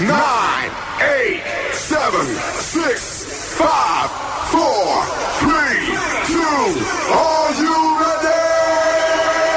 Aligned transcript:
nine, 0.00 0.70
eight, 1.00 1.42
seven, 1.72 2.24
six, 2.54 3.56
five, 3.58 4.10
four, 4.50 5.04
three, 5.40 5.96
two. 6.26 6.80
Are 7.12 7.52
you 7.54 7.98
ready? 7.98 9.48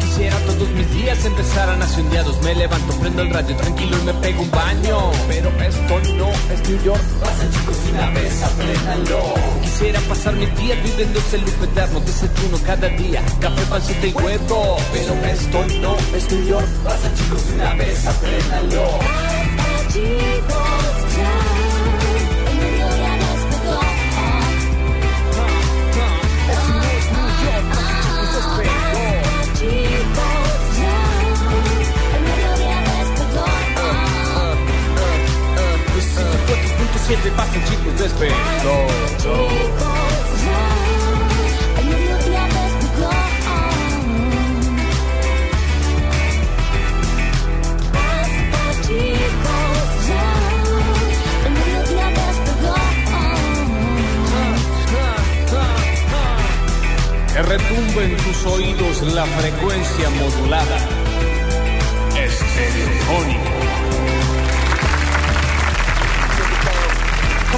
Quisiera 0.00 0.36
todos 0.46 0.68
mis 0.70 0.90
días 0.92 1.24
empezaran 1.24 1.81
Me 2.42 2.54
levanto, 2.54 2.94
prendo 2.94 3.20
el 3.20 3.30
radio 3.30 3.54
tranquilo 3.54 3.98
y 4.00 4.04
me 4.06 4.14
pego 4.14 4.42
un 4.42 4.50
baño. 4.50 5.10
Pero 5.28 5.50
esto 5.60 6.00
no 6.14 6.30
es 6.52 6.68
New 6.68 6.82
York. 6.84 7.02
Pasa 7.20 7.50
chicos 7.50 7.76
una 7.92 8.10
vez, 8.10 8.42
apréndanlo. 8.42 9.34
Quisiera 9.62 10.00
pasar 10.00 10.34
mis 10.34 10.56
días 10.56 10.82
viviendo 10.82 11.18
ese 11.18 11.38
lujo 11.38 11.64
eterno 11.64 12.00
Desayuno 12.00 12.58
cada 12.64 12.88
día, 12.88 13.22
café, 13.40 13.62
pancita 13.66 14.06
y 14.06 14.12
huevo. 14.12 14.76
Pero 14.92 15.14
esto 15.26 15.66
no 15.80 15.96
es 16.16 16.32
New 16.32 16.46
York. 16.46 16.66
Pasa 16.82 17.14
chicos 17.14 17.42
una 17.54 17.74
vez, 17.74 18.06
apréndanlo. 18.06 18.84
Chicos, 19.92 20.71
ya, 50.08 50.26
el 51.44 51.52
mediodía 51.52 52.08
despertó. 52.08 52.92
Que 57.32 57.42
retumbe 57.42 58.04
en 58.04 58.16
tus 58.16 58.46
oídos 58.46 59.02
la 59.14 59.24
frecuencia 59.24 60.10
modulada. 60.10 60.78
Estereofónica. 62.16 63.51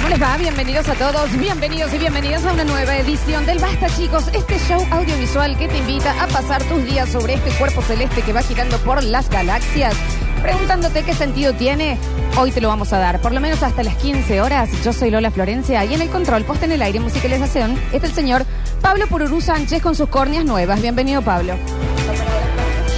¿Cómo 0.05 0.17
les 0.17 0.23
va? 0.23 0.37
Bienvenidos 0.37 0.87
a 0.87 0.93
todos, 0.93 1.35
bienvenidos 1.35 1.91
y 1.91 1.97
bienvenidas 1.97 2.45
a 2.45 2.53
una 2.53 2.63
nueva 2.63 2.95
edición 2.95 3.43
del 3.47 3.57
Basta 3.57 3.87
chicos, 3.87 4.25
este 4.33 4.59
show 4.59 4.85
audiovisual 4.91 5.57
que 5.57 5.67
te 5.67 5.79
invita 5.79 6.11
a 6.21 6.27
pasar 6.27 6.61
tus 6.65 6.85
días 6.85 7.09
sobre 7.09 7.33
este 7.33 7.49
cuerpo 7.57 7.81
celeste 7.81 8.21
que 8.21 8.31
va 8.31 8.43
girando 8.43 8.77
por 8.77 9.03
las 9.03 9.31
galaxias, 9.31 9.95
preguntándote 10.43 11.01
qué 11.01 11.15
sentido 11.15 11.53
tiene. 11.53 11.97
Hoy 12.37 12.51
te 12.51 12.61
lo 12.61 12.67
vamos 12.67 12.93
a 12.93 12.99
dar, 12.99 13.19
por 13.19 13.31
lo 13.31 13.41
menos 13.41 13.63
hasta 13.63 13.81
las 13.81 13.95
15 13.95 14.41
horas. 14.41 14.69
Yo 14.83 14.93
soy 14.93 15.09
Lola 15.09 15.31
Florencia 15.31 15.83
y 15.85 15.95
en 15.95 16.01
el 16.03 16.11
control, 16.11 16.43
posta 16.43 16.65
en 16.65 16.73
el 16.73 16.83
aire, 16.83 16.99
musicalización, 16.99 17.75
está 17.91 18.05
el 18.05 18.13
señor 18.13 18.45
Pablo 18.81 19.07
Pururú 19.07 19.41
Sánchez 19.41 19.81
con 19.81 19.95
sus 19.95 20.07
córneas 20.09 20.45
nuevas. 20.45 20.83
Bienvenido, 20.83 21.23
Pablo. 21.23 21.55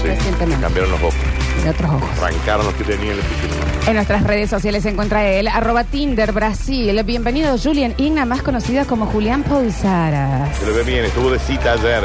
Sí, 0.02 0.08
Recientemente. 0.10 0.62
cambiaron 0.62 0.92
los 0.92 1.00
ojos. 1.00 1.37
De 1.64 1.70
otros 1.72 1.92
ojos. 1.92 2.10
Arrancaron 2.22 2.66
los 2.66 2.76
que 2.76 2.84
tenían 2.84 3.16
el 3.16 3.22
piquito. 3.22 3.56
En 3.88 3.96
nuestras 3.96 4.24
redes 4.24 4.50
sociales 4.50 4.84
se 4.84 4.90
encuentra 4.90 5.28
él, 5.28 5.48
arroba 5.48 5.84
Tinder 5.84 6.32
Brasil. 6.32 7.02
Bienvenido 7.04 7.58
Julian 7.58 7.94
Igna, 7.98 8.26
más 8.26 8.42
conocida 8.42 8.86
como 8.86 9.06
Julián 9.06 9.44
Paulsaras. 9.44 10.58
Se 10.58 10.66
lo 10.66 10.74
ve 10.74 10.84
bien, 10.84 11.06
estuvo 11.06 11.30
de 11.32 11.40
cita 11.40 11.74
ayer. 11.74 12.04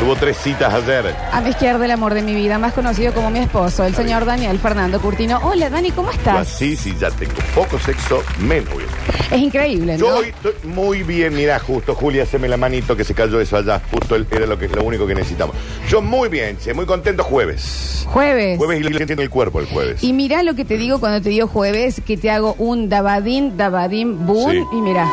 Tuvo 0.00 0.14
tres 0.14 0.36
citas 0.36 0.72
ayer. 0.74 1.14
A 1.32 1.40
mi 1.40 1.50
izquierda 1.50 1.84
el 1.84 1.90
amor 1.90 2.12
de 2.12 2.20
mi 2.22 2.34
vida, 2.34 2.58
más 2.58 2.74
conocido 2.74 3.14
como 3.14 3.30
mi 3.30 3.38
esposo, 3.38 3.82
el 3.84 3.94
señor 3.94 4.26
Daniel 4.26 4.58
Fernando 4.58 5.00
Curtino. 5.00 5.40
Hola 5.42 5.70
Dani, 5.70 5.90
¿cómo 5.90 6.10
Yo 6.12 6.18
estás? 6.18 6.36
así, 6.36 6.76
si 6.76 6.94
ya 6.96 7.10
tengo 7.10 7.32
poco 7.54 7.78
sexo, 7.78 8.22
menos 8.38 8.72
voy 8.74 8.82
a 8.84 8.86
estar. 8.86 9.32
Es 9.38 9.40
increíble, 9.42 9.96
Yo 9.96 10.10
¿no? 10.10 10.16
hoy 10.16 10.26
estoy 10.28 10.52
muy 10.64 11.02
bien, 11.02 11.34
mira, 11.34 11.58
justo, 11.58 11.94
Julia, 11.94 12.24
haceme 12.24 12.46
la 12.46 12.58
manito 12.58 12.94
que 12.94 13.04
se 13.04 13.14
cayó 13.14 13.40
eso 13.40 13.56
allá. 13.56 13.80
Justo 13.90 14.14
el- 14.16 14.26
era 14.30 14.46
lo, 14.46 14.58
que, 14.58 14.68
lo 14.68 14.84
único 14.84 15.06
que 15.06 15.14
necesitamos. 15.14 15.56
Yo 15.88 16.02
muy 16.02 16.28
bien, 16.28 16.58
che, 16.58 16.74
muy 16.74 16.84
contento 16.84 17.24
jueves. 17.24 18.06
Jueves. 18.10 18.58
Jueves 18.58 18.80
y 18.80 18.82
le 18.84 18.98
entiendo 19.00 19.22
el 19.22 19.30
cuerpo 19.30 19.60
el 19.60 19.66
jueves. 19.66 20.04
Y 20.04 20.12
mira 20.12 20.42
lo 20.42 20.54
que 20.54 20.66
te 20.66 20.76
digo 20.76 21.00
cuando 21.00 21.22
te 21.22 21.30
digo 21.30 21.48
jueves, 21.48 22.02
que 22.06 22.18
te 22.18 22.30
hago 22.30 22.54
un 22.58 22.90
dabadín, 22.90 23.56
dabadín, 23.56 24.26
boom. 24.26 24.50
Sí. 24.52 24.62
Y 24.72 24.76
mira, 24.82 25.08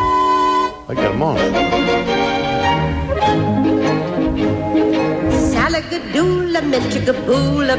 Ay, 0.90 0.96
qué 0.98 1.04
hermoso. 1.06 1.42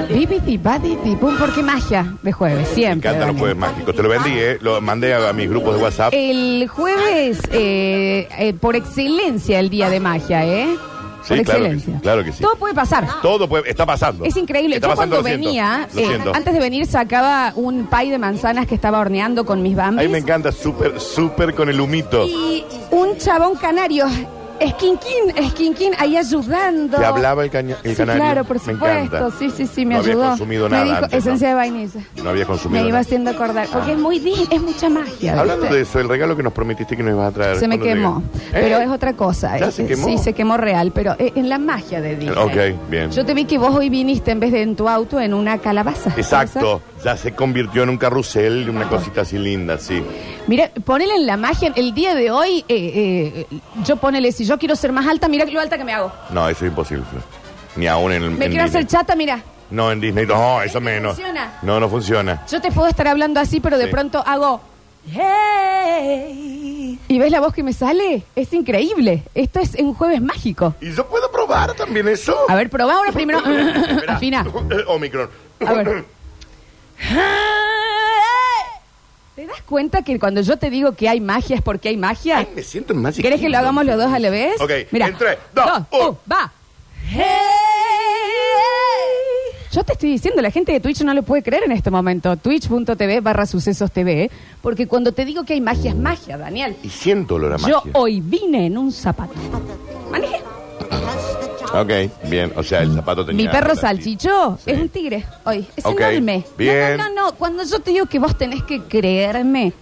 Bibidi, 0.08 0.58
badidi, 0.58 1.14
boom, 1.16 1.36
porque 1.38 1.62
magia 1.62 2.14
de 2.22 2.32
jueves, 2.32 2.68
Me 2.68 2.74
siempre. 2.74 3.10
encantan 3.10 3.18
los 3.20 3.26
Dani. 3.28 3.38
jueves 3.40 3.56
mágicos. 3.56 3.94
Te 3.96 4.02
lo 4.02 4.08
vendí, 4.08 4.30
¿eh? 4.32 4.58
Lo 4.60 4.80
mandé 4.80 5.14
a, 5.14 5.28
a 5.28 5.32
mis 5.32 5.48
grupos 5.48 5.76
de 5.76 5.82
WhatsApp. 5.82 6.12
El 6.14 6.68
jueves, 6.68 7.40
eh, 7.52 8.28
eh, 8.38 8.54
por 8.54 8.76
excelencia, 8.76 9.58
el 9.60 9.70
día 9.70 9.88
de 9.90 10.00
magia, 10.00 10.44
¿eh? 10.46 10.68
por 10.76 10.94
Sí, 11.38 11.42
claro 11.42 11.44
que 11.44 11.66
excelencia. 11.68 11.94
sí, 11.94 12.00
claro 12.02 12.24
que 12.24 12.32
sí. 12.32 12.42
Todo 12.42 12.56
puede 12.56 12.74
pasar. 12.74 13.08
Todo 13.22 13.48
puede, 13.48 13.70
está 13.70 13.86
pasando. 13.86 14.24
Es 14.26 14.36
increíble. 14.36 14.76
Está 14.76 14.88
Yo 14.88 14.94
pasando, 14.94 15.16
cuando 15.16 15.28
lo 15.30 15.34
siento. 15.34 15.48
venía, 15.48 15.88
Lo 15.94 16.00
eh, 16.00 16.06
siento. 16.06 16.32
antes 16.34 16.52
de 16.52 16.60
venir 16.60 16.86
sacaba 16.86 17.52
un 17.56 17.86
pay 17.86 18.10
de 18.10 18.18
manzanas 18.18 18.66
que 18.66 18.74
estaba 18.74 18.98
horneando 19.00 19.46
con 19.46 19.62
mis 19.62 19.72
A 19.78 19.82
bambis. 19.84 20.06
mí 20.06 20.12
me 20.12 20.18
encanta 20.18 20.52
súper, 20.52 21.00
súper 21.00 21.54
con 21.54 21.70
el 21.70 21.80
humito. 21.80 22.26
Y 22.26 22.62
un 22.90 23.16
chabón 23.16 23.54
canario, 23.56 24.04
esquinquín, 24.64 25.30
esquinquín, 25.36 25.92
ahí 25.98 26.16
ayudando. 26.16 26.98
¿Te 26.98 27.04
hablaba 27.04 27.44
el, 27.44 27.50
caña- 27.50 27.76
el 27.82 27.90
Sí, 27.92 27.96
canario? 27.96 28.22
claro, 28.22 28.44
por 28.44 28.56
Me 28.66 28.72
supuesto. 28.72 29.16
encanta. 29.16 29.38
Sí, 29.38 29.50
sí, 29.50 29.66
sí, 29.66 29.86
me 29.86 29.94
No 29.94 30.00
había 30.00 30.12
ayudó. 30.12 30.28
consumido 30.30 30.64
me 30.64 30.70
nada 30.70 30.84
dijo, 30.84 30.96
antes, 30.96 31.12
¿no? 31.12 31.18
esencia 31.18 31.48
de 31.48 31.54
vainilla. 31.54 32.00
No 32.22 32.30
había 32.30 32.44
consumido 32.46 32.82
Me 32.82 32.88
iba 32.88 32.98
haciendo 32.98 33.30
acordar, 33.30 33.68
porque 33.72 33.92
es 33.92 33.98
muy 33.98 34.18
es 34.50 34.60
mucha 34.62 34.88
magia. 34.88 35.38
Hablando 35.38 35.62
¿viste? 35.62 35.76
de 35.76 35.82
eso, 35.82 36.00
el 36.00 36.08
regalo 36.08 36.36
que 36.36 36.42
nos 36.42 36.52
prometiste 36.52 36.96
que 36.96 37.02
nos 37.02 37.12
ibas 37.12 37.28
a 37.28 37.32
traer. 37.34 37.56
Se 37.58 37.68
me 37.68 37.78
¿cuándo 37.78 37.94
quemó, 37.94 38.22
llega? 38.44 38.50
pero 38.52 38.76
¿Eh? 38.78 38.84
es 38.84 38.90
otra 38.90 39.12
cosa. 39.14 39.58
¿Ya 39.58 39.66
Eh, 39.68 39.72
se 39.72 39.86
quemó? 39.86 40.06
Sí, 40.06 40.18
se 40.18 40.32
quemó 40.32 40.56
real, 40.56 40.92
pero 40.94 41.14
eh, 41.18 41.32
en 41.36 41.48
la 41.48 41.58
magia 41.58 42.00
de 42.00 42.16
Disney. 42.16 42.38
Ok, 42.38 42.90
bien. 42.90 43.10
Yo 43.10 43.24
te 43.24 43.34
vi 43.34 43.44
que 43.44 43.58
vos 43.58 43.74
hoy 43.74 43.88
viniste 43.90 44.30
en 44.30 44.40
vez 44.40 44.52
de 44.52 44.62
en 44.62 44.76
tu 44.76 44.88
auto 44.88 45.20
en 45.20 45.34
una 45.34 45.58
calabaza. 45.58 46.10
Exacto, 46.16 46.80
ya 47.04 47.16
se 47.16 47.34
convirtió 47.34 47.82
en 47.82 47.90
un 47.90 47.98
carrusel, 47.98 48.68
una 48.70 48.88
cosita 48.88 49.20
así 49.20 49.38
linda, 49.38 49.78
sí. 49.78 50.02
Mira, 50.46 50.70
ponele 50.84 51.14
en 51.16 51.26
la 51.26 51.36
magia. 51.36 51.72
El 51.76 51.94
día 51.94 52.14
de 52.14 52.30
hoy, 52.30 52.64
eh, 52.68 53.46
eh, 53.50 53.58
yo 53.84 53.96
ponele, 53.96 54.32
si 54.32 54.44
yo 54.46 54.58
quiero 54.58 54.74
ser 54.74 54.90
más 54.92 55.06
alta, 55.06 55.28
mira 55.28 55.44
lo 55.44 55.60
alta 55.60 55.76
que 55.76 55.84
me 55.84 55.92
hago. 55.92 56.10
No, 56.30 56.48
eso 56.48 56.64
es 56.64 56.70
imposible, 56.70 57.04
Flor. 57.10 57.22
Ni 57.76 57.86
aún 57.86 58.12
en 58.12 58.22
el 58.22 58.30
Me 58.30 58.46
en 58.46 58.50
quiero 58.52 58.64
hacer 58.64 58.84
Disney. 58.84 59.00
chata, 59.00 59.14
mira. 59.16 59.42
No, 59.70 59.90
en 59.92 60.00
Disney, 60.00 60.26
no, 60.26 60.62
eso 60.62 60.80
menos. 60.80 61.14
funciona. 61.16 61.58
No, 61.62 61.78
no 61.80 61.88
funciona. 61.88 62.42
Yo 62.50 62.60
te 62.60 62.70
puedo 62.72 62.88
estar 62.88 63.06
hablando 63.08 63.38
así, 63.40 63.60
pero 63.60 63.76
de 63.78 63.86
Sí. 63.86 63.90
pronto 63.90 64.22
hago. 64.26 64.60
"Hey". 65.12 66.98
¿Y 67.08 67.18
ves 67.18 67.30
la 67.30 67.40
voz 67.40 67.52
que 67.54 67.62
me 67.62 67.72
sale? 67.72 68.22
Es 68.34 68.52
increíble. 68.52 69.22
Esto 69.34 69.60
es 69.60 69.74
un 69.78 69.94
jueves 69.94 70.22
mágico. 70.22 70.74
¿Y 70.80 70.92
yo 70.92 71.06
puedo 71.06 71.30
probar 71.30 71.74
también 71.74 72.08
eso? 72.08 72.36
A 72.48 72.54
ver, 72.54 72.70
probá 72.70 72.94
ahora 72.94 73.12
primero. 73.12 73.38
Espera. 73.46 74.14
Afina. 74.14 74.46
Omicron. 74.88 75.28
A 75.66 75.72
ver. 75.74 76.04
¿Te 79.36 79.46
das 79.46 79.62
cuenta 79.62 80.02
que 80.02 80.18
cuando 80.18 80.40
yo 80.42 80.56
te 80.58 80.70
digo 80.70 80.92
que 80.94 81.08
hay 81.08 81.20
magia 81.20 81.56
es 81.56 81.62
porque 81.62 81.88
hay 81.88 81.96
magia? 81.96 82.38
Ay, 82.38 82.48
me 82.54 82.62
siento 82.62 82.92
en 82.92 83.02
Magic 83.02 83.22
¿Querés 83.22 83.40
que 83.40 83.48
lo 83.48 83.58
hagamos 83.58 83.84
los 83.84 83.96
dos 83.96 84.12
a 84.12 84.18
la 84.20 84.30
vez? 84.30 84.60
Ok, 84.60 84.70
Mira. 84.92 85.08
en 85.08 85.16
tres, 85.18 85.38
dos, 85.54 85.66
uno. 85.92 86.18
va. 86.30 86.52
Yo 89.72 89.82
te 89.82 89.92
estoy 89.94 90.10
diciendo, 90.12 90.40
la 90.40 90.52
gente 90.52 90.70
de 90.70 90.78
Twitch 90.78 91.00
no 91.02 91.12
lo 91.14 91.24
puede 91.24 91.42
creer 91.42 91.64
en 91.64 91.72
este 91.72 91.90
momento. 91.90 92.36
Twitch.tv 92.36 93.20
barra 93.20 93.44
sucesos 93.44 93.90
TV. 93.90 94.30
Porque 94.62 94.86
cuando 94.86 95.10
te 95.10 95.24
digo 95.24 95.42
que 95.42 95.54
hay 95.54 95.60
magia, 95.60 95.90
es 95.90 95.96
magia, 95.96 96.38
Daniel. 96.38 96.76
Y 96.84 96.90
siento 96.90 97.34
olor 97.34 97.54
a 97.54 97.56
Yo 97.56 97.78
magia. 97.78 97.90
hoy 97.94 98.20
vine 98.20 98.66
en 98.66 98.78
un 98.78 98.92
zapato. 98.92 99.34
Manejé. 100.12 100.43
Ok, 101.80 101.90
bien, 102.30 102.52
o 102.56 102.62
sea, 102.62 102.82
el 102.82 102.94
zapato 102.94 103.26
tenía... 103.26 103.46
Mi 103.46 103.50
perro 103.50 103.74
salchicho 103.74 104.58
Sí. 104.64 104.70
es 104.70 104.78
un 104.80 104.88
tigre 104.88 105.24
hoy. 105.44 105.66
Es 105.76 105.84
Ok, 105.84 106.00
enorme. 106.00 106.44
bien. 106.56 106.96
No, 106.96 107.08
no, 107.08 107.14
no, 107.14 107.22
no. 107.30 107.34
Cuando 107.36 107.64
yo 107.64 107.80
te 107.80 107.90
digo 107.90 108.06
que 108.06 108.18
vos 108.20 108.38
tenés 108.38 108.62
que 108.62 108.82
creerme 108.82 109.72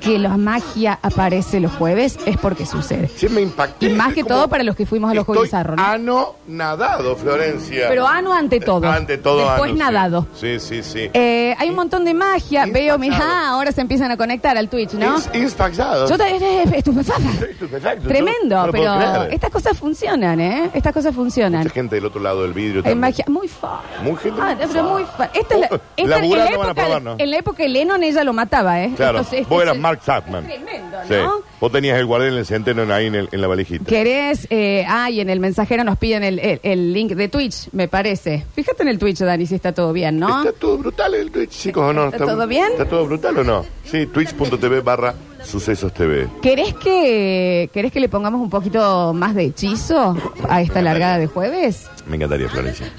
que 0.00 0.18
la 0.18 0.36
magia 0.36 0.98
aparece 1.02 1.60
los 1.60 1.72
jueves, 1.72 2.18
es 2.26 2.36
porque 2.36 2.66
sucede. 2.66 3.08
Sí, 3.14 3.28
me 3.28 3.40
impacté. 3.40 3.86
Y 3.86 3.94
más 3.94 4.14
que 4.14 4.24
todo 4.24 4.48
para 4.48 4.62
los 4.64 4.76
que 4.76 4.86
fuimos 4.86 5.10
a 5.10 5.14
los 5.14 5.24
Juegos 5.24 5.44
Bizarros, 5.44 5.76
¿no? 5.76 5.84
ano 5.84 6.34
nadado, 6.46 7.16
Florencia. 7.16 7.86
Pero 7.88 8.06
ano 8.06 8.32
ante 8.32 8.60
todo. 8.60 8.88
Ante 8.90 9.18
todo 9.18 9.38
Después 9.48 9.70
ano, 9.72 9.78
nadado. 9.78 10.26
Sí, 10.34 10.58
sí, 10.60 10.82
sí. 10.82 11.10
Eh, 11.12 11.54
hay 11.58 11.68
un 11.70 11.76
montón 11.76 12.04
de 12.04 12.14
magia. 12.14 12.66
Veo, 12.66 12.98
mira, 12.98 13.48
ahora 13.48 13.72
se 13.72 13.80
empiezan 13.80 14.10
a 14.10 14.16
conectar 14.16 14.56
al 14.56 14.68
Twitch, 14.68 14.92
¿no? 14.94 15.16
Es 15.16 15.28
impactado. 15.34 16.08
Yo 16.08 16.16
te 16.16 16.36
eh, 16.36 16.62
estupefacta. 16.74 17.28
Estupefacto, 17.50 18.08
Tremendo, 18.08 18.66
no 18.66 18.72
pero 18.72 19.22
estas 19.24 19.50
cosas 19.50 19.76
funcionan, 19.76 20.40
¿eh? 20.40 20.70
Estas 20.74 20.92
cosas 20.92 21.14
funcionan. 21.14 21.62
Mucha 21.62 21.74
gente 21.74 21.96
del 21.96 22.06
otro 22.06 22.20
lado 22.20 22.42
del 22.42 22.52
vidrio 22.52 22.82
Hay 22.84 22.94
magia 22.94 23.24
muy 23.28 23.48
fa. 23.48 23.80
Muy 24.02 24.16
gente 24.16 24.40
Ah, 24.42 24.56
pero 24.58 24.84
muy. 24.84 25.02
Esta 25.02 25.54
es 25.54 25.60
la, 25.60 25.68
Oh, 25.70 25.74
esta- 25.74 25.84
en, 25.96 26.10
la 26.10 26.18
época, 26.50 27.14
en 27.18 27.30
la 27.30 27.36
época 27.36 27.62
de 27.62 27.68
Lennon 27.68 28.02
ella 28.02 28.24
lo 28.24 28.32
mataba, 28.32 28.82
¿eh? 28.82 28.92
Claro, 28.96 29.18
Entonces, 29.18 29.40
este 29.42 29.52
vos 29.54 29.62
eras 29.62 29.78
Mark 29.88 30.00
Chapman. 30.04 30.44
Tremendo, 30.44 30.98
Sí. 31.08 31.14
¿no? 31.14 31.40
Vos 31.60 31.72
tenías 31.72 31.98
el 31.98 32.06
guardián 32.06 32.32
en 32.34 32.38
el 32.38 32.46
centeno 32.46 32.92
ahí 32.94 33.06
en, 33.06 33.14
el- 33.14 33.28
en 33.32 33.40
la 33.40 33.46
valijita. 33.48 33.84
¿Querés? 33.84 34.46
Eh, 34.50 34.84
ah, 34.88 35.10
y 35.10 35.20
en 35.20 35.28
el 35.30 35.40
mensajero 35.40 35.82
nos 35.82 35.96
piden 35.98 36.22
el, 36.22 36.38
el- 36.38 36.60
el 36.62 36.92
link 36.92 37.12
de 37.12 37.28
Twitch, 37.28 37.68
me 37.72 37.88
parece. 37.88 38.44
Fíjate 38.54 38.82
en 38.82 38.88
el 38.88 38.98
Twitch, 38.98 39.18
Dani, 39.18 39.46
si 39.46 39.54
está 39.54 39.72
todo 39.72 39.92
bien, 39.92 40.18
¿no? 40.18 40.44
¿Está 40.44 40.52
todo 40.52 40.76
brutal 40.78 41.14
el 41.14 41.30
Twitch, 41.30 41.50
chicos, 41.50 41.82
o 41.84 41.92
no? 41.92 42.08
¿Está 42.08 42.18
todo 42.26 42.46
bien? 42.46 42.68
¿Está 42.72 42.84
todo 42.84 43.06
brutal 43.06 43.38
o 43.38 43.44
no? 43.44 43.64
Sí, 43.84 44.06
twitch.tv 44.06 44.80
barra 44.82 45.14
sucesos 45.44 45.92
TV. 45.94 46.28
¿Querés 46.42 46.74
que, 46.74 47.70
¿Querés 47.72 47.90
que 47.90 48.00
le 48.00 48.08
pongamos 48.10 48.40
un 48.40 48.50
poquito 48.50 49.12
más 49.14 49.34
de 49.34 49.44
hechizo 49.46 50.16
a 50.48 50.60
esta 50.60 50.82
largada 50.82 51.18
de 51.18 51.26
jueves? 51.26 51.86
Me 52.06 52.16
encantaría, 52.16 52.48
Florencia. 52.50 52.86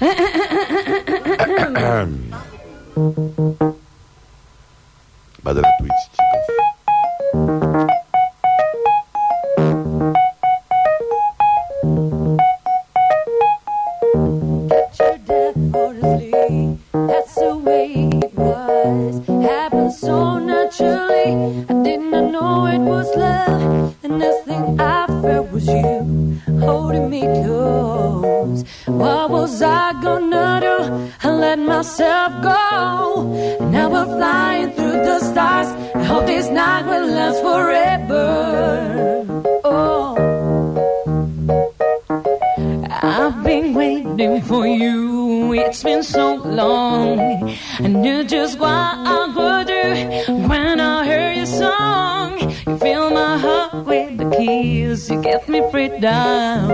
Vayan 5.42 5.64
a 5.64 5.68
Twitch, 5.78 5.92
chicos. 6.12 6.79
Myself 31.80 32.42
go. 32.42 33.66
Now 33.70 33.88
we're 33.88 34.04
flying 34.04 34.70
through 34.72 34.98
the 35.08 35.18
stars. 35.20 35.89
Hope 36.10 36.26
this 36.26 36.48
night 36.50 36.84
will 36.86 37.06
last 37.06 37.40
forever. 37.40 39.24
Oh. 39.62 40.16
I've 42.90 43.44
been 43.44 43.74
waiting 43.74 44.42
for 44.42 44.66
you. 44.66 45.52
It's 45.52 45.84
been 45.84 46.02
so 46.02 46.34
long. 46.34 47.20
I 47.78 47.86
knew 47.86 48.24
just 48.24 48.58
what 48.58 48.70
I 48.70 49.26
would 49.36 49.68
do 49.68 50.48
when 50.48 50.80
I 50.80 51.06
heard 51.06 51.36
your 51.36 51.46
song. 51.46 52.40
You 52.40 52.76
fill 52.78 53.10
my 53.10 53.38
heart 53.38 53.86
with 53.86 54.18
the 54.18 54.28
kiss. 54.36 55.08
You 55.08 55.22
get 55.22 55.48
me 55.48 55.62
free 55.70 55.96
down. 56.00 56.72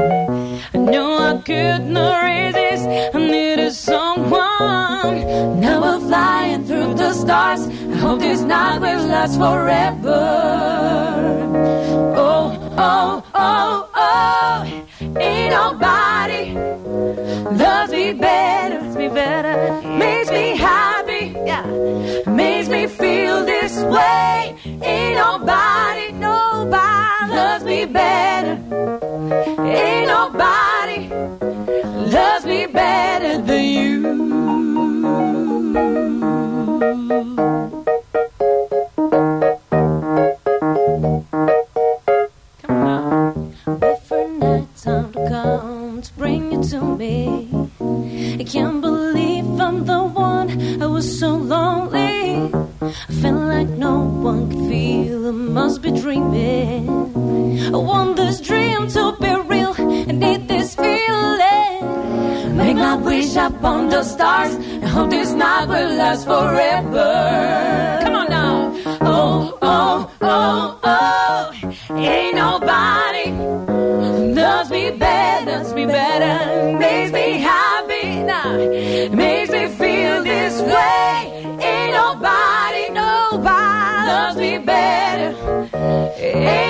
I 0.73 0.79
knew 0.79 1.09
I 1.29 1.43
could 1.45 1.85
not 1.85 2.25
resist. 2.25 2.89
I 3.15 3.19
needed 3.19 3.75
someone. 3.75 5.61
Now 5.61 5.83
we're 5.83 6.01
flying 6.09 6.65
through 6.65 6.95
the 6.95 7.13
stars. 7.13 7.69
Hope 8.07 8.21
this 8.21 8.41
night 8.43 8.79
will 8.79 9.05
last 9.09 9.37
forever. 9.37 10.23
Oh, 12.17 12.49
oh, 12.79 13.25
oh, 13.35 13.91
oh. 13.97 15.19
Ain't 15.19 15.51
nobody 15.51 16.55
loves 17.63 17.91
me 17.91 18.13
better, 18.13 18.81
loves 18.81 18.97
me 18.97 19.09
better, 19.09 19.83
makes 19.89 20.31
me 20.31 20.57
happy, 20.57 21.35
yeah, 21.51 21.67
makes 22.29 22.69
me 22.69 22.87
feel 22.87 23.45
this 23.45 23.75
way. 23.83 24.55
Ain't 24.65 25.17
nobody, 25.17 26.13
nobody 26.13 27.33
loves 27.35 27.65
me 27.65 27.87
better. 27.87 28.55
Ain't 29.67 30.07
nobody 30.07 31.09
loves 32.15 32.47
me 32.47 32.67
better 32.67 33.16
my 63.37 63.49
wish 63.49 63.57
upon 63.57 63.89
the 63.89 64.03
stars. 64.03 64.55
and 64.55 64.85
hope 64.85 65.11
this 65.11 65.33
night 65.33 65.69
will 65.69 65.97
last 65.97 66.25
forever. 66.27 67.99
Come 68.03 68.15
on 68.15 68.29
now. 68.31 68.73
Oh, 69.01 69.59
oh, 69.63 70.11
oh, 70.21 70.81
oh. 70.83 71.53
Ain't 71.91 72.35
nobody 72.35 73.31
loves 74.35 74.71
me 74.71 74.91
better, 74.91 75.51
loves 75.51 75.73
me 75.75 75.87
better, 75.87 76.79
makes 76.79 77.13
me 77.13 77.39
happy, 77.39 78.23
nah, 78.23 78.57
makes 79.15 79.51
me 79.51 79.67
feel 79.81 80.23
this 80.23 80.61
way. 80.61 81.19
Ain't 81.69 81.93
nobody, 81.93 82.85
nobody 82.91 84.07
loves 84.13 84.37
me 84.37 84.59
better. 84.59 85.31
Ain't 86.19 86.66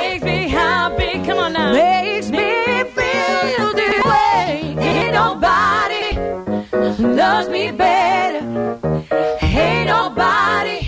makes 0.00 0.24
me 0.24 0.48
happy. 0.48 1.12
Come 1.26 1.38
on 1.38 1.52
now, 1.52 1.72
makes 1.72 2.30
me 2.30 2.84
feel 2.96 3.72
this 3.74 4.04
way. 4.04 4.76
Ain't 4.78 5.12
nobody 5.12 6.06
loves 7.20 7.48
me 7.48 7.70
better. 7.70 8.42
Ain't 9.42 9.86
nobody. 9.86 10.78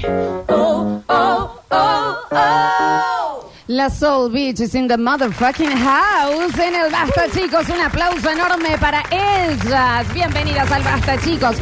La 3.73 3.89
Soul 3.89 4.31
Beach 4.31 4.61
is 4.61 4.75
in 4.75 4.87
the 4.87 4.99
motherfucking 4.99 5.73
house. 5.79 6.59
En 6.59 6.75
el 6.75 6.91
Basta, 6.93 7.23
chicos, 7.33 7.67
un 7.71 7.81
aplauso 7.81 8.29
enorme 8.29 8.77
para 8.79 9.03
ellas. 9.11 10.13
Bienvenidas 10.13 10.71
al 10.71 10.83
Basta, 10.83 11.17
chicos. 11.23 11.57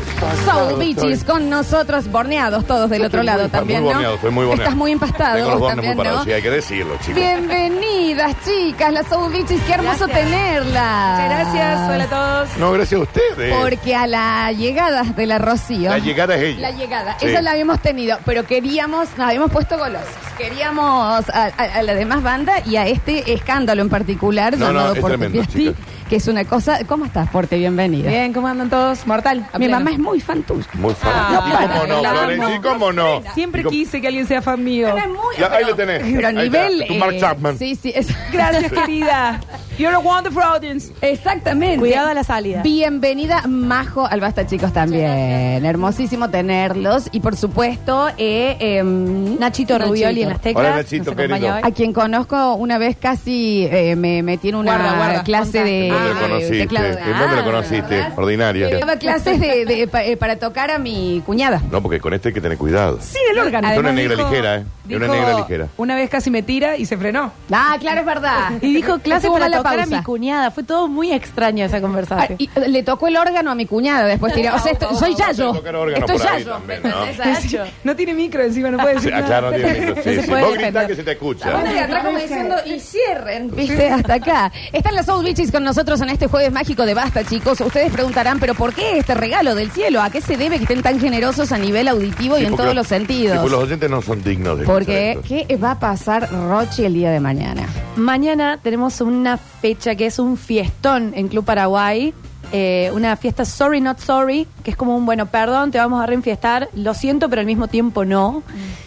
Soul 0.45 0.77
Beaches 0.77 1.23
con 1.23 1.49
nosotros, 1.49 2.11
borneados 2.11 2.67
todos 2.67 2.91
del 2.91 3.05
otro 3.05 3.23
lado 3.23 3.49
también, 3.49 3.83
muy 3.83 3.91
¿no? 3.91 3.95
borneado, 3.95 4.15
estoy 4.17 4.31
muy 4.33 4.45
borneado. 4.45 4.63
Estás 4.71 4.77
muy 4.77 4.91
Tengo 4.91 5.05
empastado 5.05 5.39
los 5.51 5.61
bornes 5.61 5.77
también, 5.77 5.95
muy 5.95 6.05
parados, 6.05 6.19
¿no? 6.19 6.25
sí, 6.25 6.33
hay 6.33 6.43
que 6.43 6.51
decirlo, 6.51 6.97
chicos. 6.99 7.15
Bienvenidas, 7.15 8.37
chicas, 8.45 8.93
las 8.93 9.07
Soul 9.07 9.33
Beaches. 9.33 9.61
Qué 9.63 9.73
hermoso 9.75 10.09
tenerlas. 10.09 11.21
Muchas 11.21 11.31
gracias, 11.31 11.91
hola 11.91 12.05
a 12.05 12.09
todos. 12.09 12.57
No, 12.59 12.73
gracias 12.73 12.99
a 13.01 13.05
ustedes. 13.05 13.55
Porque 13.57 13.95
a 13.95 14.09
la 14.09 14.51
llegada 14.51 15.05
de 15.05 15.27
la 15.27 15.39
Rocío. 15.39 15.91
La 15.91 15.99
llegada 15.99 16.35
es 16.35 16.43
ella. 16.43 16.61
La 16.61 16.71
llegada, 16.73 17.17
Sí. 17.21 17.27
esa 17.27 17.41
la 17.41 17.53
habíamos 17.53 17.79
tenido, 17.81 18.19
pero 18.25 18.45
queríamos, 18.45 19.09
nos 19.17 19.29
habíamos 19.29 19.53
puesto 19.53 19.79
golosos. 19.79 20.09
Queríamos 20.37 21.29
a, 21.29 21.45
a- 21.57 21.65
a 21.79 21.83
la 21.83 21.93
demás 22.01 22.23
banda 22.23 22.63
y 22.67 22.77
a 22.77 22.87
este 22.87 23.33
escándalo 23.33 23.83
en 23.83 23.89
particular 23.91 24.57
No, 24.57 24.67
no, 24.67 24.73
llamado 24.73 24.95
es 24.95 25.01
Porte 25.01 25.19
tremendo, 25.19 25.45
chicas. 25.45 25.75
Que 26.11 26.17
es 26.17 26.27
una 26.27 26.45
cosa. 26.45 26.85
¿Cómo 26.87 27.05
estás, 27.05 27.31
Porte? 27.31 27.57
Bienvenida. 27.57 28.11
Bien, 28.11 28.33
¿cómo 28.33 28.49
andan 28.49 28.69
todos? 28.69 29.07
Mortal. 29.07 29.47
a 29.53 29.59
Mi 29.61 29.67
pleno. 29.67 29.79
mamá 29.79 29.93
es 29.93 29.99
muy 30.01 30.21
fan 30.21 30.43
tuya. 30.43 30.67
Muy 30.75 30.93
fan. 30.93 31.13
Ah, 31.15 31.45
¿Y 31.49 31.53
para, 31.53 31.69
cómo 31.81 31.87
no, 31.87 32.03
la 32.03 32.11
Florencia? 32.11 32.47
amo. 32.47 32.55
¿Y 32.57 32.61
cómo 32.61 32.93
no? 32.93 33.23
Siempre 33.33 33.61
¿Y 33.61 33.65
cómo- 33.65 33.71
quise 33.77 34.01
que 34.01 34.09
alguien 34.09 34.27
sea 34.27 34.43
fan 34.43 34.63
mío. 34.65 34.89
Mamá 34.89 35.03
es 35.03 35.09
muy- 35.09 35.37
Ya, 35.39 35.53
ahí 35.53 35.65
lo 35.65 35.75
tenés. 35.77 36.03
Pero 36.03 36.27
a 36.27 36.31
Ahí 36.31 36.47
está, 36.47 36.69
nivel. 36.69 36.87
tu 36.89 36.95
Mark 36.95 37.15
eh, 37.15 37.21
Chapman. 37.21 37.57
Sí, 37.59 37.77
sí. 37.77 37.93
es- 37.95 38.09
Gracias, 38.33 38.73
querida. 38.73 39.41
You're 39.79 39.95
a 39.95 39.99
wonderful 40.01 40.43
audience. 40.43 40.93
Exactamente. 41.01 41.79
Cuidado 41.79 42.09
a 42.09 42.15
la 42.15 42.25
salida. 42.25 42.61
Bienvenida, 42.63 43.45
Majo, 43.47 44.05
al 44.05 44.21
Basta, 44.21 44.47
chicos, 44.47 44.73
también. 44.73 45.65
Hermosísimo 45.65 46.29
tenerlos. 46.29 47.09
Y 47.13 47.21
por 47.21 47.37
supuesto, 47.37 48.09
eh, 48.19 48.57
em, 48.59 49.39
Nachito 49.39 49.79
Rubioli 49.79 50.23
en 50.25 50.29
las 50.31 50.41
teclas. 50.41 50.67
Hola, 50.67 50.77
Nachito, 50.77 51.05
nos 51.05 51.13
acompaña 51.15 51.39
querido. 51.39 51.55
hoy. 51.55 51.61
A 51.65 51.71
quien 51.71 51.93
conozco 51.93 52.55
una 52.55 52.77
vez 52.79 52.97
casi 53.01 53.69
eh, 53.71 53.95
me 53.97 54.23
metí 54.23 54.49
en 54.51 54.57
una 54.57 54.77
Guarda, 54.77 54.97
guarda, 54.97 55.23
clase 55.23 55.63
de, 55.65 55.89
¿En 55.89 56.00
dónde 56.05 56.15
lo 56.15 56.21
conociste? 56.29 56.59
teclado. 56.59 56.87
¿En 56.87 57.19
dónde 57.19 57.37
lo 57.37 57.41
Ah, 57.43 57.45
conociste? 57.45 57.95
¿verdad? 57.97 58.13
Ordinaria. 58.17 58.79
Daba 58.79 58.97
clases 58.97 59.41
de, 59.41 59.65
de- 59.65 59.89
pa- 59.89 60.05
eh, 60.05 60.17
para 60.17 60.37
tocar 60.37 60.71
a 60.71 60.79
mi 60.79 61.23
cuñada. 61.27 61.61
No, 61.71 61.83
porque 61.83 62.01
con 62.01 62.15
este 62.15 62.29
hay 62.29 62.35
que 62.35 62.41
tener 62.41 62.59
cuidado. 62.59 62.99
Sí, 63.01 63.19
el 63.31 63.39
órgano. 63.39 63.69
Es 63.69 63.79
una 63.79 63.89
Además 63.91 63.95
negra 63.95 64.17
dijo- 64.17 64.29
ligera, 64.31 64.57
¿eh? 64.57 64.65
Una 64.97 65.07
dijo, 65.07 65.17
negra 65.17 65.37
ligera. 65.39 65.69
Una 65.77 65.95
vez 65.95 66.11
casi 66.11 66.31
me 66.31 66.43
tira 66.43 66.77
y 66.77 66.87
se 66.87 66.97
frenó. 66.97 67.33
Ah, 67.51 67.77
claro, 67.81 68.01
es 68.01 68.07
verdad. 68.07 68.51
Y 68.63 68.73
dijo 68.75 68.99
clase 68.99 69.29
para 69.31 69.49
la 69.49 69.59
tocar 69.59 69.75
a 69.75 69.83
pausa. 69.83 69.97
mi 69.99 70.03
cuñada. 70.03 70.51
Fue 70.51 70.63
todo 70.65 70.89
muy 70.89 71.13
extraño 71.13 71.65
esa 71.65 71.79
Ah, 71.79 71.81
conversación. 71.81 72.37
y, 72.39 72.45
eh, 72.55 72.69
le 72.69 72.83
tocó 72.83 73.09
el 73.09 73.17
órgano 73.17 73.51
a 73.51 73.55
mi 73.55 73.67
cuñada 73.67 74.07
después 74.07 74.33
tiró. 74.35 74.55
O 74.55 74.59
sea, 74.59 74.73
esto- 74.73 74.95
soy 74.95 75.15
Yayo. 75.15 75.53
tocar 75.53 75.75
órgano 75.77 76.05
Estoy 76.07 76.19
por 76.19 76.27
ahí 76.29 76.39
Yayo. 76.45 76.53
también, 76.53 76.81
¿no? 76.83 77.05
Exacto. 77.07 77.71
No 77.85 77.97
tiene 77.97 78.15
micro 78.15 78.43
encima, 78.43 78.71
no 78.71 78.79
puede 78.79 78.95
decir 78.97 79.13
ah, 79.15 79.21
nada. 79.21 79.27
claro, 79.29 79.51
no 79.51 79.57
tiene 79.57 79.81
micro. 79.81 79.95
Sí, 80.03 80.15
se 80.15 80.23
sí. 80.23 80.29
puede 80.31 80.43
Vos 80.43 80.53
gritás 80.55 80.73
defender. 80.73 80.87
que 80.89 80.97
se 80.97 81.03
te 81.05 81.13
escucha. 81.13 81.51
Banda 81.51 81.73
de 81.73 81.81
atrás 81.81 82.05
como 82.05 82.19
diciendo, 82.19 82.55
y 82.67 82.81
cierren, 82.81 83.51
viste, 83.55 83.89
hasta 83.91 84.15
acá. 84.15 84.53
Están 84.73 84.95
las 84.95 85.07
Soul 85.07 85.25
Beaches 85.25 85.51
con 85.51 85.65
nosotros 85.65 86.01
en 86.01 86.11
este 86.11 86.27
jueves 86.27 86.53
mágico 86.53 86.85
de 86.85 86.95
Basta, 86.95 87.25
chicos. 87.25 87.61
Ustedes 87.61 87.93
preguntarán, 87.93 88.39
¿pero 88.41 88.55
por 88.55 88.75
qué 88.75 88.99
este 88.99 89.15
regalo 89.15 89.55
del 89.55 89.71
cielo? 89.71 90.03
¿A 90.03 90.11
qué 90.11 90.21
se 90.21 90.37
debe 90.37 90.57
que 90.57 90.65
estén 90.65 90.83
tan 90.83 91.01
generosos 91.01 91.53
a 91.53 91.59
nivel 91.59 91.89
auditivo 91.89 92.37
y 92.37 92.41
Sí, 92.41 92.45
en 92.47 92.51
porque 92.51 92.63
todos 92.63 92.75
los- 92.75 92.81
los 92.81 92.87
sentidos? 92.87 93.33
sí, 93.35 93.39
porque 93.43 93.57
los 93.57 93.65
oyentes 93.65 93.91
no 93.91 94.01
son 94.03 94.23
dignos 94.23 94.59
de 94.59 94.65
Por 94.65 94.80
Porque. 94.87 95.19
¿qué 95.47 95.57
va 95.57 95.73
a 95.73 95.79
pasar 95.79 96.29
Rochi 96.31 96.85
el 96.85 96.95
día 96.95 97.11
de 97.11 97.21
mañana? 97.21 97.67
Mañana 97.97 98.59
tenemos 98.63 99.01
una 99.01 99.37
fecha 99.37 99.95
que 99.95 100.07
es 100.07 100.19
un 100.19 100.37
fiestón 100.37 101.13
en 101.15 101.29
Club 101.29 101.45
Paraguay. 101.45 102.13
eh, 102.53 102.91
una 102.95 103.15
fiesta 103.17 103.45
Sorry 103.45 103.81
Not 103.81 103.99
Sorry, 104.01 104.47
que 104.65 104.73
es 104.73 104.77
como 104.77 104.97
un 104.97 105.07
bueno, 105.07 105.27
perdón, 105.27 105.71
te 105.71 105.79
vamos 105.79 106.03
a 106.03 106.07
reinfiestar, 106.07 106.69
lo 106.75 106.95
siento, 106.95 107.29
pero 107.29 107.41
al 107.41 107.47
mismo 107.47 107.69
tiempo 107.69 108.05
no. 108.05 108.43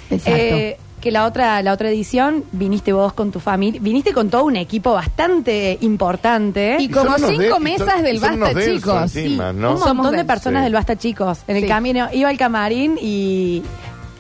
Exacto. 0.10 0.38
Eh, 0.38 0.78
que 1.00 1.12
la 1.12 1.26
otra, 1.26 1.62
la 1.62 1.72
otra 1.74 1.90
edición 1.90 2.44
viniste 2.54 2.92
vos 2.94 3.12
con 3.14 3.32
tu 3.32 3.40
familia, 3.42 3.80
viniste 3.82 4.12
con 4.14 4.30
todo 4.30 4.44
un 4.46 4.56
equipo 4.58 4.92
bastante 4.94 5.78
importante. 5.82 6.78
Y 6.80 6.90
como 6.90 7.18
cinco 7.18 7.42
de- 7.56 7.60
mesas 7.60 7.94
son- 7.94 8.04
del 8.04 8.20
Basta, 8.20 8.54
chicos. 8.66 9.02
encima, 9.16 9.52
Sí. 9.52 9.58
¿no? 9.58 9.72
un 9.74 9.78
Somos 9.80 9.96
montón 9.96 10.16
de 10.18 10.26
personas 10.26 10.62
Sí. 10.62 10.64
del 10.66 10.74
Basta 10.74 10.98
Chicos. 10.98 11.40
En 11.48 11.56
el 11.58 11.68
camino, 11.68 12.08
iba 12.14 12.28
al 12.30 12.38
camarín 12.38 12.98
y, 13.02 13.64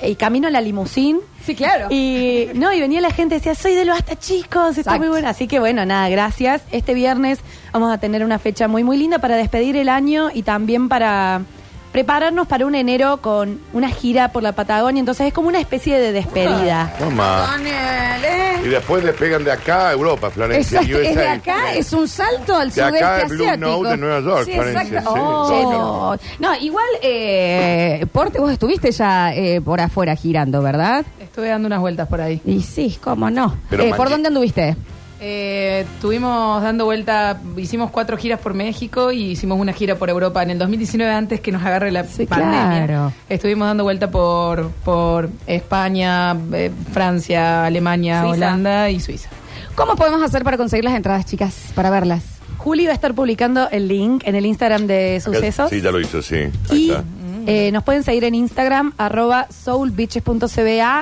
y 0.05 0.15
camino 0.15 0.47
a 0.47 0.51
la 0.51 0.61
limusín. 0.61 1.19
Sí, 1.45 1.55
claro. 1.55 1.87
Y 1.89 2.47
no, 2.55 2.71
y 2.71 2.79
venía 2.79 3.01
la 3.01 3.11
gente 3.11 3.35
y 3.35 3.37
decía, 3.39 3.53
soy 3.55 3.75
del 3.75 3.89
Basta 3.89 4.15
Chicos, 4.15 4.77
está 4.77 4.97
muy 4.97 5.09
bueno. 5.09 5.27
Así 5.27 5.47
que 5.47 5.59
bueno, 5.59 5.85
nada, 5.85 6.07
gracias. 6.09 6.61
Este 6.71 6.93
viernes 6.93 7.39
vamos 7.73 7.93
a 7.93 7.97
tener 7.97 8.23
una 8.23 8.39
fecha 8.39 8.67
muy, 8.67 8.83
muy 8.83 8.97
linda 8.97 9.19
para 9.19 9.35
despedir 9.35 9.75
el 9.75 9.89
año 9.89 10.29
y 10.33 10.43
también 10.43 10.87
para 10.87 11.41
prepararnos 11.91 12.47
para 12.47 12.65
un 12.65 12.73
enero 12.73 13.17
con 13.17 13.59
una 13.71 13.89
gira 13.89 14.29
por 14.31 14.41
la 14.41 14.53
Patagonia. 14.53 14.99
Entonces 14.99 15.27
es 15.27 15.33
como 15.33 15.47
una 15.49 15.59
especie 15.59 15.99
de 15.99 16.11
despedida. 16.11 16.91
Toma. 16.97 17.47
Daniel, 17.51 18.25
¿eh? 18.25 18.61
Y 18.65 18.69
después 18.69 19.03
despegan 19.03 19.43
de 19.43 19.51
acá 19.51 19.89
a 19.89 19.91
Europa, 19.91 20.31
Florencia. 20.31 20.79
Exacto, 20.79 21.01
es 21.01 21.15
de 21.15 21.27
acá, 21.27 21.73
es 21.75 21.93
un 21.93 22.07
salto 22.07 22.55
al 22.55 22.71
De 22.71 22.81
acá 22.81 22.97
sudeste 22.97 23.21
es 23.25 23.29
Blue 23.29 23.43
asiático. 23.43 23.69
Note 23.69 23.89
de 23.89 23.97
Nueva 23.97 24.19
York, 24.21 24.45
Sí, 24.45 24.51
Florencia, 24.53 25.01
sí, 25.01 25.07
Oh. 25.07 26.15
No, 26.39 26.55
igual, 26.55 26.85
eh, 27.03 28.05
Porte, 28.11 28.39
vos 28.39 28.51
estuviste 28.51 28.91
ya 28.91 29.33
eh, 29.35 29.61
por 29.61 29.79
afuera 29.79 30.15
girando, 30.15 30.61
¿verdad? 30.63 31.05
Estuve 31.33 31.47
dando 31.49 31.65
unas 31.65 31.79
vueltas 31.79 32.07
por 32.07 32.21
ahí. 32.21 32.39
Y 32.45 32.61
sí, 32.61 32.95
cómo 33.03 33.27
no. 33.31 33.55
Pero 33.67 33.81
Eh, 33.85 33.93
¿Por 33.97 34.07
dónde 34.07 34.27
anduviste? 34.27 34.75
Eh, 35.19 35.83
estuvimos 35.95 36.61
dando 36.61 36.85
vuelta, 36.85 37.39
hicimos 37.57 37.89
cuatro 37.89 38.17
giras 38.17 38.39
por 38.39 38.53
México 38.53 39.11
y 39.11 39.31
hicimos 39.31 39.59
una 39.59 39.73
gira 39.73 39.95
por 39.95 40.11
Europa. 40.11 40.43
En 40.43 40.51
el 40.51 40.59
2019, 40.59 41.11
antes 41.11 41.39
que 41.39 41.51
nos 41.51 41.63
agarre 41.63 41.91
la 41.91 42.03
Sí, 42.03 42.27
pandemia, 42.27 42.85
claro. 42.85 43.13
estuvimos 43.29 43.67
dando 43.67 43.83
vuelta 43.83 44.11
por, 44.11 44.69
por 44.85 45.27
España, 45.47 46.35
eh, 46.53 46.69
Francia, 46.91 47.65
Alemania, 47.65 48.21
Suiza. 48.21 48.33
Holanda 48.35 48.89
y 48.91 48.99
Suiza. 48.99 49.29
¿Cómo 49.73 49.95
podemos 49.95 50.21
hacer 50.21 50.43
para 50.43 50.57
conseguir 50.57 50.83
las 50.85 50.93
entradas, 50.93 51.25
chicas, 51.25 51.71
para 51.73 51.89
verlas? 51.89 52.21
Juli 52.57 52.85
va 52.85 52.91
a 52.91 52.95
estar 52.95 53.15
publicando 53.15 53.67
el 53.71 53.87
link 53.87 54.21
en 54.27 54.35
el 54.35 54.45
Instagram 54.45 54.85
de 54.85 55.15
Acá- 55.19 55.23
Sucesos. 55.33 55.69
Sí, 55.71 55.81
ya 55.81 55.91
lo 55.91 55.99
hizo, 55.99 56.21
sí. 56.21 56.35
Ahí 56.69 56.77
Y 56.77 56.89
está. 56.91 57.03
Eh, 57.47 57.71
nos 57.71 57.83
pueden 57.83 58.03
seguir 58.03 58.23
en 58.23 58.35
Instagram, 58.35 58.93
arroba. 58.97 59.47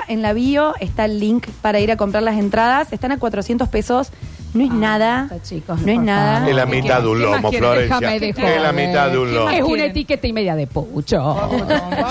En 0.08 0.22
la 0.22 0.32
bio 0.32 0.74
está 0.80 1.04
el 1.04 1.20
link 1.20 1.46
para 1.60 1.80
ir 1.80 1.90
a 1.90 1.96
comprar 1.96 2.22
las 2.22 2.38
entradas. 2.38 2.92
Están 2.92 3.12
a 3.12 3.18
400 3.18 3.68
pesos. 3.68 4.12
No 4.54 4.64
es 4.64 4.70
nada. 4.70 5.28
basta, 5.30 5.42
chicos, 5.42 5.80
no 5.80 5.92
es 5.92 5.98
nada. 5.98 6.48
Es 6.48 6.54
la 6.54 6.66
mitad 6.66 7.00
de 7.00 7.08
un 7.08 7.18
¿Qué 7.20 7.26
más 7.26 7.36
lomo? 7.42 7.52
Florencia. 7.52 8.14
Es 8.16 8.62
la 8.62 8.72
mitad 8.72 9.10
de 9.10 9.18
un 9.18 9.34
lomo. 9.34 9.50
Es 9.50 9.62
una 9.62 9.84
etiqueta 9.86 10.26
y 10.26 10.32
media 10.32 10.54
de 10.54 10.66
pucho. 10.66 11.36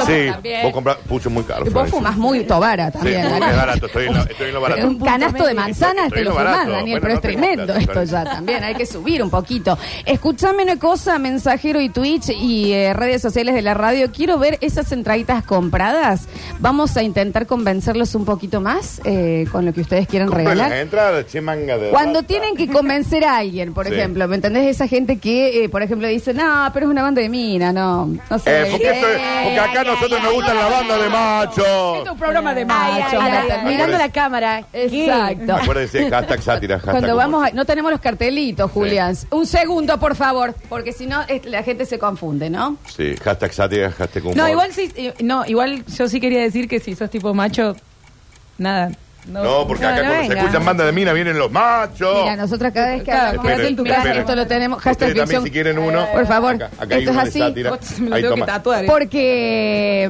Sí, 0.07 0.27
También. 0.31 0.63
vos 0.63 0.74
compras 0.74 0.98
pucho 1.07 1.29
muy 1.29 1.43
caro. 1.43 1.65
Vos 1.71 1.89
fumas 1.89 2.17
muy 2.17 2.43
tobara 2.45 2.88
Sí, 2.88 2.93
también. 2.98 3.29
muy 3.29 3.39
barato, 3.39 3.86
estoy 3.86 4.07
en 4.07 4.13
lo, 4.15 4.21
estoy 4.21 4.48
en 4.48 4.53
lo 4.53 4.62
barato. 4.62 4.88
Un 4.88 5.00
canasto 5.00 5.45
de 5.45 5.53
manzanas 5.53 6.05
Estoy 6.05 6.10
te 6.15 6.19
en 6.19 6.25
lo 6.25 6.31
fumás, 6.31 6.45
barato. 6.45 6.71
Daniel, 6.71 7.00
Bueno, 7.00 7.01
pero 7.01 7.13
no 7.13 7.15
es 7.15 7.21
tremendo 7.21 7.65
plata, 7.65 7.79
esto 7.79 8.03
ya 8.03 8.24
también, 8.24 8.63
hay 8.63 8.75
que 8.75 8.86
subir 8.88 9.21
un 9.21 9.29
poquito. 9.29 9.77
Escúchame 10.05 10.63
una 10.63 10.79
cosa, 10.79 11.19
mensajero 11.19 11.79
y 11.79 11.89
Twitch 11.89 12.29
y 12.29 12.71
eh, 12.74 12.93
redes 12.93 13.21
sociales 13.21 13.53
de 13.53 13.62
la 13.62 13.74
radio, 13.75 14.12
quiero 14.12 14.39
ver 14.39 14.57
esas 14.62 14.91
entraditas 14.91 15.43
compradas. 15.43 16.27
Vamos 16.60 16.98
a 16.98 17.03
intentar 17.03 17.45
convencerlos 17.45 18.15
un 18.15 18.25
poquito 18.25 18.62
más 18.62 19.00
eh, 19.03 19.45
con 19.51 19.65
lo 19.65 19.74
que 19.74 19.81
ustedes 19.81 20.07
quieran 20.07 20.31
regalar. 20.31 20.74
entradas, 20.74 21.25
che, 21.27 21.39
manga 21.41 21.77
de 21.77 21.89
Cuando. 21.89 22.24
Tienen 22.31 22.55
que 22.55 22.67
convencer 22.73 23.25
a 23.25 23.38
alguien, 23.38 23.73
por 23.73 23.88
Sí. 23.88 23.93
ejemplo, 23.93 24.27
¿me 24.27 24.35
entendés? 24.35 24.65
Esa 24.67 24.88
gente 24.88 25.17
que, 25.19 25.63
eh, 25.63 25.69
por 25.69 25.81
ejemplo, 25.83 26.07
dice, 26.07 26.33
no, 26.33 26.69
pero 26.73 26.85
es 26.85 26.91
una 26.91 27.01
banda 27.03 27.21
de 27.21 27.29
mina, 27.29 27.71
no, 27.73 28.05
no 28.29 28.39
sé. 28.39 28.61
Eh, 28.61 28.67
porque, 28.71 28.89
esto 28.91 29.07
es- 29.07 29.21
porque 29.43 29.59
acá 29.59 29.81
a 29.81 29.83
nosotros 29.83 30.23
nos 30.23 30.33
gustan 30.33 30.57
la 30.57 30.67
banda 30.67 30.97
de 30.97 31.09
machos. 31.09 31.57
Esto 31.97 32.03
es 32.05 32.11
un 32.11 32.17
programa 32.17 32.53
de 32.53 32.61
Ay, 32.61 32.65
machos. 32.67 33.19
ay, 33.21 33.31
¿me 33.31 33.38
ay, 33.38 33.47
entendés? 33.50 33.71
mirando 33.73 33.97
la 33.97 34.09
cámara. 34.11 34.63
Exacto. 34.73 35.55
Acuérdense, 35.55 36.09
hashtag 36.09 36.41
sátira, 36.41 36.75
hashtag 36.77 36.91
Cuando 36.93 37.07
humor. 37.13 37.17
vamos 37.31 37.45
a, 37.47 37.51
no 37.51 37.65
tenemos 37.65 37.91
los 37.91 38.01
cartelitos, 38.01 38.71
Julián. 38.71 39.15
Un 39.31 39.45
segundo, 39.45 40.00
por 40.00 40.15
favor, 40.15 40.55
porque 40.69 40.93
si 40.93 41.05
no 41.07 41.21
es- 41.27 41.45
la 41.45 41.63
gente 41.63 41.85
se 41.85 42.00
confunde, 42.00 42.50
¿no? 42.50 42.77
Sí, 42.95 43.15
hashtag 43.23 43.53
sátira, 43.53 43.91
hashtag 43.91 44.23
humor. 44.23 44.38
No, 44.38 44.47
igual 44.50 44.71
sí, 44.73 44.91
eh, 44.95 45.13
no, 45.23 45.45
igual 45.45 45.83
yo 45.85 46.07
sí 46.07 46.19
quería 46.19 46.41
decir 46.41 46.67
que 46.67 46.79
si 46.79 46.95
sos 46.95 47.09
tipo 47.09 47.33
macho, 47.33 47.75
nada. 48.57 48.91
No, 49.27 49.67
porque 49.67 49.85
acá 49.85 49.97
No, 49.97 50.01
no 50.01 50.07
cuando 50.09 50.23
se 50.23 50.29
venga. 50.29 50.41
escuchan 50.41 50.65
bandas 50.65 50.85
de 50.87 50.91
mina 50.93 51.13
vienen 51.13 51.37
los 51.37 51.51
machos. 51.51 52.21
Mira, 52.23 52.35
nosotros 52.35 52.71
cada 52.73 52.87
vez 52.89 52.99
que 52.99 53.03
Claro, 53.05 53.27
hablamos 53.27 53.45
esperen, 53.51 53.65
así, 53.67 53.75
tu 53.75 53.83
casa, 53.83 53.97
esperen. 53.99 54.17
esto 54.19 54.35
lo 54.35 54.47
tenemos. 54.47 54.77
Hashtag 54.81 54.91
Ustedes 54.93 55.09
también 55.09 55.27
ficción. 55.27 55.43
si 55.43 55.51
quieren 55.51 55.77
uno. 55.79 56.07
Por 56.11 56.25
favor, 56.27 56.55
Acá, 56.55 56.69
acá 56.79 56.95
hay 56.95 56.99
esto 57.03 57.11
es 57.11 57.15
de 57.15 57.21
así. 57.21 57.39
sátira. 57.39 57.69
Vos 57.71 57.99
me 57.99 58.09
lo 58.09 58.15
Ahí 58.15 58.21
tengo 58.23 58.35
que 58.35 58.41
toma. 58.41 58.53
tatuar. 58.53 58.83
¿eh? 58.83 58.87
Porque 58.87 60.09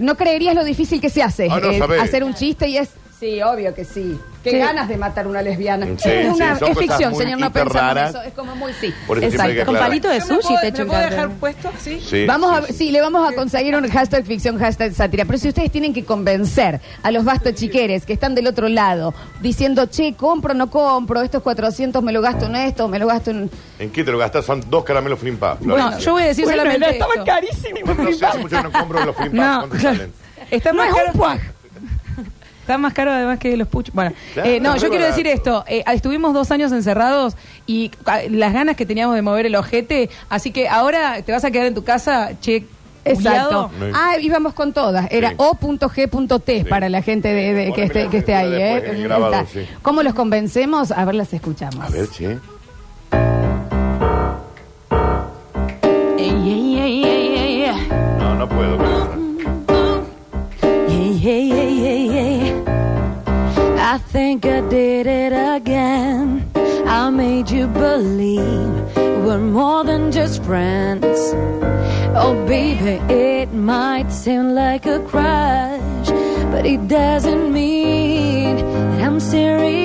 mm, 0.00 0.04
no 0.04 0.14
creerías 0.16 0.54
lo 0.54 0.64
difícil 0.64 1.00
que 1.00 1.10
se 1.10 1.22
hace 1.22 1.48
Ah, 1.50 1.58
no 1.60 1.70
eh, 1.70 1.78
sabés. 1.78 2.00
hacer 2.02 2.22
un 2.24 2.34
chiste 2.34 2.68
y 2.68 2.78
es. 2.78 2.90
Sí, 3.24 3.40
obvio 3.40 3.74
que 3.74 3.84
sí. 3.86 4.18
Qué 4.42 4.50
Sí. 4.50 4.58
ganas 4.58 4.86
de 4.86 4.98
matar 4.98 5.26
una 5.26 5.40
lesbiana. 5.40 5.86
Sí, 5.96 6.10
es 6.10 6.26
una, 6.34 6.58
son 6.58 6.68
es 6.68 6.74
cosas 6.74 6.78
ficción, 6.78 7.12
muy 7.14 7.22
señor, 7.24 7.40
no 7.40 7.46
hiper 7.46 7.62
pensamos 7.64 7.86
raras. 7.94 8.10
eso. 8.10 8.22
Es 8.22 8.34
como 8.34 8.54
muy 8.54 8.72
sí. 8.74 8.92
Por 9.06 9.16
eso 9.16 9.28
siempre 9.30 9.48
hay 9.48 9.54
que 9.54 9.60
Exacto. 9.62 9.64
Con 9.66 9.76
aclarar. 9.76 9.88
palito 9.88 10.08
de 10.10 10.18
¿Yo 10.18 10.24
me 10.26 10.28
sushi 10.34 10.42
puedo- 10.48 10.60
te 10.60 10.62
¿Me 10.66 10.68
echo 10.68 10.82
un 10.82 10.88
puedo 10.88 11.00
cartel. 11.00 11.16
dejar 11.18 11.36
puesto? 11.40 11.70
Sí. 11.80 12.00
Sí, 12.06 12.26
Vamos 12.26 12.50
sí, 12.50 12.56
a, 12.56 12.66
sí. 12.66 12.72
sí, 12.74 12.90
le 12.90 13.00
vamos 13.00 13.32
a 13.32 13.34
conseguir 13.34 13.74
un 13.76 13.88
hashtag 13.88 14.26
ficción, 14.26 14.58
hashtag 14.58 14.92
sátira. 14.92 15.24
Pero 15.24 15.38
si 15.38 15.48
ustedes 15.48 15.70
tienen 15.72 15.94
que 15.94 16.04
convencer 16.04 16.82
a 17.02 17.10
los 17.10 17.24
basta 17.24 17.54
chiqueres 17.54 18.04
que 18.04 18.12
están 18.12 18.34
del 18.34 18.46
otro 18.46 18.68
lado, 18.68 19.14
diciendo, 19.40 19.86
che, 19.86 20.12
compro 20.14 20.50
o 20.52 20.54
no 20.54 20.68
compro, 20.68 21.22
estos 21.22 21.42
400 21.42 22.02
me 22.02 22.12
lo 22.12 22.20
gasto 22.20 22.44
en 22.44 22.56
esto, 22.56 22.86
me 22.88 22.98
lo 22.98 23.06
gasto 23.06 23.30
en. 23.30 23.50
¿En 23.78 23.90
qué 23.90 24.04
te 24.04 24.12
lo 24.12 24.18
gastas? 24.18 24.44
Son 24.44 24.62
dos 24.68 24.84
caramelos 24.84 25.18
flimpa. 25.18 25.56
Bueno, 25.60 25.98
yo 25.98 26.12
voy 26.12 26.24
a 26.24 26.26
decir 26.26 26.44
solamente 26.44 26.90
esto. 26.90 27.06
carísimo. 27.24 27.94
No 27.94 28.12
sé, 28.12 28.26
hace 28.26 28.38
mucho 28.40 28.56
que 28.58 28.62
no 28.64 28.72
compro 28.72 29.02
los 29.06 29.16
flimpa. 29.16 29.36
No, 29.36 29.58
¿Cuánto 29.60 29.76
claro. 29.78 29.96
salen? 29.96 30.12
Está 30.50 30.72
No 30.72 30.76
más 30.82 30.88
es 30.90 30.94
caro. 30.96 31.06
un 31.14 31.18
puaj. 31.18 31.38
Está 32.64 32.78
más 32.78 32.94
caro 32.94 33.12
además 33.12 33.38
que 33.38 33.54
los 33.58 33.68
puchos. 33.68 33.94
Bueno, 33.94 34.12
Claro, 34.32 34.48
eh, 34.48 34.58
no, 34.58 34.74
yo 34.78 34.88
quiero 34.88 35.04
decir 35.04 35.26
esto. 35.26 35.64
eh, 35.68 35.84
estuvimos 35.92 36.32
dos 36.32 36.50
años 36.50 36.72
encerrados 36.72 37.36
y 37.66 37.90
ah, 38.06 38.20
las 38.30 38.54
ganas 38.54 38.74
que 38.74 38.86
teníamos 38.86 39.14
de 39.16 39.20
mover 39.20 39.44
el 39.44 39.54
ojete. 39.54 40.08
Así 40.30 40.50
que 40.50 40.66
ahora 40.66 41.20
te 41.20 41.30
vas 41.30 41.44
a 41.44 41.50
quedar 41.50 41.66
en 41.66 41.74
tu 41.74 41.84
casa, 41.84 42.30
che. 42.40 42.64
Exacto. 43.04 43.70
Ah, 43.92 44.16
íbamos 44.18 44.54
con 44.54 44.72
todas. 44.72 45.08
Era 45.10 45.28
Sí. 45.28 45.34
o.g.t 45.36 46.58
Sí. 46.58 46.64
para 46.64 46.88
la 46.88 47.02
gente 47.02 47.28
de, 47.28 47.52
de- 47.52 47.72
que, 47.74 47.82
esté, 47.82 48.08
que 48.08 48.16
esté 48.16 48.34
ahí. 48.34 48.54
¿eh? 48.54 48.94
grabado, 49.04 49.34
Está. 49.34 49.46
sí. 49.52 49.66
¿Cómo 49.82 50.02
los 50.02 50.14
convencemos? 50.14 50.90
A 50.90 51.04
ver, 51.04 51.16
las 51.16 51.30
escuchamos. 51.34 51.84
A 51.84 51.90
ver, 51.90 52.08
che. 52.08 52.38
No, 58.18 58.34
no 58.34 58.48
puedo. 58.48 58.83
I 63.94 63.98
think 63.98 64.44
I 64.44 64.60
did 64.62 65.06
it 65.06 65.32
again. 65.32 66.50
I 66.84 67.10
made 67.10 67.48
you 67.48 67.68
believe 67.68 68.96
we're 69.24 69.38
more 69.38 69.84
than 69.84 70.10
just 70.10 70.42
friends. 70.42 71.20
Oh, 72.22 72.34
baby, 72.48 72.98
it 73.14 73.52
might 73.52 74.10
seem 74.10 74.52
like 74.56 74.84
a 74.86 74.98
crush, 74.98 76.08
but 76.50 76.66
it 76.66 76.88
doesn't 76.88 77.52
mean 77.52 78.56
that 78.56 79.00
I'm 79.00 79.20
serious. 79.20 79.83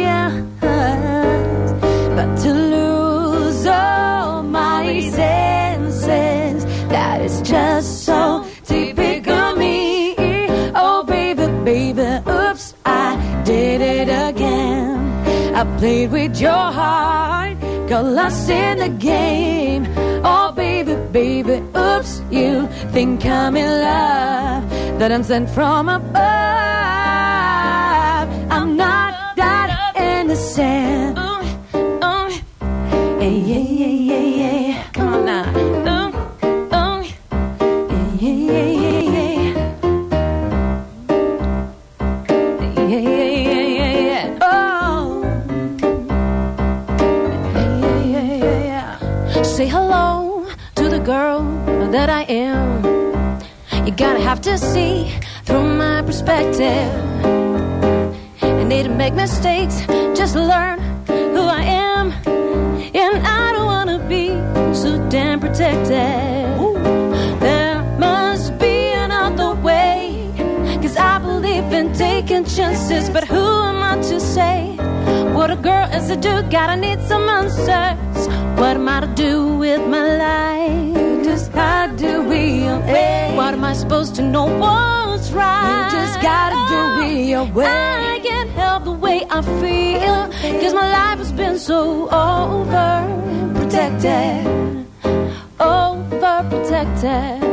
Played 15.80 16.12
with 16.12 16.42
your 16.42 16.52
heart, 16.52 17.58
got 17.88 18.04
lost 18.04 18.50
in 18.50 18.80
the 18.80 18.90
game. 18.90 19.88
Oh, 20.26 20.52
baby, 20.52 20.96
baby, 21.14 21.64
oops, 21.74 22.22
you 22.30 22.68
think 22.92 23.26
I'm 23.26 23.56
in 23.56 23.70
love, 23.82 24.70
that 25.00 25.10
I'm 25.10 25.24
sent 25.24 25.50
from 25.50 25.88
above. 25.88 26.20
I'm 28.52 28.76
not 28.76 29.38
that 29.38 29.96
innocent. 29.96 31.18
Uh, 31.18 31.42
uh, 31.74 32.00
uh. 32.02 32.30
Hey, 33.22 33.38
yeah, 33.40 33.58
yeah, 33.58 33.58
yeah, 33.58 33.69
Gotta 54.50 54.66
see 54.66 55.14
through 55.46 55.76
my 55.78 56.02
perspective. 56.02 56.90
I 58.42 58.64
need 58.64 58.82
to 58.82 58.90
make 58.90 59.14
mistakes, 59.14 59.86
just 60.18 60.34
learn 60.34 60.80
who 61.06 61.42
I 61.42 61.62
am. 61.62 62.12
And 62.96 63.28
I 63.28 63.52
don't 63.54 63.68
wanna 63.68 64.00
be 64.10 64.30
so 64.74 64.98
damn 65.10 65.40
protected. 65.40 65.92
There 67.40 67.84
must 68.00 68.58
be 68.58 68.92
another 69.06 69.54
way. 69.62 70.34
Cause 70.82 70.98
I 70.98 71.20
believe 71.20 71.72
in 71.72 71.94
taking 71.94 72.44
chances, 72.46 73.08
but 73.08 73.26
who 73.26 73.46
am 73.70 73.84
I 73.84 74.02
to 74.02 74.20
say? 74.20 74.76
What 75.32 75.52
a 75.52 75.58
girl 75.58 75.88
is 75.94 76.08
to 76.08 76.16
do, 76.16 76.42
gotta 76.50 76.76
need 76.76 77.00
some 77.04 77.30
answers. 77.30 78.28
What 78.60 78.78
am 78.78 78.90
I 78.90 79.02
to 79.02 79.08
do 79.14 79.58
with 79.58 79.88
my 79.88 80.04
life? 80.18 81.09
Just 81.30 81.52
how 81.52 81.86
do 81.96 82.24
we 82.24 82.68
obey? 82.68 83.36
What 83.36 83.54
am 83.54 83.64
I 83.64 83.74
supposed 83.74 84.16
to 84.16 84.24
know 84.24 84.46
what's 84.46 85.30
right? 85.30 85.86
You 85.86 85.92
just 85.96 86.20
gotta 86.24 86.56
do 86.56 86.76
oh, 86.76 87.08
it 87.08 87.28
your 87.28 87.46
way. 87.46 87.68
I 87.68 88.20
can't 88.24 88.50
help 88.50 88.86
the 88.86 88.94
way 88.94 89.28
I 89.30 89.44
feel. 89.62 90.28
Cause 90.60 90.74
my 90.74 90.92
life 90.92 91.20
has 91.20 91.32
been 91.32 91.60
so 91.60 92.08
overprotected. 92.08 94.88
Overprotected. 95.60 97.49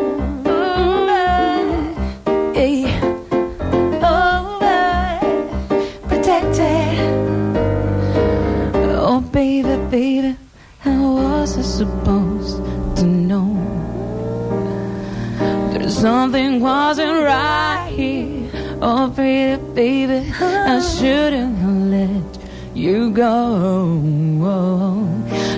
Something 15.96 16.60
wasn't 16.60 17.24
right 17.24 17.90
here. 17.90 18.50
Oh, 18.82 19.08
baby, 19.08 19.62
baby, 19.74 20.32
I 20.40 20.80
shouldn't 20.80 21.56
have 21.56 21.82
let 21.96 22.38
you 22.74 23.10
go. 23.10 23.98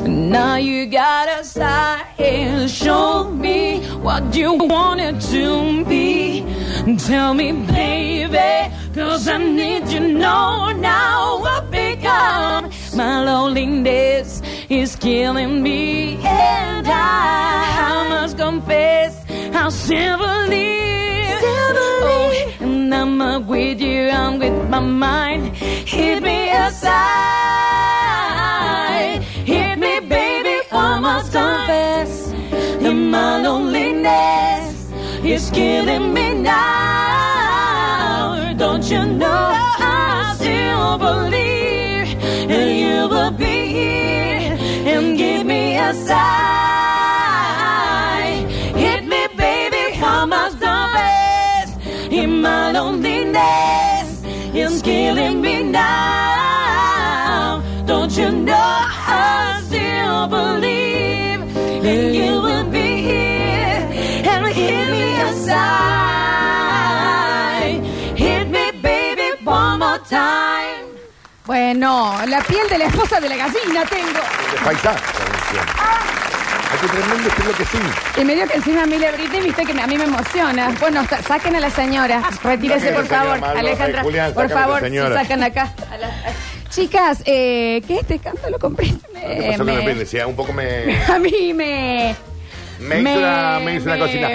Now 0.06 0.56
you 0.56 0.86
gotta 0.86 1.42
start 1.44 2.06
and 2.20 2.70
show 2.70 3.24
me 3.30 3.80
what 3.96 4.34
you 4.34 4.54
wanted 4.54 5.20
to 5.32 5.84
be. 5.84 6.44
Tell 6.98 7.34
me, 7.34 7.52
baby, 7.52 8.72
cause 8.94 9.26
I 9.26 9.38
need 9.38 9.86
to 9.88 10.00
know 10.00 10.70
now 10.70 11.40
what 11.40 11.68
become. 11.70 12.70
My 12.94 13.24
loneliness 13.24 14.40
is 14.70 14.94
killing 14.94 15.62
me, 15.62 16.18
and 16.24 16.86
I, 16.86 16.94
I 17.90 18.08
must 18.08 18.36
confess 18.38 19.17
how 19.58 19.70
simply. 19.70 20.68
Oh, 21.42 22.32
and 22.60 22.94
I'm 22.94 23.18
not 23.18 23.44
with 23.46 23.80
you, 23.80 24.08
I'm 24.08 24.38
with 24.38 24.68
my 24.68 24.78
mind. 24.78 25.56
Hit 25.94 26.22
me 26.22 26.38
aside. 26.50 26.98
Hit 29.52 29.74
me, 29.84 29.94
baby, 30.16 30.56
I 30.70 31.00
must 31.00 31.32
confess. 31.32 32.10
And 32.86 33.10
my 33.10 33.42
loneliness 33.46 34.74
is 35.24 35.50
killing 35.50 36.14
me 36.14 36.26
now. 36.34 37.34
Don't 38.62 38.84
you 38.92 39.04
know 39.22 39.42
I 39.80 40.34
still 40.38 40.98
believe 41.08 42.08
and 42.56 42.70
you 42.82 42.98
will 43.12 43.34
be 43.46 43.56
here 43.78 44.56
and 44.92 45.18
give 45.18 45.44
me 45.46 45.62
a 45.78 45.92
sign. 45.94 46.48
Must 50.26 50.58
confess. 50.58 51.76
In 52.10 52.42
my 52.42 52.72
loneliness 52.72 54.20
is 54.52 54.82
killing 54.82 55.40
me 55.40 55.62
now. 55.62 57.62
Don't 57.86 58.10
you 58.18 58.30
know 58.32 58.52
I 58.54 59.62
still 59.64 60.26
believe 60.26 61.40
and 61.86 62.12
you 62.14 62.40
will 62.42 62.64
be 62.64 63.02
here 63.08 63.86
and 64.32 64.46
hit 64.48 64.90
me 64.90 65.20
aside. 65.30 65.68
Hit 68.16 68.48
me, 68.48 68.72
baby, 68.82 69.30
one 69.44 69.78
more 69.78 70.00
time. 70.00 70.84
Bueno, 71.46 72.18
la 72.26 72.40
piel 72.42 72.68
de 72.68 72.78
la 72.78 72.86
esposa 72.86 73.20
de 73.20 73.28
la 73.28 73.36
gallina 73.36 73.84
tengo. 73.86 74.20
De 74.50 74.58
paisá. 76.80 76.96
Ay, 76.96 76.96
qué 76.96 77.02
tremendo 77.02 77.28
este 77.28 77.42
bloque 77.42 77.64
sí. 77.64 78.20
Y 78.20 78.24
medio 78.24 78.46
que 78.46 78.54
encima 78.54 78.82
a 78.82 78.86
mí 78.86 78.98
le 78.98 79.12
Britney, 79.12 79.40
viste 79.42 79.64
que 79.64 79.80
a 79.80 79.86
mí 79.86 79.98
me 79.98 80.04
emociona. 80.04 80.74
Bueno, 80.80 81.00
está- 81.02 81.22
saquen 81.22 81.56
a 81.56 81.60
la 81.60 81.70
señora. 81.70 82.22
Retírese, 82.42 82.92
por 82.92 83.04
señora 83.06 83.22
favor. 83.24 83.40
Malva. 83.40 83.60
Alejandra, 83.60 83.98
Ay, 84.00 84.04
Julián, 84.04 84.32
por 84.34 84.42
saquen 84.44 84.56
a 84.56 84.60
la 84.60 84.66
favor, 84.66 84.80
señora. 84.82 85.08
sí, 85.20 85.22
sacan 85.22 85.42
acá. 85.42 85.72
a 85.90 85.96
la- 85.96 86.10
Chicas, 86.70 87.22
eh, 87.24 87.82
¿qué 87.86 87.94
es 87.94 88.00
este 88.00 88.14
escándalo 88.16 88.58
con 88.58 88.76
Britney? 88.76 89.00
¿Qué 89.14 89.46
pasó 89.58 89.64
con 89.64 89.84
Me-? 89.84 90.06
Sí, 90.06 90.18
un 90.18 90.36
poco 90.36 90.52
me... 90.52 91.02
A 91.08 91.18
mí 91.18 91.52
me... 91.54 92.14
Me 92.78 93.00
hizo 93.00 93.18
una, 93.18 93.58
me 93.64 93.74
hizo 93.74 93.84
una 93.86 93.94
me- 93.94 94.00
cosita. 94.00 94.28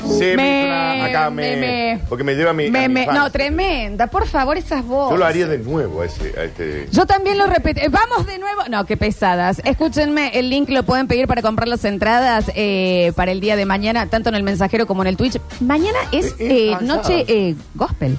Sí, 0.00 0.24
me, 0.24 0.36
me- 0.36 0.58
hizo 0.60 0.66
una... 0.68 1.04
Acá 1.06 1.30
me... 1.30 1.56
me- 1.56 2.00
porque 2.08 2.24
me 2.24 2.34
lleva 2.34 2.50
a 2.50 2.52
mi... 2.54 2.66
a 2.66 2.70
me- 2.70 2.88
mi 2.88 2.94
me- 2.94 3.00
infancia. 3.02 3.22
no, 3.24 3.30
tremenda. 3.30 4.06
Por 4.06 4.26
favor, 4.26 4.56
esas 4.56 4.84
voces. 4.84 5.10
Yo 5.12 5.16
lo 5.18 5.24
haría 5.26 5.46
de 5.46 5.58
nuevo 5.58 6.02
a 6.02 6.06
ese... 6.06 6.34
A 6.38 6.44
este... 6.44 6.88
Yo 6.92 7.06
también 7.06 7.36
lo 7.38 7.46
repito. 7.46 7.80
Eh, 7.80 7.88
Vamos 7.88 8.26
de 8.26 8.38
nuevo. 8.38 8.62
No, 8.70 8.84
qué 8.86 8.96
pesadas. 8.96 9.60
Escúchenme, 9.64 10.30
el 10.38 10.50
link 10.50 10.68
lo 10.70 10.82
pueden 10.84 11.06
pedir 11.08 11.26
para 11.26 11.42
comprar 11.42 11.68
las 11.68 11.84
entradas 11.84 12.50
eh, 12.54 13.12
para 13.16 13.32
el 13.32 13.40
día 13.40 13.56
de 13.56 13.64
mañana, 13.66 14.06
tanto 14.06 14.28
en 14.28 14.34
el 14.34 14.42
mensajero 14.42 14.86
como 14.86 15.02
en 15.02 15.08
el 15.08 15.16
Twitch. 15.16 15.38
Mañana 15.60 15.98
es 16.12 16.26
Eh, 16.26 16.34
eh, 16.38 16.68
eh, 16.70 16.74
ah, 16.74 16.80
noche 16.82 17.02
sábado. 17.02 17.24
eh, 17.28 17.54
gospel. 17.74 18.18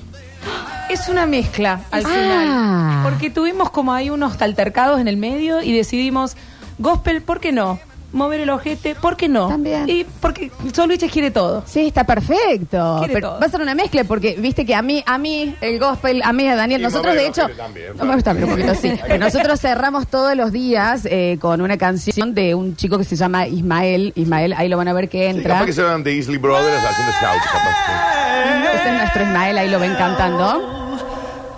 Es 0.90 1.08
una 1.08 1.26
mezcla 1.28 1.82
al 1.92 2.04
Ah. 2.06 2.10
final. 2.10 3.04
Porque 3.04 3.30
tuvimos 3.30 3.70
como 3.70 3.94
ahí 3.94 4.10
unos 4.10 4.42
altercados 4.42 5.00
en 5.00 5.08
el 5.08 5.18
medio 5.18 5.62
y 5.62 5.72
decidimos, 5.72 6.36
gospel, 6.80 7.22
¿por 7.22 7.40
qué 7.40 7.52
no? 7.52 7.80
Mover 8.12 8.40
el 8.40 8.50
ojete, 8.50 8.96
¿por 8.96 9.16
qué 9.16 9.30
no? 9.30 9.50
También. 9.50 9.88
Y 9.88 10.04
porque 10.20 10.52
Soluches 10.74 11.12
quiere 11.12 11.30
todo. 11.30 11.64
Sí, 11.68 11.88
está 11.88 12.04
perfecto. 12.06 12.96
Quiere 13.00 13.14
Pero 13.14 13.30
todo. 13.30 13.40
va 13.40 13.46
a 13.46 13.50
ser 13.50 13.62
una 13.62 13.76
mezcla 13.76 14.04
porque 14.04 14.36
viste 14.40 14.66
que 14.66 14.74
a 14.74 14.82
mí, 14.82 15.04
a 15.06 15.18
mí, 15.20 15.56
el 15.62 15.80
gospel, 15.80 16.22
a 16.24 16.34
mí, 16.34 16.48
a 16.48 16.56
Daniel, 16.56 16.82
Y 16.82 16.84
nosotros 16.86 17.14
de 17.14 17.28
hecho, 17.28 17.48
también, 17.56 17.96
no 17.98 18.06
me 18.06 18.16
gusta 18.16 18.34
pero 18.34 18.48
un 18.48 18.54
poquito 18.54 18.72
así. 18.72 18.94
Pero 19.08 19.18
nosotros 19.20 19.60
cerramos 19.60 20.08
todos 20.08 20.36
los 20.36 20.52
días 20.52 21.02
eh, 21.06 21.38
con 21.40 21.62
una 21.62 21.78
canción 21.78 22.34
de 22.34 22.56
un 22.56 22.76
chico 22.76 22.98
que 22.98 23.04
se 23.04 23.16
llama 23.16 23.46
Ismael. 23.48 24.12
Ismael, 24.16 24.54
ahí 24.54 24.68
lo 24.70 24.78
van 24.78 24.88
a 24.88 24.94
ver 24.94 25.08
que 25.08 25.30
Sí, 25.32 25.38
entra. 25.38 25.54
capaz 25.54 25.66
que 25.68 25.74
se 25.74 25.84
van 25.84 26.04
de 26.04 26.14
Isley 26.14 26.38
Brothers 26.38 26.84
haciendo 26.84 27.12
shout, 27.22 27.44
capaz. 27.44 28.76
Ese 28.76 28.88
es 28.90 28.94
nuestro 28.98 29.24
Ismael, 29.24 29.58
ahí 29.58 29.70
lo 29.70 29.80
ven 29.80 29.94
cantando. 29.96 30.98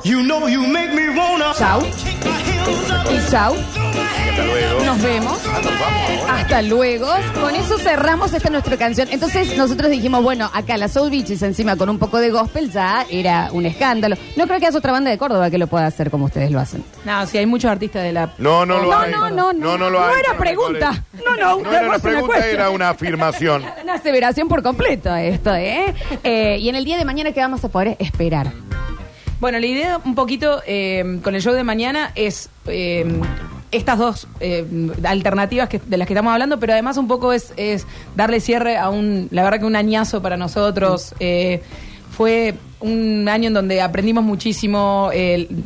You 0.04 0.22
know 0.24 0.48
you 0.50 0.62
make 0.68 0.92
me 0.94 1.10
wanna 1.18 1.54
Chau. 1.58 1.82
Y 3.12 3.32
chau. 3.32 3.54
Hasta 3.56 4.46
luego. 4.46 4.84
Nos 4.86 5.02
vemos. 5.02 5.40
Ah, 5.46 5.60
nos 5.64 5.66
vamos 5.80 6.22
ahora. 6.30 6.36
Hasta 6.42 6.62
luego. 6.62 7.08
Con 7.42 7.56
eso 7.56 7.78
cerramos 7.78 8.34
esta 8.34 8.50
nuestra 8.50 8.78
canción. 8.78 9.08
Entonces 9.12 9.58
nosotros 9.58 9.90
dijimos, 9.92 10.24
bueno, 10.24 10.50
acá 10.54 10.78
la 10.78 10.88
Soul 10.88 11.10
Beaches 11.12 11.42
encima 11.42 11.76
con 11.76 11.90
un 11.90 12.00
poco 12.00 12.20
de 12.20 12.30
gospel 12.30 12.72
ya 12.72 13.06
era 13.10 13.50
un 13.52 13.66
escándalo. 13.66 14.16
No 14.38 14.48
creo 14.48 14.60
que 14.60 14.68
haya 14.68 14.78
otra 14.78 14.92
banda 14.94 15.10
de 15.12 15.18
Córdoba 15.18 15.50
que 15.50 15.58
lo 15.58 15.68
pueda 15.68 15.86
hacer 15.88 16.10
como 16.10 16.26
ustedes 16.26 16.52
lo 16.52 16.60
hacen. 16.60 16.84
No, 17.06 17.26
sí, 17.28 17.38
hay 17.38 17.46
muchos 17.46 17.70
artistas 17.72 18.04
de 18.04 18.14
la... 18.14 18.30
No, 18.38 18.66
no 18.66 18.80
lo 18.80 18.92
No, 18.92 19.00
hay. 19.00 19.12
no, 19.12 19.30
no, 19.30 19.54
no. 19.54 19.54
No, 19.54 19.78
no 19.78 19.90
lo 19.90 20.00
No 20.00 20.06
hay. 20.06 20.20
era 20.20 20.38
pregunta. 20.38 21.04
No, 21.26 21.36
no, 21.36 21.62
No 21.62 21.72
era 21.74 21.88
una 21.90 22.00
pregunta, 22.00 22.48
era 22.48 22.70
una 22.70 22.90
afirmación. 22.90 23.66
Una 23.84 23.96
aseveración 23.96 24.48
por 24.48 24.64
completo 24.64 25.14
esto, 25.16 25.54
¿eh? 25.56 25.94
Eh, 26.24 26.58
Y 26.60 26.70
en 26.70 26.76
el 26.76 26.86
día 26.86 26.98
de 26.98 27.06
mañana, 27.06 27.32
¿qué 27.32 27.42
vamos 27.42 27.64
a 27.66 27.68
poder 27.70 27.96
esperar? 28.00 28.52
Bueno, 29.42 29.58
la 29.58 29.66
idea 29.66 30.00
un 30.06 30.14
poquito 30.14 30.62
eh, 30.68 31.20
con 31.24 31.34
el 31.34 31.42
show 31.42 31.56
de 31.56 31.64
mañana 31.64 32.12
es 32.14 32.52
eh, 32.68 33.04
estas 33.72 33.98
dos 33.98 34.28
eh, 34.40 34.64
alternativas 35.04 35.68
que, 35.68 35.82
de 35.84 35.98
las 35.98 36.08
que 36.08 36.14
estamos 36.14 36.32
hablando, 36.32 36.60
pero 36.60 36.74
además 36.74 36.98
un 36.98 37.08
poco 37.08 37.34
es, 37.34 37.52
es 37.58 37.88
darle 38.16 38.40
cierre 38.40 38.78
a 38.78 38.92
un, 38.92 39.30
la 39.32 39.44
verdad 39.44 39.62
que 39.62 39.66
un 39.66 39.76
añazo 39.76 40.22
para 40.22 40.38
nosotros. 40.38 41.16
Fue 42.12 42.54
un 42.82 43.28
año 43.30 43.48
en 43.48 43.54
donde 43.56 43.82
aprendimos 43.82 44.24
muchísimo, 44.24 45.10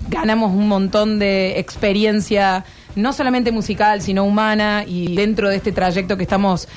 ganamos 0.07 0.51
un 0.51 0.69
montón 0.69 1.19
de 1.19 1.59
experiencia, 1.59 2.63
no 2.95 3.11
solamente 3.11 3.51
musical, 3.51 4.01
sino 4.01 4.23
humana, 4.23 4.85
y 4.88 5.13
dentro 5.17 5.49
de 5.49 5.57
este 5.57 5.73
trayecto 5.73 6.15
que 6.15 6.23
estamos 6.23 6.69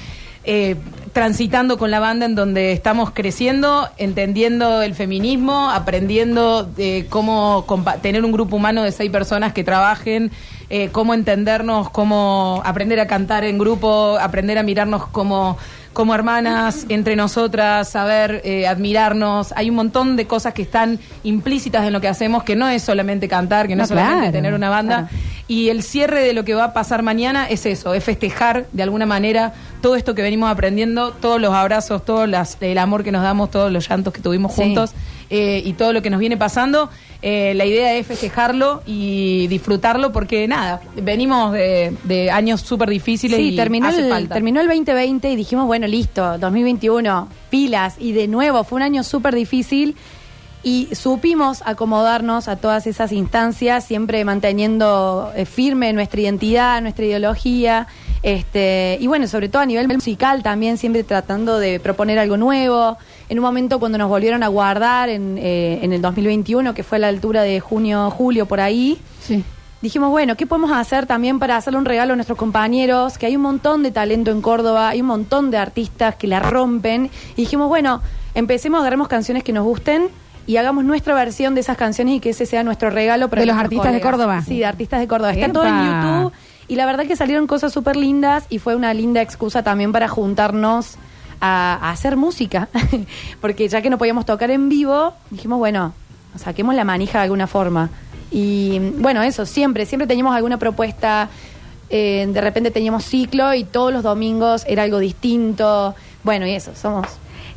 eh, 0.51 0.77
transitando 1.13 1.77
con 1.77 1.91
la 1.91 2.01
banda 2.01 2.25
en 2.25 2.35
donde 2.35 2.73
estamos 2.73 3.11
creciendo, 3.11 3.87
entendiendo 3.99 4.81
el 4.81 4.95
feminismo, 4.95 5.69
aprendiendo 5.71 6.65
de 6.65 7.07
cómo 7.11 7.67
tener 8.01 8.25
un 8.25 8.33
grupo 8.33 8.57
humano 8.57 8.83
de 8.83 8.91
seis 8.91 9.11
personas 9.11 9.53
que 9.53 9.63
trabajen, 9.63 10.31
eh, 10.71 10.89
cómo 10.91 11.13
entendernos, 11.13 11.91
cómo 11.91 12.63
aprender 12.65 12.99
a 12.99 13.07
cantar 13.07 13.45
en 13.45 13.59
grupo, 13.59 14.17
aprender 14.19 14.57
a 14.57 14.63
mirarnos 14.63 15.07
como 15.09 15.59
como 15.93 16.15
hermanas, 16.15 16.87
entre 16.91 17.17
nosotras, 17.17 17.89
saber 17.89 18.41
eh, 18.45 18.69
admirarnos. 18.69 19.53
Hay 19.57 19.69
un 19.69 19.75
montón 19.75 20.15
de 20.15 20.29
cosas 20.29 20.55
que 20.55 20.63
están 20.63 21.01
implícitas 21.25 21.85
en 21.85 21.93
lo 21.93 22.01
que 22.01 22.07
hacemos, 22.07 22.45
que 22.45 22.55
no 22.55 22.69
es 22.69 22.85
solamente 22.85 23.27
cantar, 23.27 23.67
que 23.67 23.75
no, 23.75 23.79
No, 23.79 23.83
es 23.83 23.89
solamente 23.89 24.19
claro, 24.21 24.33
tener 24.33 24.55
una 24.55 24.71
banda. 24.71 25.09
claro. 25.09 25.23
Y 25.49 25.71
el 25.71 25.83
cierre 25.83 26.21
de 26.21 26.35
lo 26.35 26.45
que 26.45 26.55
va 26.55 26.65
a 26.65 26.73
pasar 26.73 27.03
mañana 27.03 27.49
es 27.49 27.67
eso, 27.67 27.95
es 27.95 28.05
festejar 28.05 28.67
de 28.71 28.85
alguna 28.85 29.07
manera 29.07 29.55
todo 29.81 29.97
esto 29.97 30.15
que 30.15 30.23
venimos 30.23 30.51
aprendiendo, 30.51 31.13
todos 31.13 31.41
los 31.41 31.53
abrazos, 31.55 32.05
todo 32.05 32.27
las- 32.27 32.57
el 32.61 32.79
amor 32.79 33.05
que 33.05 33.13
nos 33.13 33.23
damos, 33.23 33.51
todos 33.51 33.71
los 33.73 33.89
llantos 33.89 34.13
que 34.13 34.21
tuvimos 34.21 34.53
Sí. 34.55 34.63
juntos 34.63 34.93
eh, 35.31 35.63
y 35.65 35.75
todo 35.75 35.93
lo 35.93 36.01
que 36.03 36.09
nos 36.11 36.21
viene 36.21 36.37
pasando, 36.37 36.89
eh, 37.21 37.53
la 37.55 37.67
idea 37.67 37.95
es 37.95 38.07
festejarlo 38.07 38.83
y 38.87 39.47
disfrutarlo 39.49 40.11
porque 40.11 40.49
nada, 40.49 40.81
venimos 41.03 41.53
de, 41.53 41.95
de 42.05 42.31
años 42.31 42.63
súper 42.63 42.89
difíciles 42.89 43.37
Sí, 43.39 43.51
y 43.51 43.57
terminó 43.57 43.89
hace 43.89 44.01
el, 44.01 44.09
falta. 44.09 44.35
terminó 44.35 44.61
el 44.61 44.67
2020 44.69 45.31
y 45.31 45.37
dijimos, 45.37 45.67
bueno, 45.67 45.87
listo, 45.87 46.39
2021, 46.39 47.29
pilas. 47.51 47.97
Y 47.99 48.13
de 48.13 48.27
nuevo, 48.27 48.65
fue 48.65 48.77
un 48.77 48.83
año 48.83 49.05
súper 49.05 49.35
difícil 49.35 49.97
y 50.63 50.89
supimos 50.95 51.63
acomodarnos 51.67 52.49
a 52.49 52.57
todas 52.57 52.87
esas 52.87 53.13
instancias, 53.13 53.85
siempre 53.85 54.25
manteniendo 54.25 55.31
eh, 55.37 55.45
firme 55.45 55.93
nuestra 55.93 56.21
identidad, 56.21 56.81
nuestra 56.83 57.05
ideología. 57.05 57.87
Este, 58.23 58.99
y 59.01 59.07
bueno, 59.07 59.27
sobre 59.27 59.49
todo 59.49 59.63
a 59.63 59.67
nivel 59.67 59.89
musical 59.89 60.43
también, 60.43 60.77
siempre 60.77 61.05
tratando 61.05 61.59
de 61.59 61.81
proponer 61.81 62.19
algo 62.19 62.37
nuevo. 62.37 62.97
En 63.29 63.39
un 63.39 63.43
momento 63.45 63.79
cuando 63.79 63.99
nos 63.99 64.09
volvieron 64.09 64.43
a 64.43 64.49
guardar 64.49 65.09
en, 65.09 65.39
eh, 65.39 65.81
en 65.83 65.93
el 65.93 66.03
2021, 66.03 66.75
que 66.75 66.83
fue 66.83 66.97
a 66.97 67.01
la 67.01 67.09
altura 67.09 67.43
de 67.43 67.61
junio, 67.61 68.11
julio, 68.11 68.47
por 68.47 68.61
ahí, 68.61 68.99
Sí. 69.23 69.45
Dijimos, 69.81 70.11
bueno, 70.11 70.35
¿qué 70.35 70.45
podemos 70.45 70.73
hacer 70.73 71.07
también 71.07 71.39
para 71.39 71.57
hacerle 71.57 71.79
un 71.79 71.85
regalo 71.85 72.15
a 72.15 72.17
nuestros 72.17 72.37
compañeros? 72.37 73.17
Que 73.17 73.27
hay 73.27 73.37
un 73.37 73.43
montón 73.43 73.85
de 73.85 73.93
talento 73.93 74.33
en 74.33 74.41
Córdoba, 74.41 74.89
hay 74.89 75.03
un 75.03 75.07
montón 75.07 75.53
de 75.53 75.59
artistas 75.59 76.17
que 76.17 76.27
la 76.27 76.41
rompen. 76.41 77.11
Y 77.37 77.43
dijimos, 77.43 77.69
bueno, 77.69 78.03
empecemos, 78.35 78.81
agarremos 78.81 79.07
canciones 79.07 79.45
que 79.45 79.53
nos 79.53 79.65
gusten 79.65 80.09
y 80.49 80.57
hagamos 80.57 80.85
nuestra 80.85 81.15
versión 81.15 81.55
de 81.55 81.61
esas 81.61 81.77
canciones 81.77 82.17
y 82.17 82.21
que 82.21 82.31
ese 82.31 82.45
sea 82.45 82.65
nuestro 82.65 82.91
regalo 82.91 83.29
para 83.29 83.43
¿De 83.43 83.47
los 83.47 83.57
artistas 83.57 83.93
de. 83.93 84.01
Córdoba? 84.01 84.43
Sí, 84.43 84.59
de 84.59 84.67
artistas 84.67 84.99
de 84.99 85.07
Córdoba. 85.07 85.33
Está 85.33 85.53
todo 85.53 85.67
en. 85.67 85.75
YouTube. 85.77 86.33
Y 86.69 86.77
la 86.77 86.85
verdad 86.87 87.07
que 87.07 87.17
salieron 87.17 87.47
cosas 87.47 87.73
súper 87.73 87.97
lindas 87.97 88.45
y 88.51 88.59
fue 88.59 88.77
una 88.77 88.93
linda 88.95 89.23
excusa 89.23 89.63
también 89.63 89.91
para 89.91 90.07
juntarnos 90.09 90.97
a, 91.41 91.79
a 91.81 91.91
hacer 91.91 92.17
música. 92.17 92.69
Porque 93.41 93.69
ya 93.69 93.81
que 93.83 93.89
no 93.91 93.97
podíamos 93.99 94.27
tocar 94.27 94.51
en 94.51 94.69
vivo, 94.69 95.15
dijimos, 95.31 95.59
bueno, 95.59 95.95
saquemos 96.37 96.75
la 96.75 96.85
manija 96.85 97.19
de 97.19 97.25
alguna 97.25 97.47
forma. 97.47 97.89
Y 98.31 98.79
bueno, 98.99 99.23
eso, 99.23 99.47
siempre, 99.47 99.87
siempre 99.87 100.07
teníamos 100.07 100.37
alguna 100.37 100.59
propuesta. 100.59 101.31
eh, 101.89 102.29
de 102.31 102.41
repente 102.43 102.71
teníamos 102.71 103.05
ciclo 103.05 103.55
y 103.55 103.65
todos 103.65 103.91
los 103.93 104.03
domingos 104.03 104.65
era 104.69 104.83
algo 104.83 104.99
distinto. 104.99 105.95
Bueno, 106.23 106.47
y 106.47 106.51
eso, 106.53 106.73
somos. 106.75 107.07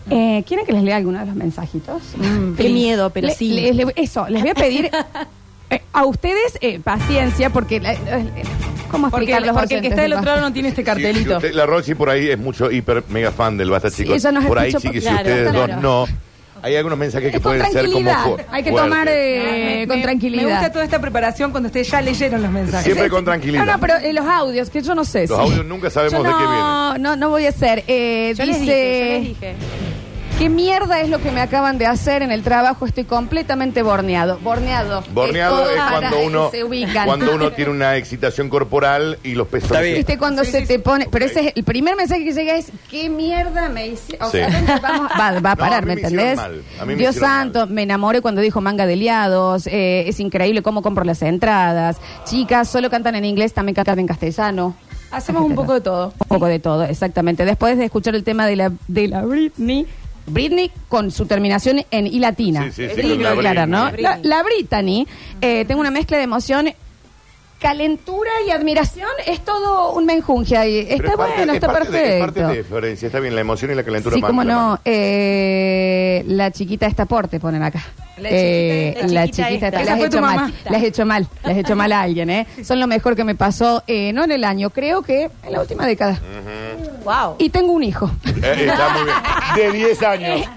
Eh, 0.10 0.44
¿Quieren 0.48 0.66
que 0.66 0.72
les 0.72 0.84
lea 0.84 0.96
alguno 0.96 1.20
de 1.20 1.26
los 1.26 1.36
mensajitos? 1.36 2.02
Mm, 2.16 2.54
qué 2.56 2.70
miedo, 2.70 3.10
pero 3.10 3.28
Le- 3.28 3.36
sí. 3.36 3.50
le- 3.50 3.74
le- 3.74 3.94
eso, 3.98 4.26
les 4.30 4.42
voy 4.42 4.52
a 4.52 4.56
pedir 4.56 4.90
eh, 5.72 5.82
a 5.94 6.06
ustedes 6.06 6.58
eh, 6.62 6.80
paciencia 6.80 7.50
porque... 7.50 7.80
la- 7.80 7.94
eh, 7.94 7.98
¿Cómo 8.92 9.10
Porque, 9.10 9.24
explicar 9.32 9.48
los 9.48 9.58
porque 9.58 9.76
el 9.76 9.82
que 9.82 9.88
está 9.88 10.02
del 10.02 10.12
otro 10.14 10.26
lado 10.26 10.42
no 10.42 10.52
tiene 10.52 10.68
este 10.68 10.82
Si- 10.82 10.86
cartelito. 10.86 11.38
usted- 11.38 11.54
la 11.54 11.66
Roxy 11.66 11.96
por 11.96 12.10
ahí 12.10 12.30
es 12.30 12.38
mucho 12.38 12.70
hiper 12.70 13.06
mega 13.08 13.32
fan 13.32 13.56
del 13.56 13.70
Basta, 13.70 13.90
chicos. 13.90 14.16
ella 14.18 14.34
nos 14.34 14.44
por 14.46 14.60
ahí 14.60 14.68
escucha 14.68 14.90
sí 14.90 14.94
que 14.94 15.00
por- 15.00 15.10
si 15.10 15.16
claro, 15.16 15.30
ustedes 15.30 15.50
claro. 15.52 15.74
dos 15.76 15.82
no. 15.82 16.08
Hay 16.62 16.76
algunos 16.76 17.00
mensajes 17.00 17.32
que 17.32 17.40
con 17.40 17.58
pueden 17.58 17.72
ser 17.72 17.86
como 17.90 18.02
tranquilidad. 18.04 18.24
fu- 18.26 18.54
Hay 18.54 18.64
que 18.64 18.70
fuertes. 18.70 18.90
tomar 18.92 19.08
eh, 19.10 19.78
Me- 19.80 19.88
con 19.88 19.96
me- 19.98 20.04
tranquilidad. 20.04 20.44
Me 20.44 20.50
gusta 20.52 20.72
toda 20.74 20.84
esta 20.84 21.00
preparación 21.00 21.52
cuando 21.52 21.68
ustedes 21.68 21.90
ya 21.90 22.02
leyeron 22.02 22.42
los 22.42 22.52
mensajes. 22.52 22.84
Siempre 22.84 23.10
con 23.10 23.24
tranquilidad. 23.24 23.66
No, 23.66 23.72
no, 23.72 23.80
pero 23.80 23.96
eh, 23.96 24.12
los 24.12 24.26
audios, 24.26 24.70
que 24.70 24.82
yo 24.82 24.94
no 24.94 25.06
sé. 25.06 25.26
Los 25.28 25.38
si- 25.38 25.44
audios 25.54 25.66
nunca 25.66 25.90
sabemos 25.90 26.22
Yo 26.22 26.24
de 26.24 26.30
qué 26.30 26.44
no, 26.44 26.50
vienen. 26.92 27.02
No, 27.02 27.16
no 27.16 27.30
voy 27.30 27.46
a 27.46 27.50
hacer. 27.50 27.86
Eh, 27.88 28.34
Yo 28.38 28.46
dice, 28.46 28.46
les 28.46 28.60
dije, 28.60 29.08
yo 29.08 29.20
les 29.20 29.28
dije. 29.30 29.56
¿Qué 30.42 30.50
mierda 30.50 31.02
es 31.02 31.10
lo 31.10 31.20
que 31.20 31.30
me 31.32 31.40
acaban 31.40 31.78
de 31.78 31.86
hacer 31.86 32.24
en 32.24 32.32
el 32.32 32.42
trabajo? 32.42 32.88
Estoy 32.88 33.04
completamente 33.04 33.84
borneado. 33.84 34.40
Borneado. 34.40 35.04
Borneado 35.14 35.70
es 35.70 35.80
cuando 35.80 36.20
uno, 36.26 36.50
Se 36.50 36.64
ubican. 36.64 37.06
cuando 37.06 37.36
uno 37.36 37.52
tiene 37.52 37.70
una 37.70 37.96
excitación 37.96 38.50
corporal 38.50 39.20
y 39.24 39.36
los 39.36 39.48
pesos. 39.48 39.70
Está 39.70 39.82
bien. 39.82 39.98
¿Viste 39.98 40.18
cuando 40.18 40.44
Sí, 40.44 40.52
se 40.52 40.62
sí, 40.62 40.66
te 40.68 40.74
sí. 40.76 40.80
pone? 40.80 41.08
Pero 41.12 41.26
ese 41.26 41.48
es 41.50 41.54
el 41.56 41.64
primer 41.64 41.96
mensaje 41.96 42.24
que 42.26 42.34
llega 42.34 42.56
es 42.56 42.72
¿qué 42.90 43.08
mierda 43.10 43.70
me 43.70 43.88
hice? 43.90 44.18
O 44.20 44.26
Sí. 44.32 44.38
sea, 44.40 44.80
vamos- 44.82 45.12
va, 45.20 45.32
va 45.32 45.38
a 45.38 45.40
No, 45.42 45.50
a 45.50 45.56
parar, 45.56 45.86
mí 45.86 45.90
¿me 45.90 45.96
me 45.96 46.02
hicieron 46.02 46.28
entendés? 46.28 46.38
mal. 46.38 46.64
A 46.80 46.86
mí 46.86 46.94
me 46.94 47.00
Dios 47.00 47.16
hicieron 47.16 47.30
santo, 47.38 47.60
mal. 47.60 47.70
me 47.70 47.84
enamoré 47.84 48.22
cuando 48.22 48.42
dijo 48.42 48.62
manga 48.62 48.88
de 48.88 48.96
liados. 48.96 49.68
eh, 49.68 50.06
es 50.08 50.20
increíble 50.20 50.64
cómo 50.64 50.82
compro 50.82 51.04
las 51.04 51.22
entradas. 51.22 51.98
Chicas, 52.26 52.68
solo 52.68 52.90
cantan 52.90 53.14
en 53.14 53.26
inglés, 53.26 53.54
también 53.54 53.76
cantan 53.76 54.00
en 54.00 54.08
castellano. 54.08 54.76
Hacemos 55.12 55.44
un 55.44 55.54
poco 55.56 55.74
de 55.74 55.82
todo. 55.82 56.14
Un 56.20 56.28
poco 56.28 56.46
de 56.48 56.58
todo, 56.60 56.84
exactamente. 56.86 57.44
Después 57.46 57.78
de 57.78 57.84
escuchar 57.86 58.16
el 58.16 58.24
tema 58.24 58.48
de 58.48 58.56
la, 58.56 58.72
de 58.88 59.08
la 59.10 59.22
Britney. 59.24 59.86
Britney 60.32 60.72
con 60.88 61.12
su 61.12 61.26
terminación 61.26 61.84
en 61.92 62.08
I 62.08 62.20
latina. 62.20 62.72
Sí, 62.72 62.88
sí, 62.90 62.96
sí, 62.96 63.18
la. 63.18 63.92
Britney. 63.92 64.04
La, 64.04 64.20
la 64.22 64.44
eh, 65.42 65.66
tengo 65.66 65.82
una 65.82 65.92
mezcla 65.92 66.18
de 66.18 66.24
emoción, 66.24 66.74
calentura 67.62 68.32
y 68.48 68.52
admiración. 68.52 69.08
Es 69.26 69.42
todo 69.46 69.94
un 69.94 70.06
menjunje 70.06 70.58
ahí. 70.58 70.80
Está 70.80 70.94
es 70.96 71.02
parte- 71.16 71.34
bueno, 71.38 71.52
es 71.54 71.56
está 71.58 71.68
parte 71.72 71.92
de- 71.92 72.00
perfecto. 72.02 72.22
es 72.22 72.36
parte 72.44 72.58
de 72.58 72.64
Florencia, 72.64 73.06
está 73.06 73.20
bien, 73.20 73.36
la 73.36 73.42
emoción 73.42 73.72
y 73.72 73.76
la 73.76 73.84
calentura. 73.84 74.16
Sí, 74.16 74.22
cómo 74.22 74.44
la 74.44 74.54
no. 74.54 74.60
mano. 74.62 74.80
Eh, 74.86 76.24
la 76.28 76.52
chiquita 76.52 76.88
esta 76.88 77.06
porte 77.06 77.40
ponen 77.40 77.62
acá. 77.64 77.82
La 78.18 78.30
Eh, 78.32 78.94
chiquita 78.94 79.00
esta. 79.00 79.08
la 79.08 79.14
La 79.22 79.26
chiquita 79.28 79.48
chiquita 79.48 79.68
esta. 79.68 79.80
esta. 79.82 79.96
Las 79.96 80.06
hecho 80.06 80.22
mal. 80.22 80.54
Las 80.70 80.84
he 80.84 80.88
hecho 80.88 81.06
mal. 81.06 81.28
Las 81.44 81.58
he 81.58 81.60
hecho 81.62 81.76
mal 81.76 81.92
a 81.92 82.02
alguien, 82.02 82.30
¿eh? 82.30 82.48
Son 82.64 82.80
lo 82.80 82.88
mejor 82.88 83.16
que 83.16 83.24
me 83.24 83.36
pasó, 83.36 83.84
eh, 83.88 84.12
no 84.14 84.24
en 84.24 84.32
el 84.32 84.44
año, 84.44 84.70
creo 84.70 85.02
que 85.02 85.30
en 85.46 85.52
la 85.54 85.62
última 85.62 85.86
década. 85.86 86.20
Wow. 87.04 87.36
Y 87.40 87.50
tengo 87.50 87.72
un 87.74 87.84
hijo. 87.84 88.12
Eh, 88.44 88.66
está 88.70 88.90
muy 88.90 89.04
bien. 89.04 89.16
De 89.56 89.78
10 89.78 90.02
años. 90.04 90.48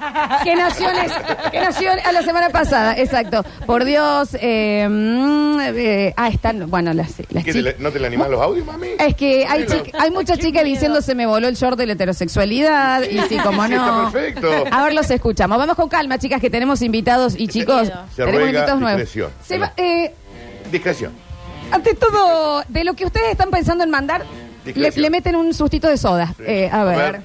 que 0.43 0.57
nació, 0.57 0.91
en 0.91 0.97
es- 1.05 1.13
que 1.51 1.61
nació 1.61 1.91
a 2.05 2.13
la 2.13 2.23
semana 2.23 2.49
pasada, 2.51 2.97
exacto. 2.99 3.45
Por 3.67 3.85
Dios, 3.85 4.37
eh, 4.41 4.87
mm, 4.91 5.59
eh, 5.77 6.15
ah, 6.17 6.29
están, 6.29 6.69
bueno, 6.71 6.93
las, 6.95 7.11
las 7.31 7.45
¿Qué 7.45 7.53
te 7.53 7.59
chicas. 7.59 7.75
la- 7.79 7.83
¿No 7.85 7.91
te 7.91 7.99
le 8.01 8.07
animan 8.07 8.31
los 8.31 8.41
audios, 8.41 8.65
mami? 8.67 8.89
Es 8.99 9.15
que 9.15 9.47
hay, 9.47 9.67
hay 9.99 10.11
muchas 10.11 10.39
chicas 10.39 10.65
diciendo 10.65 11.01
se 11.03 11.15
me 11.15 11.27
voló 11.27 11.49
el 11.49 11.55
short 11.57 11.77
de 11.79 11.87
la 11.87 11.93
heterosexualidad 11.95 13.03
y 13.03 13.19
sí, 13.29 13.37
como 13.43 13.65
Sí, 13.65 13.71
no. 13.71 13.77
está 13.77 14.11
perfecto. 14.11 14.65
A 14.71 14.85
ver, 14.85 14.95
los 14.95 15.11
escuchamos. 15.11 15.59
Vamos 15.59 15.77
con 15.77 15.89
calma, 15.89 16.19
chicas, 16.19 16.41
que 16.41 16.51
tenemos 16.51 16.83
invitados 16.83 17.35
y 17.39 17.49
chicos, 17.49 17.89
Se 17.89 17.93
tenemos 18.17 18.35
ruega 18.41 18.47
invitados 18.59 18.81
nuevos. 18.81 19.01
discreción. 19.01 19.31
Se 19.47 19.59
va- 19.59 19.73
eh, 19.77 20.15
Discreción. 20.71 21.13
ante 21.71 21.95
todo, 21.95 22.63
de 22.69 22.85
lo 22.85 22.95
que 22.95 23.05
ustedes 23.07 23.31
están 23.31 23.51
pensando 23.51 23.85
en 23.85 23.91
mandar, 23.91 24.23
le, 24.65 24.73
Discreción. 24.73 25.03
le 25.03 25.11
meten 25.11 25.37
un 25.37 25.53
sustito 25.55 25.89
de 25.89 25.97
soda. 25.97 26.35
Eh, 26.41 26.69
a 26.73 26.81
A 26.81 26.85
ver. 26.85 26.97
ver. 27.13 27.21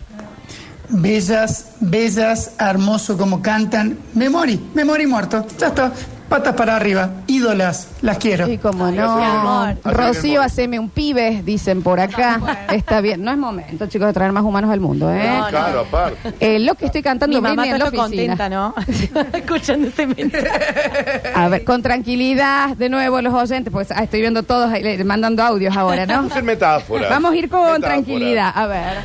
Bellas, 0.91 1.73
bellas, 1.82 2.53
hermoso 2.60 3.15
como 3.17 3.41
cantan. 3.43 3.97
Me 4.15 4.27
morí, 4.29 4.60
me 4.73 4.84
morí 4.84 5.05
muerto. 5.05 5.45
Ya 5.60 5.67
está. 5.67 5.93
Patas 6.29 6.53
para 6.53 6.75
arriba. 6.75 7.09
Ídolas, 7.25 7.89
las 8.01 8.19
quiero. 8.19 8.47
Y 8.47 8.59
como 8.59 8.91
no, 8.91 9.73
Rocío, 9.83 10.41
haceme 10.43 10.77
un 10.79 10.89
pibe, 10.89 11.41
dicen 11.43 11.81
por 11.81 11.99
acá. 11.99 12.39
Está 12.71 13.01
bien, 13.01 13.23
no 13.23 13.31
es 13.31 13.37
momento, 13.37 13.87
chicos, 13.87 14.07
de 14.07 14.13
traer 14.13 14.31
más 14.31 14.43
humanos 14.43 14.69
al 14.71 14.79
mundo, 14.79 15.11
¿eh? 15.11 15.27
No, 15.27 15.41
no. 15.41 15.47
Claro, 15.49 15.79
aparte. 15.81 16.33
Eh, 16.39 16.59
lo 16.59 16.75
que 16.75 16.85
estoy 16.85 17.01
cantando 17.01 17.35
Mi 17.35 17.41
mamá 17.41 17.65
está 17.65 17.85
oficina. 17.85 18.03
contenta, 18.03 18.49
¿no? 18.49 18.75
Escuchando 19.33 19.87
este 19.87 20.05
mensaje. 20.05 21.31
A 21.33 21.47
ver, 21.49 21.63
con 21.63 21.81
tranquilidad, 21.81 22.77
de 22.77 22.89
nuevo 22.89 23.21
los 23.21 23.33
oyentes, 23.33 23.71
pues 23.73 23.89
ah, 23.91 24.03
estoy 24.03 24.21
viendo 24.21 24.43
todos 24.43 24.71
eh, 24.75 25.03
mandando 25.03 25.43
audios 25.43 25.75
ahora, 25.75 26.05
¿no? 26.05 26.27
Usen 26.27 26.45
metáforas. 26.45 27.09
Vamos 27.09 27.31
a 27.31 27.35
ir 27.35 27.49
con 27.49 27.59
Metáforas. 27.61 27.81
tranquilidad, 27.81 28.51
a 28.53 28.67
ver. 28.67 28.97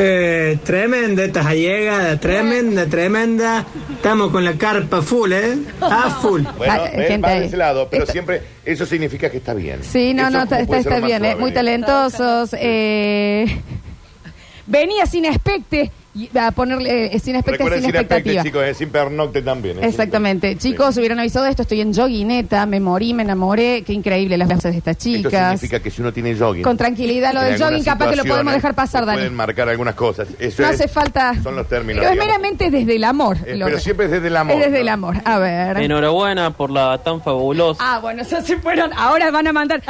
Eh, 0.00 0.58
tremenda 0.64 1.24
esta 1.24 1.52
llegada, 1.54 2.20
tremenda, 2.20 2.86
tremenda. 2.86 3.66
Estamos 3.96 4.30
con 4.30 4.44
la 4.44 4.52
carpa 4.52 5.02
full, 5.02 5.32
¿eh? 5.32 5.58
A 5.80 6.10
full. 6.22 6.42
Bueno, 6.56 6.72
Ah, 6.72 6.88
ven, 6.94 7.06
gente 7.08 7.26
va 7.26 7.32
ahí. 7.34 7.40
de 7.40 7.46
ese 7.46 7.56
lado, 7.56 7.88
pero 7.90 8.04
Esto- 8.04 8.12
siempre 8.12 8.42
eso 8.64 8.86
significa 8.86 9.28
que 9.28 9.38
está 9.38 9.54
bien. 9.54 9.80
Sí, 9.82 10.14
no, 10.14 10.22
Eso 10.22 10.30
no, 10.30 10.38
como 10.38 10.44
está, 10.54 10.66
puede 10.66 10.80
está, 10.80 10.90
ser 10.90 10.92
está 10.92 11.00
más 11.00 11.06
bien, 11.08 11.24
eh, 11.24 11.28
suave. 11.30 11.40
muy 11.40 11.52
talentosos. 11.52 12.50
Eh, 12.60 13.60
venía 14.66 15.04
sin 15.06 15.24
expecte 15.24 15.90
y 16.18 16.38
a 16.38 16.50
ponerle 16.50 17.14
eh, 17.14 17.18
sin 17.20 17.34
Recuerden 17.42 17.80
sin 17.82 17.90
sin 17.90 17.94
expectativa. 18.00 18.42
chicos, 18.42 18.64
es 18.64 18.76
sin 18.76 18.90
pernocte 18.90 19.42
también. 19.42 19.82
Exactamente. 19.82 20.52
Sí. 20.58 20.70
Chicos, 20.70 20.96
hubieran 20.96 21.18
avisado 21.20 21.46
esto. 21.46 21.62
Estoy 21.62 21.80
en 21.80 21.94
joguineta, 21.94 22.66
me 22.66 22.80
morí, 22.80 23.14
me 23.14 23.22
enamoré. 23.22 23.82
Qué 23.82 23.92
increíble 23.92 24.36
las 24.36 24.48
voces 24.48 24.72
de 24.72 24.78
estas 24.78 24.96
Esto 24.96 25.28
chicas. 25.28 25.60
significa 25.60 25.80
que 25.80 25.90
si 25.90 26.00
uno 26.02 26.12
tiene 26.12 26.34
jogging. 26.36 26.62
Con 26.64 26.76
tranquilidad, 26.76 27.32
lo 27.32 27.40
en 27.40 27.44
del 27.46 27.52
algunas 27.54 27.70
jogging 27.70 27.84
capaz 27.84 28.10
que 28.10 28.16
lo 28.16 28.22
podemos 28.24 28.52
situaciones 28.52 28.54
dejar 28.54 28.74
pasar, 28.74 29.06
Dani. 29.06 29.18
Pueden 29.18 29.34
marcar 29.34 29.68
algunas 29.68 29.94
cosas. 29.94 30.28
Eso 30.38 30.62
No 30.62 30.68
es- 30.68 30.74
hace 30.74 30.88
falta. 30.88 31.34
Son 31.42 31.54
los 31.54 31.68
términos. 31.68 32.00
Pero 32.00 32.10
es 32.10 32.14
digamos. 32.14 32.26
meramente 32.40 32.70
desde 32.70 32.96
el 32.96 33.04
amor. 33.04 33.36
Eh, 33.46 33.56
lo- 33.56 33.66
pero 33.66 33.78
siempre 33.78 34.06
es 34.06 34.12
desde 34.12 34.26
el 34.28 34.36
amor. 34.36 34.54
Es 34.56 34.60
desde 34.60 34.72
¿no? 34.72 34.82
el 34.82 34.88
amor. 34.88 35.16
A 35.24 35.38
ver. 35.38 35.76
Enhorabuena 35.78 36.50
por 36.50 36.70
la 36.70 36.98
tan 36.98 37.22
fabulosa. 37.22 37.80
Ah, 37.84 37.98
bueno, 38.00 38.22
ya 38.24 38.40
se 38.42 38.56
fueron. 38.58 38.90
Ahora 38.96 39.30
van 39.30 39.46
a 39.46 39.52
mandar. 39.52 39.82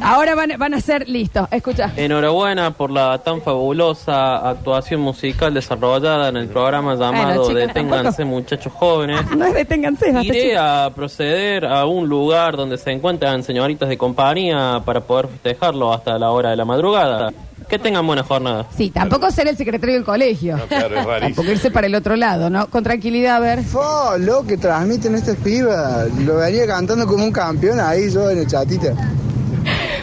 Ahora 0.00 0.34
van, 0.34 0.52
van 0.58 0.74
a 0.74 0.80
ser 0.80 1.08
listos. 1.08 1.48
Escucha. 1.50 1.92
Enhorabuena 1.96 2.72
por 2.72 2.90
la 2.90 3.18
tan 3.22 3.42
fabulosa 3.42 4.48
actuación 4.48 5.00
musical 5.02 5.17
desarrollada 5.52 6.28
en 6.28 6.36
el 6.36 6.48
programa 6.48 6.94
llamado 6.94 7.48
chicas, 7.48 7.66
Deténganse 7.68 8.24
muchachos 8.24 8.72
jóvenes. 8.72 9.20
No 9.36 9.46
es 9.46 9.54
deténganse, 9.54 10.10
Iré 10.22 10.56
a 10.56 10.90
proceder 10.94 11.64
a 11.64 11.84
un 11.86 12.08
lugar 12.08 12.56
donde 12.56 12.76
se 12.78 12.90
encuentran 12.90 13.42
señoritas 13.42 13.88
de 13.88 13.96
compañía 13.96 14.82
para 14.84 15.00
poder 15.00 15.28
festejarlo 15.28 15.92
hasta 15.92 16.18
la 16.18 16.30
hora 16.30 16.50
de 16.50 16.56
la 16.56 16.64
madrugada. 16.64 17.32
Que 17.68 17.78
tengan 17.78 18.06
buena 18.06 18.22
jornada. 18.22 18.66
Sí, 18.74 18.88
tampoco 18.88 19.30
ser 19.30 19.46
el 19.46 19.56
secretario 19.56 19.94
del 19.94 20.04
colegio. 20.04 20.56
No, 20.56 20.66
claro, 20.66 20.98
es 20.98 21.04
rarísimo. 21.04 21.34
Tampoco 21.34 21.50
irse 21.52 21.70
para 21.70 21.86
el 21.86 21.94
otro 21.94 22.16
lado, 22.16 22.48
¿no? 22.48 22.66
Con 22.68 22.82
tranquilidad, 22.82 23.36
a 23.36 23.40
ver. 23.40 23.62
Fo, 23.62 24.16
lo 24.18 24.42
que 24.44 24.56
transmiten 24.56 25.14
estas 25.14 25.36
pibas. 25.36 26.10
Lo 26.20 26.36
venía 26.36 26.66
cantando 26.66 27.06
como 27.06 27.24
un 27.24 27.32
campeón 27.32 27.78
ahí 27.78 28.10
yo 28.10 28.30
en 28.30 28.38
el 28.38 28.46
chatita. 28.46 28.94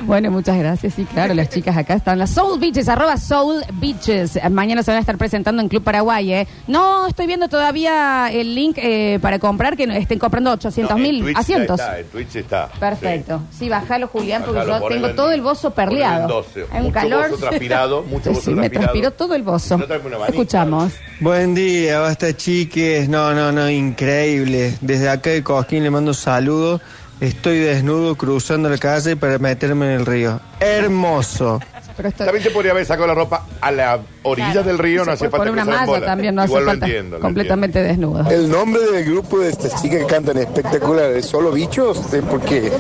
Bueno, 0.05 0.29
muchas 0.29 0.57
gracias. 0.57 0.93
Sí, 0.93 1.05
claro, 1.05 1.33
las 1.33 1.49
chicas 1.49 1.75
acá 1.75 1.95
están. 1.95 2.19
Las 2.19 2.29
Soul 2.29 2.59
Beaches, 2.59 2.87
arroba 2.89 3.17
Soul 3.17 3.63
Beaches. 3.73 4.35
Eh, 4.35 4.49
Mañana 4.49 4.83
se 4.83 4.91
van 4.91 4.97
a 4.97 4.99
estar 4.99 5.17
presentando 5.17 5.61
en 5.61 5.67
Club 5.67 5.83
Paraguay, 5.83 6.31
¿eh? 6.31 6.47
No 6.67 7.07
estoy 7.07 7.25
viendo 7.25 7.47
todavía 7.49 8.29
el 8.31 8.53
link 8.53 8.77
eh, 8.77 9.17
para 9.21 9.39
comprar, 9.39 9.75
que 9.75 9.87
no- 9.87 9.93
estén 9.93 10.19
comprando 10.19 10.51
800 10.51 10.95
En 10.97 11.01
mil 11.01 11.33
asientos. 11.35 11.79
está, 11.79 11.99
en 11.99 12.05
Twitch 12.07 12.35
está. 12.35 12.67
Perfecto. 12.79 13.41
Sí, 13.51 13.67
bájalo, 13.67 14.07
Julián, 14.07 14.43
porque 14.45 14.59
Bájalo, 14.59 14.79
yo 14.81 14.87
tengo 14.93 15.07
en- 15.07 15.15
todo 15.15 15.31
el 15.31 15.41
bozo 15.41 15.71
perleado. 15.71 16.27
12. 16.27 16.65
Hay 16.71 16.77
un 16.79 16.83
Mucho 16.83 16.93
calor. 16.93 17.29
bozo 17.31 17.41
transpirado, 17.47 18.03
mucho 18.03 18.29
Sí, 18.29 18.35
bozo 18.35 18.51
me 18.51 18.55
transpirado. 18.57 18.83
transpiró 18.85 19.11
todo 19.11 19.33
el 19.35 19.43
bozo. 19.43 19.77
No. 19.77 20.25
Escuchamos. 20.27 20.93
Buen 21.19 21.55
día, 21.55 21.99
basta 21.99 22.35
chiques. 22.35 23.09
No, 23.09 23.33
no, 23.33 23.51
no, 23.51 23.69
increíble. 23.69 24.75
Desde 24.81 25.09
acá 25.09 25.31
de 25.31 25.43
Cosquín 25.43 25.83
le 25.83 25.89
mando 25.89 26.13
saludos. 26.13 26.81
Estoy 27.21 27.59
desnudo 27.59 28.15
cruzando 28.15 28.69
la 28.69 28.77
calle 28.77 29.15
para 29.15 29.37
meterme 29.39 29.85
en 29.85 29.99
el 29.99 30.05
río. 30.05 30.39
Hermoso. 30.59 31.61
Pero 31.97 32.09
esto- 32.09 32.25
También 32.25 32.43
se 32.43 32.51
podría 32.51 32.71
haber 32.73 32.85
sacado 32.85 33.07
la 33.07 33.13
ropa 33.15 33.45
a 33.61 33.71
la 33.71 33.99
orilla 34.23 34.51
Claro. 34.51 34.67
del 34.67 34.77
río, 34.77 35.01
Se 35.01 35.05
no 35.05 35.11
hace 35.13 35.23
falta 35.29 35.37
poner 35.37 35.53
una 35.53 35.61
cruzar 35.63 35.75
en 35.75 35.79
malla 35.87 35.99
bola. 35.99 36.05
también, 36.05 36.35
no 36.35 36.41
hace 36.41 36.49
Igual 36.49 36.63
lo 36.65 36.71
falta. 36.71 36.85
entiendo, 36.87 37.15
lo 37.17 37.21
completamente 37.21 37.83
desnudo. 37.83 38.29
El 38.29 38.49
nombre 38.49 38.81
del 38.91 39.05
grupo 39.05 39.39
de 39.39 39.49
estas 39.49 39.81
chicas 39.81 39.99
que 39.99 40.05
cantan 40.05 40.37
espectacular 40.37 41.11
es 41.11 41.25
solo 41.25 41.51
bichos, 41.51 42.13
¿Es 42.13 42.23
porque 42.23 42.71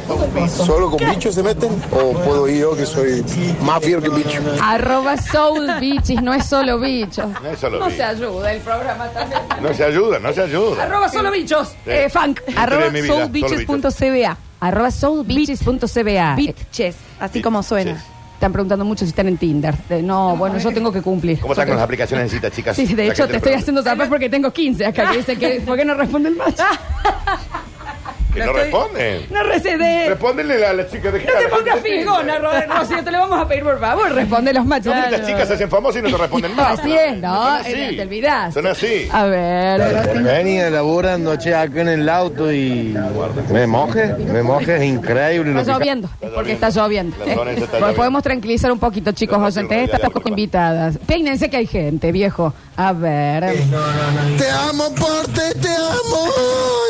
solo 0.49 0.89
con 0.91 0.99
bichos 1.09 1.35
se 1.35 1.43
meten 1.43 1.69
o 1.91 2.11
puedo 2.23 2.47
ir 2.47 2.61
yo 2.61 2.75
que 2.75 2.85
soy 2.85 3.23
más 3.61 3.83
fiel 3.83 4.01
que 4.01 4.09
bicho. 4.09 4.41
Arroba 4.61 5.17
Soul 5.17 5.67
Beaches, 5.79 6.21
no 6.21 6.33
es 6.33 6.45
solo 6.45 6.79
bichos. 6.79 7.27
No 7.41 7.49
es 7.49 7.59
solo 7.59 7.79
No 7.79 7.85
bichos. 7.85 7.97
se 7.97 8.03
ayuda 8.03 8.51
el 8.53 8.61
programa 8.61 9.07
también. 9.09 9.41
No 9.61 9.73
se 9.73 9.83
ayuda, 9.83 10.19
no 10.19 10.33
se 10.33 10.41
ayuda. 10.41 10.83
Arroba 10.83 11.09
solo 11.09 11.31
bichos. 11.31 11.69
Sí. 11.69 11.75
Eh, 11.91 12.09
funk. 12.09 12.41
Arroba 12.55 12.89
mi 12.89 13.01
vida, 13.01 13.13
solo 13.13 13.25
soulbeaches.cba. 13.27 14.37
Arroba 14.59 14.89
soulbeaches.cba. 14.91 16.35
Bitches, 16.35 16.95
así 17.19 17.41
como 17.41 17.61
suena. 17.63 18.03
Están 18.45 18.53
preguntando 18.53 18.85
mucho 18.85 19.05
si 19.05 19.09
están 19.09 19.27
en 19.27 19.37
Tinder. 19.37 19.75
De, 19.89 20.03
no, 20.03 20.37
bueno, 20.37 20.59
yo 20.59 20.71
tengo 20.71 20.91
que 20.91 21.01
cumplir. 21.01 21.39
¿Cómo 21.39 21.53
están 21.53 21.65
con 21.65 21.77
las 21.77 21.83
aplicaciones 21.83 22.29
de 22.29 22.37
cita, 22.37 22.51
chicas? 22.51 22.75
Sí, 22.75 22.85
de 22.85 23.07
La 23.07 23.11
hecho 23.11 23.23
te 23.25 23.37
estoy 23.37 23.39
pregunta. 23.39 23.59
haciendo 23.59 23.81
saber 23.81 24.07
porque 24.07 24.29
tengo 24.29 24.53
15 24.53 24.85
acá 24.85 25.09
que 25.09 25.17
dicen 25.17 25.39
que 25.39 25.61
¿por 25.65 25.75
qué 25.75 25.83
no 25.83 25.95
responde 25.95 26.29
el 26.29 26.35
macho? 26.35 26.61
Que 28.35 28.39
no 28.41 28.51
estoy- 28.51 28.61
responden. 28.63 29.25
No 29.31 29.43
recede. 29.43 30.09
Respóndenle 30.09 30.65
a 30.65 30.73
la 30.73 30.87
chica 30.87 31.11
de 31.11 31.19
No 31.19 31.25
te 31.25 31.47
pongas 31.49 31.79
figona, 31.81 32.37
Ro- 32.39 32.51
Rocío, 32.79 33.03
te 33.03 33.11
lo 33.11 33.19
vamos 33.19 33.39
a 33.41 33.47
pedir 33.47 33.63
por 33.63 33.79
favor. 33.79 34.11
Responde 34.11 34.53
los 34.53 34.65
machos. 34.65 34.93
Estas 34.95 35.25
chicas 35.25 35.47
se 35.47 35.53
hacen 35.55 35.69
famosas 35.69 35.99
y 36.01 36.03
no 36.03 36.09
te 36.11 36.17
responden 36.17 36.55
más. 36.55 36.79
Así 36.79 36.93
es, 36.95 37.17
¿no? 37.17 37.35
Son 37.45 37.55
así. 37.61 37.71
Eh, 37.73 37.93
Te 37.95 38.01
olvidás. 38.03 38.53
Son 38.53 38.67
así. 38.67 39.07
A 39.11 39.25
ver. 39.25 40.21
Venía 40.21 40.69
laburando 40.69 41.35
che, 41.37 41.55
acá 41.55 41.81
en 41.81 41.89
el 41.89 42.09
auto 42.09 42.51
y 42.51 42.95
me 43.51 43.65
moje, 43.67 44.13
me 44.15 44.43
moje, 44.43 44.75
es 44.77 44.83
increíble. 44.83 45.53
lo 45.53 45.59
Está 45.61 45.73
que- 45.73 45.79
lloviendo, 45.79 46.09
es 46.21 46.29
porque 46.29 46.51
está 46.51 46.69
lloviendo. 46.69 47.15
La 47.25 47.33
zona 47.33 47.51
esa 47.51 47.59
está 47.61 47.71
Pues 47.71 47.81
lloviendo. 47.81 47.95
podemos 47.97 48.23
tranquilizar 48.23 48.71
un 48.71 48.79
poquito, 48.79 49.11
chicos 49.13 49.37
oyentes. 49.37 49.83
Estas 49.85 50.03
están 50.03 50.21
invitadas. 50.27 50.97
Peínense 51.05 51.49
que 51.49 51.57
hay 51.57 51.67
gente, 51.67 52.11
viejo. 52.11 52.53
A 52.77 52.91
ver. 52.91 53.43
Te 54.37 54.49
amo, 54.49 54.93
Porte, 54.95 55.53
te 55.61 55.69
amo. 55.69 56.25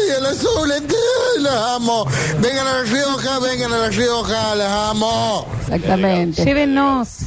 Y 0.07 0.11
a 0.11 0.19
las 0.19 0.33
azules, 0.33 0.83
las 1.39 1.55
amo. 1.75 2.05
Vengan 2.39 2.67
a 2.67 2.73
La 2.73 2.83
Rioja, 2.83 3.39
vengan 3.39 3.73
a 3.73 3.77
La 3.77 3.89
Rioja, 3.89 4.55
las 4.55 4.71
amo. 4.91 5.47
Exactamente. 5.61 6.43
Llévenos. 6.43 7.19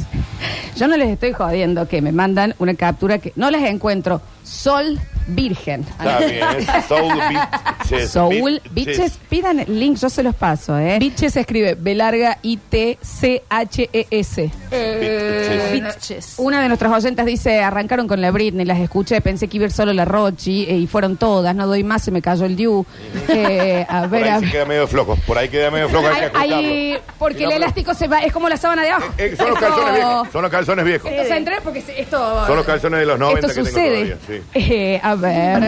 Yo 0.77 0.87
no 0.87 0.97
les 0.97 1.09
estoy 1.09 1.33
jodiendo 1.33 1.89
que 1.89 2.01
me 2.01 2.13
mandan 2.13 2.55
una 2.59 2.75
captura 2.75 3.19
que 3.19 3.33
no 3.37 3.51
les 3.51 3.63
encuentro. 3.65 4.21
Sol 4.49 4.99
Virgen. 5.29 5.83
Está 5.83 6.19
bien, 6.21 6.47
es 6.57 6.87
Soul 6.87 7.19
Beaches. 7.29 8.11
Soul 8.11 8.63
Bitches, 8.71 9.19
pidan 9.29 9.61
el 9.61 9.79
link, 9.79 9.99
yo 9.99 10.09
se 10.09 10.23
los 10.23 10.35
paso, 10.35 10.79
¿eh? 10.79 10.99
Bitches 10.99 11.35
se 11.35 11.41
escribe 11.41 11.75
B 11.75 11.95
larga 11.95 12.39
I 12.41 12.57
T 12.57 12.99
C 13.03 13.43
H 13.51 13.91
E 13.93 14.07
S. 14.11 14.51
Eh, 14.71 15.71
Bitches. 15.75 16.35
Una 16.39 16.63
de 16.63 16.69
nuestras 16.69 16.93
oyentas 16.93 17.27
dice, 17.27 17.61
arrancaron 17.61 18.09
con 18.09 18.23
la 18.23 18.31
Britney, 18.31 18.65
las 18.65 18.79
escuché, 18.79 19.21
pensé 19.21 19.49
que 19.49 19.59
iba 19.59 19.65
a 19.65 19.69
ir 19.69 19.73
solo 19.73 19.93
la 19.93 20.07
Rochi, 20.07 20.63
eh, 20.65 20.77
y 20.79 20.87
fueron 20.87 21.19
todas, 21.19 21.55
no 21.55 21.67
doy 21.67 21.85
más, 21.85 22.03
se 22.03 22.11
me 22.11 22.23
cayó 22.23 22.47
el 22.47 22.57
Diu. 22.57 22.87
Eh, 23.29 23.85
a 23.89 24.01
Por 24.03 24.11
ver, 24.11 24.25
ahí 24.25 24.31
a 24.31 24.41
sí 24.41 24.51
queda 24.51 24.65
medio 24.65 24.89
flojo. 24.89 25.17
Por 25.27 25.37
ahí 25.37 25.51
queda 25.51 25.71
medio 25.71 25.91
flojo. 25.91 26.07
Hay 26.35 26.49
que 26.49 27.01
porque 27.19 27.39
Si 27.39 27.45
no, 27.45 27.51
el 27.51 27.57
elástico 27.59 27.93
se 27.95 28.09
va, 28.09 28.21
es 28.21 28.33
como 28.33 28.49
la 28.49 28.57
sábana 28.57 28.83
de 28.83 28.91
abajo. 28.91 29.13
Eh, 29.19 29.35
son 29.37 29.51
los 29.51 29.59
calzones 29.59 29.95
viejos. 29.95 30.29
Son 30.33 30.43
los 30.43 30.51
calzones 30.51 30.85
viejos. 30.85 31.11
Esto 31.11 31.25
se 31.29 31.37
entra 31.37 31.61
porque 31.63 31.85
esto... 31.99 32.47
Son 32.47 32.57
los 32.57 32.65
calzones 32.65 33.01
de 33.01 33.07
los 33.07 33.19
90 33.19 33.47
Esto 33.47 33.61
que 33.61 33.67
sucede. 33.69 33.83
tengo 34.05 34.17
todavía. 34.17 34.17
Sí. 34.27 34.38
Eh, 34.55 35.01
a 35.03 35.15
ver. 35.15 35.63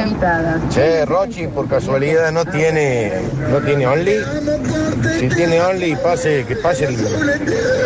Che, 0.70 1.04
Rochi, 1.04 1.46
por 1.46 1.68
casualidad 1.68 2.30
no 2.33 2.44
tiene, 2.44 3.12
no 3.50 3.59
tiene 3.61 3.87
Only. 3.87 4.16
Si 5.18 5.28
tiene 5.28 5.61
Only, 5.61 5.96
pase, 5.96 6.44
que 6.46 6.56
pase 6.56 6.87
el, 6.87 6.96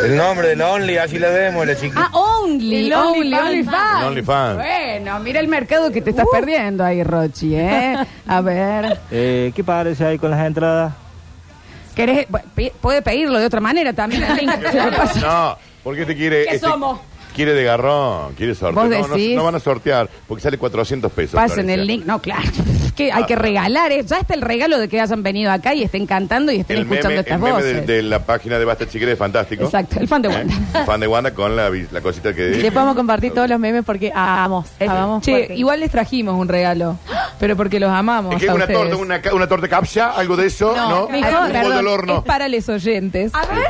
el 0.05 0.17
nombre 0.17 0.49
de 0.49 0.57
la 0.57 0.71
Only, 0.73 0.97
así 0.99 1.19
la 1.19 1.29
vemos, 1.31 1.67
la 1.67 1.77
chiquita. 1.77 2.09
Ah, 2.13 2.19
Only, 2.19 2.87
El 2.87 2.93
Only. 2.93 3.35
OnlyFans. 3.35 4.01
El 4.01 4.07
OnlyFans. 4.09 4.57
Bueno, 4.57 5.21
mira 5.21 5.41
el 5.41 5.49
mercado 5.49 5.91
que 5.91 6.01
te 6.03 6.11
estás 6.11 6.27
perdiendo 6.33 6.85
ahí, 6.85 7.03
Rochi, 7.03 7.55
¿eh? 7.55 7.97
A 8.27 8.41
ver. 8.41 9.01
Eh, 9.11 9.53
¿Qué 9.55 9.63
parece 9.63 10.05
ahí 10.05 10.19
con 10.19 10.31
las 10.31 10.45
entradas? 10.45 10.93
¿Querés? 11.95 12.27
Puede 12.81 13.01
pedirlo 13.03 13.39
de 13.39 13.47
otra 13.47 13.61
manera 13.61 13.93
también. 13.93 14.25
el 14.25 14.37
link. 14.37 14.53
Se 14.71 14.83
lo 14.83 14.91
paso. 14.91 15.21
No, 15.21 15.59
porque 15.85 16.05
te 16.05 16.17
quiere. 16.17 16.45
¿Qué 16.47 16.55
este, 16.57 16.67
somos? 16.67 16.99
Quiere 17.35 17.53
de 17.53 17.65
garrón, 17.65 18.35
quiere 18.35 18.55
sortear. 18.55 18.89
¿Vos 18.89 18.97
No, 18.99 19.09
no, 19.09 19.15
decís? 19.17 19.37
no 19.37 19.45
van 19.45 19.55
a 19.57 19.61
sortear 19.61 20.09
porque 20.29 20.43
sale 20.43 20.57
400 20.57 21.11
pesos. 21.13 21.35
Pasen 21.35 21.51
Florencia. 21.65 21.75
el 21.75 21.87
link. 21.87 22.05
No, 22.07 22.21
claro. 22.21 22.43
Que 22.95 23.11
hay 23.11 23.25
que 23.27 23.35
regalar. 23.35 23.91
¿eh? 23.91 24.05
Ya 24.07 24.19
está 24.19 24.35
el 24.35 24.41
regalo 24.41 24.79
de 24.79 24.87
que 24.89 25.01
hayan 25.01 25.25
venido 25.25 25.51
acá 25.51 25.75
y 25.75 25.83
estén 25.83 26.07
cantando 26.07 26.53
y 26.53 26.61
estén 26.61 26.77
El 26.77 26.83
escuchando 26.85 27.09
meme, 27.09 27.21
estas 27.23 27.35
el 27.35 27.41
meme 27.43 27.63
de, 27.65 27.73
voces. 27.73 27.87
de 27.89 28.03
la 28.05 28.19
página 28.21 28.57
de 28.57 28.65
Basta 28.65 28.87
Chiquere 28.89 29.11
es 29.13 29.19
fantástico. 29.19 29.65
Exacto, 29.65 29.99
el 29.99 30.07
fan 30.07 30.23
de 30.23 30.29
¿Eh? 30.29 30.33
Wanda. 30.33 30.85
Fan 30.87 31.01
de 31.01 31.09
Wanda 31.09 31.35
con 31.35 31.57
la, 31.57 31.71
vi- 31.71 31.89
la 31.91 32.01
cosita 32.01 32.33
que. 32.33 32.51
Le 32.51 32.71
podemos 32.71 32.95
compartir 32.95 33.35
todos 33.35 33.49
los 33.51 33.59
memes 33.59 33.83
porque 33.85 34.13
amamos. 34.15 34.69
amamos 34.79 35.25
Che, 35.25 35.33
fuerte. 35.33 35.55
igual 35.57 35.81
les 35.81 35.91
trajimos 35.91 36.39
un 36.39 36.47
regalo. 36.47 36.97
Pero 37.41 37.57
porque 37.57 37.81
los 37.81 37.91
amamos. 37.91 38.37
Es 38.37 38.43
que 38.43 38.49
a 38.49 38.55
una 38.55 38.63
ustedes. 38.63 38.81
torta, 38.81 38.97
una, 38.97 39.21
ca- 39.21 39.35
una 39.35 39.49
torta 39.49 39.67
captcha, 39.67 40.11
algo 40.13 40.37
de 40.37 40.47
eso, 40.47 40.73
¿no? 40.77 41.09
Mejor, 41.09 41.33
un 41.35 41.43
bol 41.43 41.51
perdón, 41.53 41.77
del 41.77 41.87
horno. 41.89 42.19
es 42.19 42.25
para 42.25 42.49
los 42.49 42.69
oyentes. 42.69 43.35
A 43.35 43.41
ver. 43.47 43.67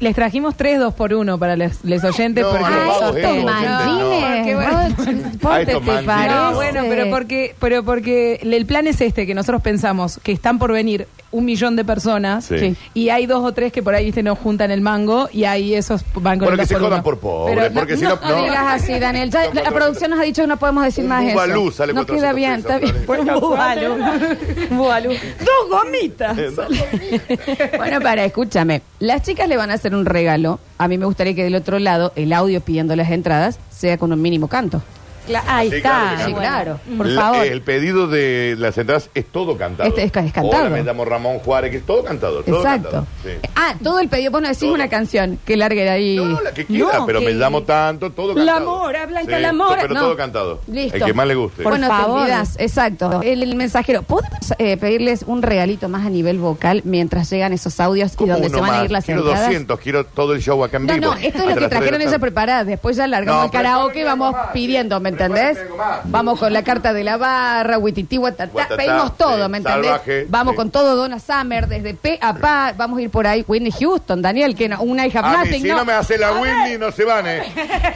Les 0.00 0.14
trajimos 0.14 0.56
tres 0.56 0.78
dos 0.78 0.94
por 0.94 1.12
uno 1.12 1.38
para 1.38 1.56
les, 1.56 1.84
les 1.84 2.02
oyentes. 2.04 2.42
No, 2.42 2.50
porque 2.50 2.64
a 2.64 2.70
los 2.70 2.86
vagos 2.86 3.16
estos, 3.16 3.30
oyentes, 3.32 3.44
Mallines, 3.44 4.46
Qué 4.46 4.54
bueno. 4.54 4.80
Rochi, 4.96 5.14
ponte, 5.38 5.48
A 5.48 5.60
estos 5.60 5.84
¿te 5.84 5.90
mallines. 5.92 6.04
parece? 6.06 6.34
No, 6.34 6.54
bueno, 6.54 6.82
pero 6.88 7.10
porque, 7.10 7.54
pero 7.60 7.84
porque 7.84 8.40
el 8.42 8.66
plan 8.66 8.86
es 8.86 9.00
este, 9.02 9.26
que 9.26 9.34
nosotros 9.34 9.60
pensamos 9.60 10.18
que 10.22 10.32
están 10.32 10.58
por 10.58 10.72
venir 10.72 11.06
un 11.32 11.44
millón 11.44 11.76
de 11.76 11.84
personas 11.84 12.44
Sí. 12.46 12.76
Y 12.92 13.10
hay 13.10 13.26
dos 13.26 13.44
o 13.44 13.52
tres 13.52 13.72
que 13.72 13.82
por 13.82 13.94
ahí 13.94 14.04
viste 14.06 14.22
no 14.22 14.34
juntan 14.34 14.70
el 14.70 14.80
mango 14.80 15.28
y 15.32 15.44
ahí 15.44 15.74
esos 15.74 16.02
van 16.14 16.38
con 16.38 16.48
Bueno, 16.48 16.50
el 16.50 16.56
que 16.56 16.62
dos 16.62 16.68
se 16.68 16.74
por 16.74 16.82
jodan 16.82 17.02
por 17.02 17.18
pobres, 17.18 17.56
Pero 17.58 17.74
porque 17.74 17.96
si 17.96 18.02
no. 18.04 18.18
No 18.20 18.42
digas 18.42 18.82
así, 18.82 18.98
Daniel. 18.98 19.30
Ya 19.30 19.52
la, 19.54 19.62
la 19.62 19.70
producción 19.70 20.10
nos 20.10 20.20
ha 20.20 20.22
dicho 20.24 20.42
que 20.42 20.48
no 20.48 20.56
podemos 20.58 20.84
decir 20.84 21.04
Un 21.04 21.10
más 21.10 21.24
eso. 21.24 21.32
bubalú 21.34 21.70
sale 21.70 21.92
no 21.92 22.04
400 22.04 22.16
queda 22.16 22.32
bien, 22.32 22.52
está 22.60 22.78
bien. 22.78 23.06
Por 23.06 23.20
un 23.20 23.26
bubalú. 23.40 23.94
Un 24.70 24.76
bubalú. 24.78 25.10
Dos 25.10 25.68
gomitas. 25.84 26.36
bueno, 27.76 28.00
para, 28.00 28.24
escúchame. 28.24 28.82
Las 28.98 29.22
chicas 29.22 29.48
le 29.48 29.56
van 29.56 29.70
a 29.70 29.74
hacer 29.74 29.94
un 29.94 30.04
regalo. 30.04 30.58
A 30.78 30.88
mí 30.88 30.98
me 30.98 31.06
gustaría 31.06 31.34
que 31.34 31.44
del 31.44 31.54
otro 31.54 31.78
lado, 31.78 32.12
el 32.16 32.32
audio 32.32 32.60
pidiendo 32.60 32.96
las 32.96 33.10
entradas 33.10 33.58
sea 33.70 33.98
con 33.98 34.12
un 34.12 34.20
mínimo 34.20 34.48
canto. 34.48 34.82
Cla- 35.30 35.42
ahí 35.46 35.70
Sí, 35.70 35.76
está. 35.76 36.14
que 36.18 36.24
Sí, 36.24 36.34
claro. 36.34 36.80
Por 36.96 37.06
La- 37.06 37.20
favor. 37.20 37.46
El 37.46 37.62
pedido 37.62 38.06
de 38.06 38.56
las 38.58 38.76
entradas 38.78 39.10
es 39.14 39.26
todo 39.26 39.56
cantado. 39.56 39.88
Este 39.88 40.00
es- 40.02 40.06
es 40.06 40.12
cantado. 40.32 40.48
Hola, 40.48 40.68
me 40.70 40.82
llamo 40.82 41.04
Ramón 41.04 41.38
Juárez, 41.38 41.70
que 41.70 41.76
es 41.78 41.86
todo 41.86 42.04
cantado. 42.04 42.42
Todo 42.42 42.56
Exacto. 42.58 42.90
cantado, 42.90 43.06
sí. 43.24 43.30
Ah, 43.54 43.74
todo 43.82 44.00
el 44.00 44.08
pedido. 44.08 44.30
Vos 44.32 44.42
no 44.42 44.48
decís 44.48 44.62
una 44.70 44.88
canción 44.88 45.38
que 45.44 45.56
largue 45.56 45.82
de 45.84 45.90
ahí. 45.90 46.16
No, 46.16 46.40
la 46.40 46.52
que 46.52 46.64
quiera, 46.66 46.98
No, 46.98 47.06
pero 47.06 47.20
que- 47.20 47.26
me 47.26 47.32
llamo 47.32 47.62
tanto, 47.62 48.10
todo 48.10 48.34
La 48.34 48.44
cantado. 48.54 48.78
mora, 48.78 49.06
Blanca, 49.06 49.36
Sí, 49.36 49.42
la 49.42 49.52
mora. 49.52 49.82
Pero 49.82 49.94
No. 49.94 50.00
todo 50.00 50.16
cantado. 50.16 50.60
Listo. 50.66 50.96
El 50.96 51.04
que 51.04 51.14
más 51.14 51.26
le 51.26 51.34
guste. 51.34 51.62
bueno, 51.62 51.86
Por 51.86 51.96
te 51.96 52.02
favor. 52.02 52.20
olvidás, 52.22 52.56
exacto. 52.58 53.20
El, 53.22 53.42
el 53.42 53.54
mensajero, 53.54 54.02
¿podemos 54.02 54.30
eh, 54.58 54.76
pedirles 54.76 55.22
un 55.26 55.42
regalito 55.42 55.88
más 55.88 56.06
a 56.06 56.10
nivel 56.10 56.38
vocal 56.38 56.82
mientras 56.84 57.30
llegan 57.30 57.52
esos 57.52 57.78
audios 57.80 58.12
y 58.12 58.16
¿Cómo 58.16 58.32
donde 58.32 58.48
uno 58.48 58.56
se 58.56 58.60
van 58.60 58.70
a 58.70 58.74
más? 58.74 58.84
ir 58.84 58.90
las 58.90 59.04
quiero 59.04 59.20
entradas? 59.20 59.46
200, 59.46 59.80
quiero 59.80 60.04
todo 60.06 60.32
el 60.34 60.40
show 60.42 60.62
acá 60.64 60.76
en 60.78 60.86
No, 60.86 60.94
vivo. 60.94 61.06
no, 61.06 61.12
esto 61.14 61.26
es 61.28 61.34
Hasta 61.34 61.38
lo 61.48 61.54
que 61.54 61.60
las 61.60 61.70
trajeron 61.70 61.88
tres 61.88 61.98
de 61.98 62.04
la 62.04 62.10
ellas 62.10 62.20
preparadas. 62.20 62.66
Después 62.66 62.96
ya 62.96 63.06
largamos 63.06 63.38
No, 63.40 63.44
el 63.46 63.50
pero 63.50 63.62
karaoke 63.62 64.00
y 64.00 64.04
vamos 64.04 64.34
pidiendo, 64.52 64.98
¿me 65.00 65.08
entendés? 65.24 65.58
Vamos 66.04 66.38
con 66.38 66.52
la 66.52 66.62
carta 66.62 66.92
de 66.92 67.04
la 67.04 67.16
barra, 67.16 67.78
Wititi, 67.78 68.18
Watatá. 68.18 68.52
Guatatá, 68.52 68.76
Pedimos 68.76 69.16
todo, 69.16 69.44
sí, 69.44 69.50
¿me 69.50 69.58
entendés? 69.58 69.86
salvaje, 69.90 70.26
vamos 70.28 70.52
sí. 70.52 70.56
con 70.56 70.70
todo 70.70 70.96
Donna 70.96 71.18
Summer, 71.18 71.66
desde 71.68 71.94
P 71.94 72.18
a 72.20 72.34
Pa. 72.34 72.74
Vamos 72.76 72.98
a 72.98 73.02
ir 73.02 73.10
por 73.10 73.26
ahí. 73.26 73.44
Whitney 73.46 73.72
Houston, 73.72 74.22
Daniel, 74.22 74.54
que 74.54 74.68
no, 74.68 74.80
una 74.82 75.06
hija 75.06 75.20
A 75.20 75.44
mí, 75.44 75.60
si 75.60 75.68
no. 75.68 75.84
me 75.84 75.92
hace 75.92 76.18
la 76.18 76.32
Whitney, 76.32 76.78
no 76.78 76.90
se 76.92 77.04
van, 77.04 77.26
¿eh? 77.26 77.42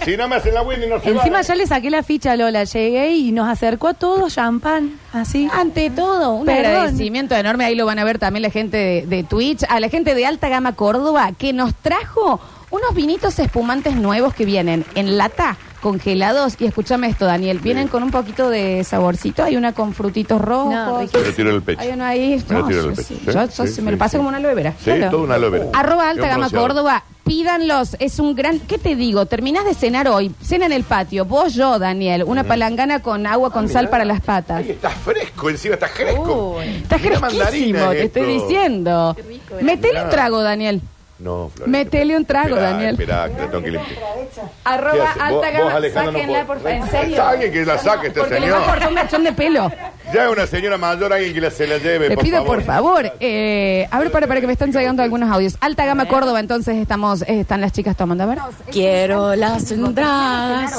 Si 0.05 0.17
no 0.17 0.29
me 0.29 0.37
hacen 0.37 0.55
la 0.55 0.63
Whitney, 0.63 0.89
no 0.89 1.01
se 1.01 1.09
van. 1.11 1.19
Encima 1.19 1.41
¿eh? 1.41 1.45
yo 1.47 1.55
le 1.55 1.67
saqué 1.67 1.91
la 1.91 2.03
ficha 2.03 2.33
a 2.33 2.37
Lola, 2.37 2.65
llegué 2.65 3.13
y 3.15 3.33
nos 3.33 3.49
acercó 3.49 3.89
a 3.89 3.95
todos 3.95 4.35
champán, 4.35 4.99
así. 5.13 5.49
Ante 5.53 5.91
todo, 5.91 6.33
un 6.35 6.47
Perdón. 6.47 6.67
agradecimiento 6.67 7.35
enorme. 7.35 7.65
Ahí 7.65 7.75
lo 7.75 7.87
van 7.87 7.99
a 7.99 8.05
ver 8.05 8.19
también 8.19 8.43
la 8.43 8.51
gente 8.51 8.77
de, 8.77 9.07
de 9.07 9.25
Twitch, 9.25 9.65
a 9.69 9.81
la 9.81 9.89
gente 9.89 10.15
de 10.15 10.27
Alta 10.27 10.49
Gama 10.49 10.75
Córdoba, 10.75 11.31
que 11.37 11.53
nos 11.53 11.75
trajo 11.75 12.41
unos 12.71 12.95
vinitos 12.95 13.39
espumantes 13.39 13.95
nuevos 13.95 14.35
que 14.35 14.45
vienen 14.45 14.85
en 14.97 15.17
lata, 15.17 15.57
congelados. 15.85 16.57
Y 16.59 16.65
escúchame 16.65 17.09
esto, 17.09 17.27
Daniel, 17.27 17.59
vienen 17.61 17.89
con 17.89 18.03
un 18.03 18.11
poquito 18.11 18.49
de 18.49 18.83
saborcito. 18.85 19.45
Hay 19.45 19.57
una 19.57 19.73
con 19.75 19.93
frutitos 19.93 20.41
rojos. 20.41 20.73
No, 20.75 20.99
Me 20.99 21.05
lo 21.07 21.33
tiro 21.35 21.53
del 21.53 21.63
pecho. 21.63 21.81
Hay 21.83 21.91
uno 21.91 22.05
ahí. 22.05 22.43
Me 22.49 22.55
lo 22.55 22.63
No, 22.63 22.67
tiro 22.69 22.81
yo 22.81 22.87
del 22.89 22.97
pecho. 22.97 23.09
sí, 23.09 23.15
Sí, 23.21 23.27
yo- 23.27 23.33
yo 23.33 23.67
sí, 23.67 23.69
sí, 23.69 23.83
me 23.83 23.93
lo 23.93 23.99
paso 23.99 24.13
sí. 24.13 24.17
como 24.17 24.31
una 24.31 24.39
aloe 24.39 24.55
vera. 24.55 24.73
Sí, 24.79 24.85
Claro. 24.87 25.11
todo 25.11 25.23
una 25.25 25.35
aloe 25.35 25.51
vera. 25.51 25.67
Arroba 25.75 26.09
Alta 26.09 26.27
Gama. 26.27 26.49
Córdoba. 26.51 27.05
pídanlos, 27.25 27.97
es 28.01 28.19
un 28.19 28.35
gran... 28.35 28.61
¿Qué 28.61 28.77
te 28.77 28.97
digo? 28.97 29.25
Terminás 29.25 29.65
de 29.65 29.73
cenar 29.73 30.09
hoy, 30.09 30.35
cena 30.43 30.67
en 30.67 30.73
el 30.73 30.85
patio, 30.85 31.25
vos, 31.25 31.55
yo, 31.55 31.79
Daniel, 31.79 32.23
una 32.27 32.45
palangana 32.45 33.01
con 33.01 33.27
agua 33.27 33.51
con 33.51 33.67
sal 33.71 33.89
para 33.89 34.05
las 34.05 34.21
patas. 34.21 34.59
Ay, 34.63 34.73
está 34.73 34.91
fresco, 34.91 35.49
encima 35.49 35.75
está 35.77 35.89
fresco. 35.89 36.61
Está 36.61 36.99
Mira 36.99 37.21
mandarina 37.21 37.47
fresquísimo, 37.49 37.89
te 37.91 38.03
esto. 38.05 38.19
estoy 38.21 38.35
diciendo. 38.41 39.17
Metele 39.63 40.03
un 40.05 40.11
trago, 40.11 40.43
Daniel. 40.43 40.83
No, 41.25 41.49
Florencia. 41.49 41.67
Metele 41.85 42.17
un 42.19 42.27
trago, 42.27 42.49
Esperá, 42.55 42.71
Daniel. 42.73 42.97
Que 42.99 43.47
tengo 43.47 43.63
que 43.65 43.71
limpiar. 43.71 43.99
¿Qué 43.99 44.41
Arroba 44.65 45.11
alta 45.19 45.31
Vos- 45.31 45.53
gama, 45.53 45.81
no 45.81 45.89
sáquenla, 45.89 46.27
podés. 46.27 46.45
por 46.45 46.57
favor, 46.59 46.71
en 46.71 46.91
serio. 46.91 47.25
Alguien 47.25 47.53
que 47.53 47.65
la 47.65 47.79
saque 47.79 48.07
este 48.09 48.21
Porque 48.21 48.35
le 48.35 48.41
señor. 48.43 48.59
va 48.61 48.63
a 48.63 48.67
cortar 48.71 48.89
un 48.89 48.95
mechón 48.95 49.25
de 49.25 49.33
pelo. 49.33 49.73
Ya 50.15 50.27
es 50.27 50.31
una 50.33 50.47
señora 50.47 50.79
mayor, 50.79 51.13
alguien 51.13 51.35
que 51.35 51.41
la, 51.41 51.51
se 51.51 51.67
la 51.67 51.79
lleve, 51.79 52.09
Le 52.11 52.15
por 52.15 52.23
pido 52.25 52.37
favor. 52.39 52.57
por 52.59 52.65
favor. 52.65 53.13
Eh, 53.19 53.89
a 53.91 53.99
ver, 53.99 54.13
para, 54.13 54.29
para 54.29 54.41
que 54.41 54.47
me 54.47 54.53
están 54.53 54.71
llegando 54.71 55.03
algunos 55.03 55.29
audios. 55.29 55.57
Alta 55.61 55.85
Gama 55.85 56.07
Córdoba, 56.07 56.39
entonces 56.39 56.77
estamos, 56.77 57.23
eh, 57.23 57.41
están 57.41 57.61
las 57.61 57.73
chicas 57.73 57.97
tomando. 57.97 58.23
A 58.23 58.27
ver. 58.27 58.39
Quiero 58.71 59.35
las 59.35 59.73
entradas, 59.73 60.73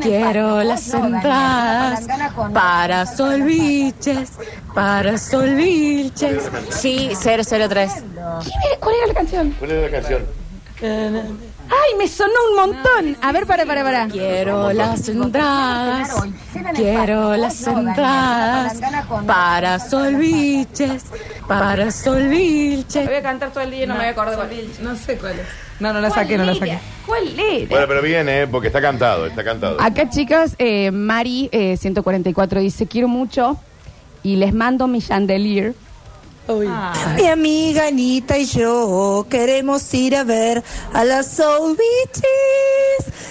quiero 0.00 0.62
las 0.62 0.94
entradas 0.94 2.06
para 2.54 3.04
Solviches, 3.06 4.30
para 4.72 5.18
Solviches. 5.18 6.48
Sí, 6.70 7.10
003. 7.20 7.90
¿Cuál 8.78 8.94
era 8.94 9.06
la 9.08 9.14
canción? 9.14 9.54
¿Cuál 9.58 9.70
es 9.72 9.82
la 9.82 10.00
canción? 10.00 11.47
Ay, 11.70 11.98
me 11.98 12.08
sonó 12.08 12.32
un 12.50 12.56
montón. 12.56 13.16
A 13.20 13.32
ver, 13.32 13.46
para, 13.46 13.66
para, 13.66 13.82
para. 13.82 14.08
Quiero 14.08 14.72
las 14.72 15.08
entradas, 15.08 16.10
quiero 16.74 17.36
las 17.36 17.66
entradas 17.66 18.80
para 19.26 19.78
Solviches, 19.78 21.04
para 21.46 21.90
Solviches. 21.90 23.06
Voy 23.06 23.16
a 23.16 23.22
cantar 23.22 23.50
todo 23.52 23.64
el 23.64 23.70
día 23.70 23.84
y 23.84 23.86
no 23.86 23.94
me 23.94 24.00
voy 24.00 24.08
a 24.08 24.10
acordar 24.10 24.36
cuál 24.36 24.50
No 24.80 24.96
sé 24.96 25.16
cuál 25.18 25.38
es. 25.38 25.46
No, 25.80 25.92
no 25.92 26.00
la 26.00 26.10
saqué, 26.10 26.36
no 26.36 26.44
la 26.44 26.54
saqué. 26.54 26.78
¿Cuál 27.06 27.38
era? 27.38 27.68
Bueno, 27.68 27.86
pero 27.86 28.02
viene, 28.02 28.42
¿eh? 28.42 28.46
porque 28.46 28.66
está 28.66 28.80
cantado, 28.80 29.26
está 29.26 29.44
cantado. 29.44 29.80
Acá, 29.80 30.10
chicas, 30.10 30.56
eh, 30.58 30.90
Mari, 30.90 31.48
eh, 31.52 31.76
144, 31.76 32.60
dice, 32.60 32.86
quiero 32.86 33.08
mucho 33.08 33.56
y 34.22 34.36
les 34.36 34.52
mando 34.52 34.86
mi 34.88 35.00
chandelier. 35.00 35.74
Mi 36.48 37.26
amiga 37.26 37.88
Anita 37.88 38.38
y 38.38 38.46
yo 38.46 39.26
queremos 39.28 39.92
ir 39.92 40.16
a 40.16 40.24
ver 40.24 40.64
a 40.94 41.04
las 41.04 41.26
Soul 41.26 41.76
Beaches, 41.76 42.24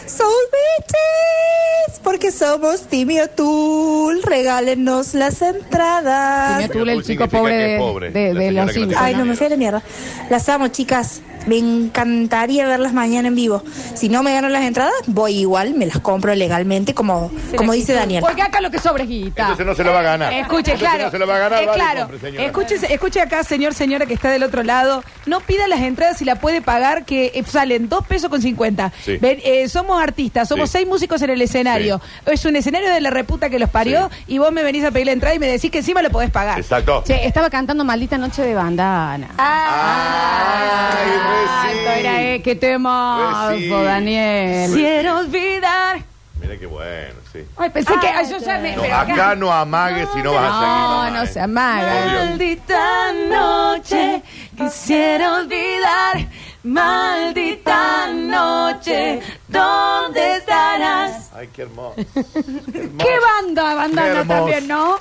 Soul 0.05 0.29
Beaches, 0.51 1.99
porque 2.03 2.31
somos 2.31 2.81
Timio 2.87 3.27
Tool, 3.29 4.21
regálenos 4.23 5.13
las 5.13 5.41
entradas. 5.41 6.57
Timio 6.59 6.71
Tool, 6.73 6.89
el 6.89 7.03
chico 7.03 7.27
pobre 7.27 7.55
de, 7.55 8.11
de- 8.11 8.33
de 8.33 8.51
los 8.51 8.71
Simpsons. 8.71 8.97
Ay, 8.99 9.15
no 9.15 9.25
me 9.25 9.35
fui 9.35 9.47
a 9.47 9.49
la 9.49 9.57
mierda. 9.57 9.81
Las 10.29 10.47
amo, 10.49 10.67
chicas. 10.69 11.21
Me 11.45 11.57
encantaría 11.59 12.67
verlas 12.67 12.91
mañana 12.91 13.29
en 13.29 13.35
vivo. 13.35 13.63
Si 13.95 14.09
no 14.09 14.21
me 14.21 14.33
gano 14.33 14.49
las 14.49 14.63
entradas, 14.63 14.91
voy 15.05 15.31
igual, 15.39 15.75
me 15.75 15.85
las 15.85 15.99
compro 15.99 16.35
legalmente, 16.35 16.93
como, 16.93 17.31
como 17.55 17.71
dice 17.71 17.93
Daniel. 17.93 18.19
Porque 18.21 18.41
acá 18.41 18.59
lo 18.59 18.69
que 18.69 18.79
sobra 18.79 19.03
es 19.03 19.09
guita. 19.09 19.43
Entonces 19.43 19.65
no 19.65 19.73
se 19.73 19.85
lo 19.85 19.93
va 19.93 19.99
a 20.01 20.03
ganar. 20.03 20.33
Escuche, 20.33 20.73
Entonces 20.73 20.79
claro. 20.89 21.03
no 21.05 21.11
se 21.11 21.17
lo 21.19 21.25
va 21.25 21.35
a 21.37 21.39
ganar, 21.39 21.63
Eh, 21.63 21.65
vale, 21.67 21.79
claro. 21.81 21.99
compre, 22.01 22.19
señora. 22.19 22.45
Escuche, 22.47 22.75
escuche 22.93 23.21
acá, 23.21 23.45
señor, 23.45 23.73
señora 23.73 24.05
que 24.05 24.13
está 24.13 24.29
del 24.29 24.43
otro 24.43 24.61
lado. 24.63 25.05
No 25.25 25.39
pida 25.39 25.69
las 25.69 25.79
entradas 25.79 26.17
si 26.17 26.25
la 26.25 26.35
puede 26.35 26.61
pagar, 26.61 27.05
que 27.05 27.31
eh, 27.33 27.43
salen 27.49 27.87
dos 27.87 28.05
pesos 28.05 28.29
con 28.29 28.41
50. 28.41 28.91
Sí. 29.05 29.15
Ven, 29.15 29.39
eh, 29.45 29.56
somos 29.67 30.01
artistas, 30.01 30.47
somos 30.47 30.69
Sí. 30.69 30.77
seis 30.79 30.87
músicos 30.87 31.21
en 31.21 31.29
el 31.31 31.41
escenario. 31.41 31.99
Es 32.25 32.45
un 32.45 32.55
escenario 32.55 32.89
de 32.91 33.01
la 33.01 33.09
reputa 33.09 33.49
que 33.49 33.59
los 33.59 33.69
parió 33.69 34.09
y 34.27 34.37
vos 34.37 34.51
me 34.51 34.63
venís 34.63 34.83
a 34.85 34.91
pedir 34.91 35.07
la 35.07 35.11
entrada 35.13 35.35
y 35.35 35.39
me 35.39 35.47
decís 35.47 35.71
que 35.71 35.79
encima 35.79 36.01
lo 36.01 36.09
podés 36.09 36.31
pagar. 36.31 36.59
Exacto. 36.59 37.03
Che, 37.05 37.25
estaba 37.25 37.49
cantando 37.49 37.83
Maldita 37.83 38.17
Noche 38.17 38.41
de 38.43 38.53
Bandana. 38.53 39.29
Ay, 39.37 41.09
Ay, 41.49 41.99
era, 41.99 42.21
eh, 42.23 42.41
qué 42.41 42.55
temazo, 42.55 43.49
Pues 43.49 43.59
sí. 43.61 43.69
Daniel. 43.69 44.71
Quiero 44.73 45.17
olvidar. 45.19 45.99
Mira 46.39 46.55
qué 46.57 46.65
bueno, 46.67 47.15
sí. 47.33 47.39
Ay, 47.57 47.69
pensé 47.71 47.93
que 47.99 48.07
ay, 48.07 48.29
yo 48.29 48.37
ya 48.37 48.59
me... 48.59 48.75
No, 48.75 48.81
pero 48.83 48.95
acá 48.95 49.35
no 49.35 49.51
amagues 49.51 50.07
si 50.13 50.21
no 50.21 50.33
vas 50.33 50.43
a 50.43 50.59
seguir. 50.59 50.67
No, 50.67 50.87
mamá, 50.89 51.09
no 51.09 51.23
¿eh? 51.23 51.27
se 51.27 51.39
amaga. 51.39 52.05
Maldita 52.05 53.13
noche, 53.29 54.21
quisiera 54.55 55.33
olvidar. 55.33 56.27
Maldita 56.63 58.07
noche, 58.13 59.19
¿dónde 59.47 60.37
estarás? 60.37 61.31
Ay, 61.35 61.49
qué 61.53 61.61
hermoso. 61.63 61.95
¿Qué 62.13 63.15
banda? 63.45 63.73
Bandana 63.75 64.07
Qué 64.13 64.19
hermoso. 64.19 64.27
también, 64.39 64.67
¿no? 64.67 64.95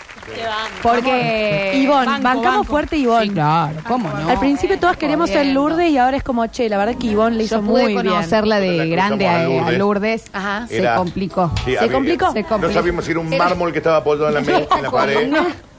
Porque... 0.83 1.73
Ivonne, 1.77 2.07
Banco, 2.07 2.23
bancamos 2.23 2.45
banco. 2.45 2.65
fuerte 2.65 2.97
Ivonne. 2.97 3.27
Sí, 3.27 3.31
claro, 3.31 3.77
¿cómo 3.87 4.09
no? 4.11 4.29
Al 4.31 4.39
principio 4.39 4.79
todas 4.79 4.97
queríamos 4.97 5.29
ser 5.29 5.39
Jodiendo. 5.39 5.61
Lourdes 5.69 5.91
y 5.91 5.99
ahora 5.99 6.17
es 6.17 6.23
como, 6.23 6.47
che, 6.49 6.69
la 6.69 6.79
verdad 6.79 6.97
que 6.99 7.07
Ivonne 7.07 7.37
le 7.37 7.45
hizo 7.45 7.57
Yo 7.61 7.63
pude 7.67 7.83
muy 7.85 7.93
bien. 7.93 8.07
conocerla 8.07 8.61
de 8.61 8.73
La 8.77 8.85
grande 8.87 9.29
a, 9.29 9.45
cruzamos 9.45 9.69
a 9.69 9.71
Lourdes. 9.73 9.79
Lourdes. 9.79 10.25
Ajá. 10.33 10.67
Se 10.69 10.79
Era- 10.79 10.97
complicó. 10.97 11.51
Sí, 11.65 11.73
¿Se 11.73 11.79
había- 11.79 11.93
complicó? 11.93 12.33
Se 12.33 12.43
No 12.43 12.49
complicó. 12.49 12.75
sabíamos 12.75 13.05
si 13.05 13.11
era 13.13 13.21
un 13.21 13.33
Era- 13.33 13.45
mármol 13.45 13.73
que 13.73 13.79
estaba 13.79 13.97
apoyado 13.99 14.29
en 14.29 14.35
la, 14.35 14.41
me- 14.43 14.69
en 14.77 14.83
la 14.83 14.91
pared. 14.91 15.33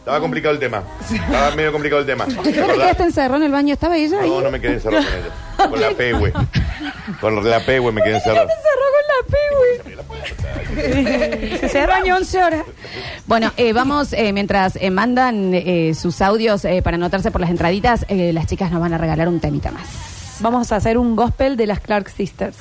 No. 0.07 0.13
Estaba 0.13 0.19
complicado 0.21 0.53
el 0.53 0.59
tema. 0.59 0.83
Estaba 1.11 1.55
medio 1.55 1.71
complicado 1.73 1.99
el 2.01 2.07
tema. 2.07 2.25
¿Te 2.25 2.33
¿No 2.35 2.41
te 2.43 2.53
quedaste 2.53 3.03
encerrado 3.03 3.35
en 3.37 3.43
el 3.43 3.51
baño? 3.51 3.73
¿Estaba 3.73 3.97
ella 3.97 4.21
ahí? 4.21 4.29
No, 4.29 4.39
no 4.41 4.49
me 4.51 4.61
quedé 4.61 4.73
encerrado 4.75 5.03
con 5.03 5.13
ella. 5.13 5.31
Con 5.69 5.81
la 5.81 5.89
pehue. 5.91 6.33
Con 7.19 7.49
la 7.49 7.59
pehue 7.59 7.91
me 7.91 8.01
quedé 8.01 8.15
encerrado. 8.15 8.47
Se 8.47 8.53
cerró 8.63 8.85
con 8.95 9.03
la 9.11 9.19
P, 9.27 10.93
güey. 11.51 11.69
Se 11.69 11.85
bañó 11.85 12.15
11 12.17 12.43
horas. 12.43 12.63
Bueno, 13.25 13.51
eh, 13.57 13.73
vamos, 13.73 14.13
eh, 14.13 14.31
mientras 14.31 14.77
eh, 14.77 14.91
mandan 14.91 15.53
eh, 15.53 15.93
sus 15.93 16.21
audios 16.21 16.63
eh, 16.65 16.81
para 16.81 16.95
anotarse 16.95 17.31
por 17.31 17.41
las 17.41 17.49
entraditas, 17.49 18.05
eh, 18.07 18.31
las 18.33 18.45
chicas 18.47 18.71
nos 18.71 18.79
van 18.79 18.93
a 18.93 18.97
regalar 18.97 19.27
un 19.27 19.39
temita 19.41 19.71
más. 19.71 19.87
Vamos 20.39 20.71
a 20.71 20.75
hacer 20.77 20.97
un 20.97 21.15
gospel 21.15 21.57
de 21.57 21.65
las 21.67 21.79
Clark 21.81 22.09
Sisters. 22.09 22.55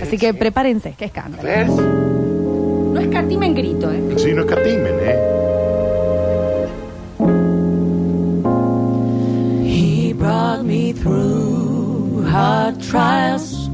Así 0.00 0.18
que 0.18 0.32
prepárense. 0.34 0.94
Qué 0.96 1.06
escándalo. 1.06 1.48
No 1.74 3.00
escatimen 3.00 3.54
grito, 3.54 3.90
¿eh? 3.90 4.00
Sí, 4.18 4.32
no 4.32 4.42
escatimen, 4.42 4.94
¿eh? 5.00 5.33
Brought 10.54 10.66
me 10.66 10.92
through 10.92 12.24
hard 12.26 12.80
trials. 12.80 13.68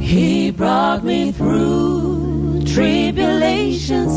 He 0.00 0.50
brought 0.50 1.04
me 1.04 1.30
through 1.30 2.64
tribulations. 2.64 4.14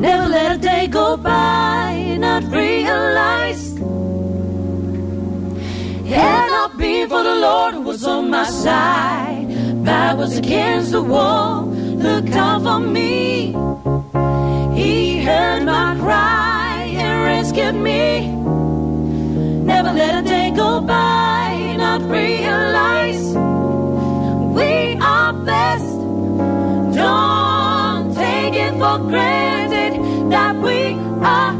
Never 0.00 0.26
let 0.28 0.56
a 0.56 0.58
day 0.58 0.88
go 0.88 1.16
by, 1.16 2.16
not 2.18 2.42
realize. 2.50 3.70
Had 6.08 6.48
not 6.50 6.76
been 6.76 7.08
for 7.08 7.22
the 7.22 7.36
Lord 7.36 7.74
who 7.74 7.82
was 7.82 8.04
on 8.04 8.28
my 8.28 8.44
side, 8.50 9.46
I 9.86 10.12
was 10.14 10.38
against 10.38 10.90
the 10.90 11.02
wall, 11.02 11.66
looked 11.66 12.34
out 12.34 12.62
for 12.62 12.80
me. 12.80 13.54
He 14.74 15.22
heard 15.22 15.62
my 15.62 15.96
cry 16.00 16.90
and 16.98 17.24
rescued 17.24 17.76
me. 17.76 18.37
Let 19.98 20.24
a 20.24 20.28
day 20.28 20.52
go 20.54 20.80
by, 20.80 21.74
not 21.76 22.02
realize 22.02 23.34
we 24.54 24.96
are 25.02 25.32
blessed. 25.32 25.98
Don't 26.94 28.14
take 28.14 28.54
it 28.54 28.74
for 28.74 28.98
granted 29.10 30.30
that 30.30 30.54
we 30.54 30.94
are 31.26 31.57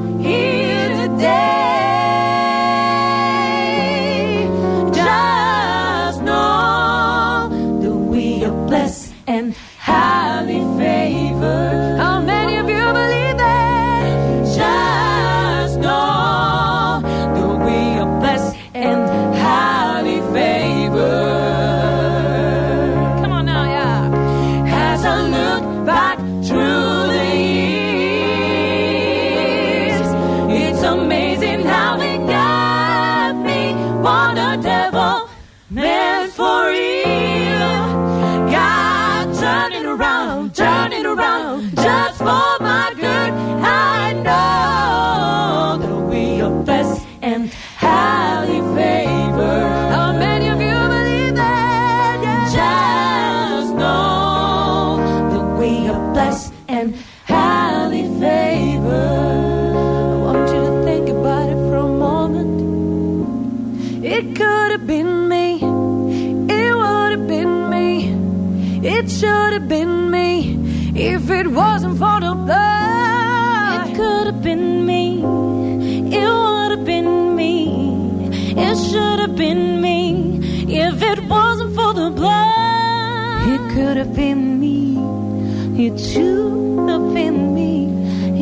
Have 84.18 84.26
been 84.26 84.58
me. 84.58 85.86
It 85.86 85.96
should 85.96 86.88
have 86.88 87.14
been 87.14 87.54
me. 87.54 87.86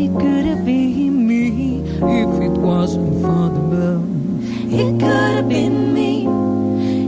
It 0.04 0.10
could 0.18 0.46
have 0.46 0.64
been 0.64 1.26
me 1.26 1.82
if 1.82 2.40
it 2.40 2.58
wasn't 2.58 3.20
for 3.20 3.50
the 3.50 3.60
blood. 3.60 4.08
It 4.72 4.98
could 4.98 5.34
have 5.36 5.48
been 5.50 5.92
me. 5.92 6.22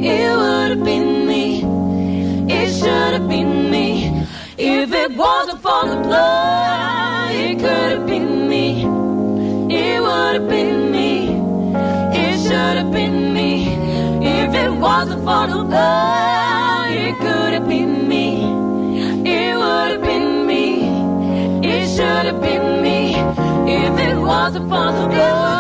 It 0.07 0.37
would 0.37 0.71
have 0.73 0.85
been 0.85 1.27
me. 1.27 1.63
It 2.53 2.71
should 2.79 3.13
have 3.17 3.27
been 3.27 3.71
me. 3.71 4.27
If 4.59 4.93
it 4.93 5.17
wasn't 5.17 5.63
for 5.63 5.87
the 5.89 5.97
blood, 6.03 7.35
it 7.35 7.59
could 7.59 7.91
have 7.93 8.07
been 8.07 8.51
me. 8.51 8.83
It 9.75 9.99
would 10.03 10.35
have 10.41 10.49
been 10.51 10.93
me. 10.93 11.29
It 12.13 12.39
should 12.43 12.77
have 12.81 12.93
been 12.93 13.33
me. 13.33 13.51
If 14.21 14.53
it 14.53 14.73
wasn't 14.73 15.25
for 15.25 15.47
the 15.47 15.65
blood, 15.65 16.28
I'm 24.57 24.67
falling 24.67 25.11
road. 25.11 25.58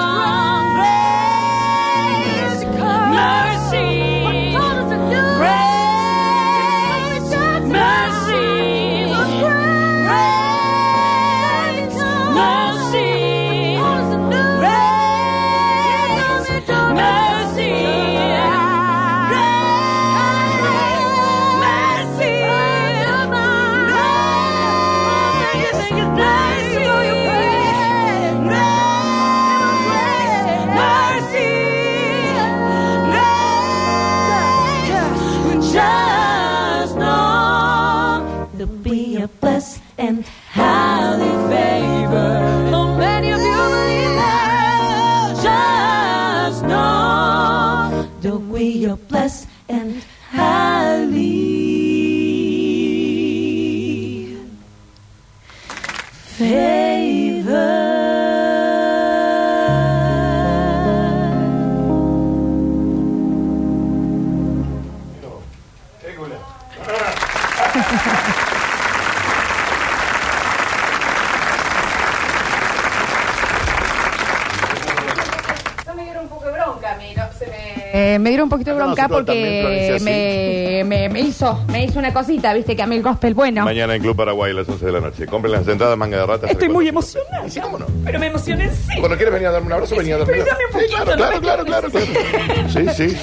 Acá 79.09 79.24
porque 79.24 79.98
me, 80.02 80.84
me, 80.84 81.09
me 81.09 81.20
hizo, 81.20 81.64
me 81.68 81.84
hizo 81.84 81.98
una 81.98 82.12
cosita, 82.12 82.52
viste, 82.54 82.76
que 82.76 82.82
a 82.82 82.86
mí 82.86 82.96
el 82.96 83.02
gospel 83.02 83.34
bueno. 83.34 83.64
Mañana 83.64 83.94
en 83.94 84.02
Club 84.02 84.16
Paraguay 84.16 84.50
a 84.52 84.54
las 84.54 84.68
11 84.68 84.84
de 84.86 84.92
la 84.92 85.00
noche. 85.00 85.26
Compren 85.26 85.52
las 85.52 85.66
entradas, 85.66 85.96
manga 85.96 86.18
de 86.18 86.26
ratas. 86.26 86.50
Estoy 86.50 86.68
muy 86.68 86.88
emocionada. 86.88 87.48
Sí, 87.48 87.61
cómo 87.61 87.78
no. 87.78 87.86
Pero 88.04 88.18
me 88.18 88.26
emocioné, 88.26 88.70
sí. 88.70 88.98
Cuando 89.00 89.16
quieres 89.16 89.32
venir 89.34 89.48
a 89.48 89.52
darme 89.52 89.66
un 89.68 89.72
abrazo, 89.72 89.96
venía 89.96 90.16
a 90.16 90.18
darme 90.18 90.34
un 90.34 90.40
abrazo. 90.42 90.59
Sí, 90.59 90.72
poquito, 90.72 91.04
claro, 91.04 91.11
no 91.11 91.16
claro, 91.40 91.64
claro, 91.64 91.64
claro, 91.64 91.90
claro. 91.90 92.68
Sí, 92.94 93.09
sí. 93.09 93.16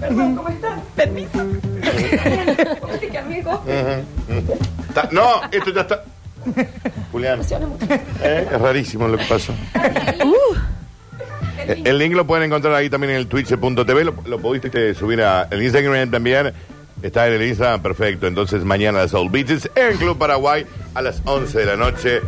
Perdón, 0.00 0.36
¿cómo 0.36 0.48
están? 0.48 0.80
Permiso. 0.96 1.44
Viste 1.44 3.08
que 3.10 3.18
a 3.18 3.22
mí 3.22 3.36
el 3.36 3.42
gospel... 3.44 4.04
Ujú, 4.28 4.38
ujú. 4.38 4.58
Está- 4.88 5.08
No, 5.12 5.40
esto 5.50 5.70
ya 5.70 5.80
está. 5.82 6.04
Julián. 7.10 7.40
¿eh? 8.22 8.46
Es 8.52 8.60
rarísimo 8.60 9.08
lo 9.08 9.16
que 9.16 9.24
pasó. 9.24 9.52
Eh, 9.82 10.18
El 11.68 11.98
link 11.98 12.14
lo 12.14 12.26
pueden 12.26 12.46
encontrar 12.46 12.74
ahí 12.74 12.90
también 12.90 13.12
en 13.12 13.16
el 13.18 13.26
twitch.tv. 13.26 14.04
Lo, 14.04 14.14
lo 14.26 14.38
pudiste 14.38 14.94
subir 14.94 15.22
a 15.22 15.48
el 15.50 15.62
Instagram 15.62 16.10
también. 16.10 16.52
Está 17.02 17.26
en 17.26 17.34
el 17.34 17.42
Instagram, 17.42 17.82
perfecto. 17.82 18.26
Entonces 18.26 18.64
mañana 18.64 19.00
las 19.00 19.10
Soul 19.10 19.30
Beaches 19.30 19.70
en 19.74 19.96
Club 19.98 20.16
Paraguay 20.16 20.64
a 20.94 21.02
las 21.02 21.20
11 21.24 21.58
de 21.58 21.66
la 21.66 21.76
noche. 21.76 22.20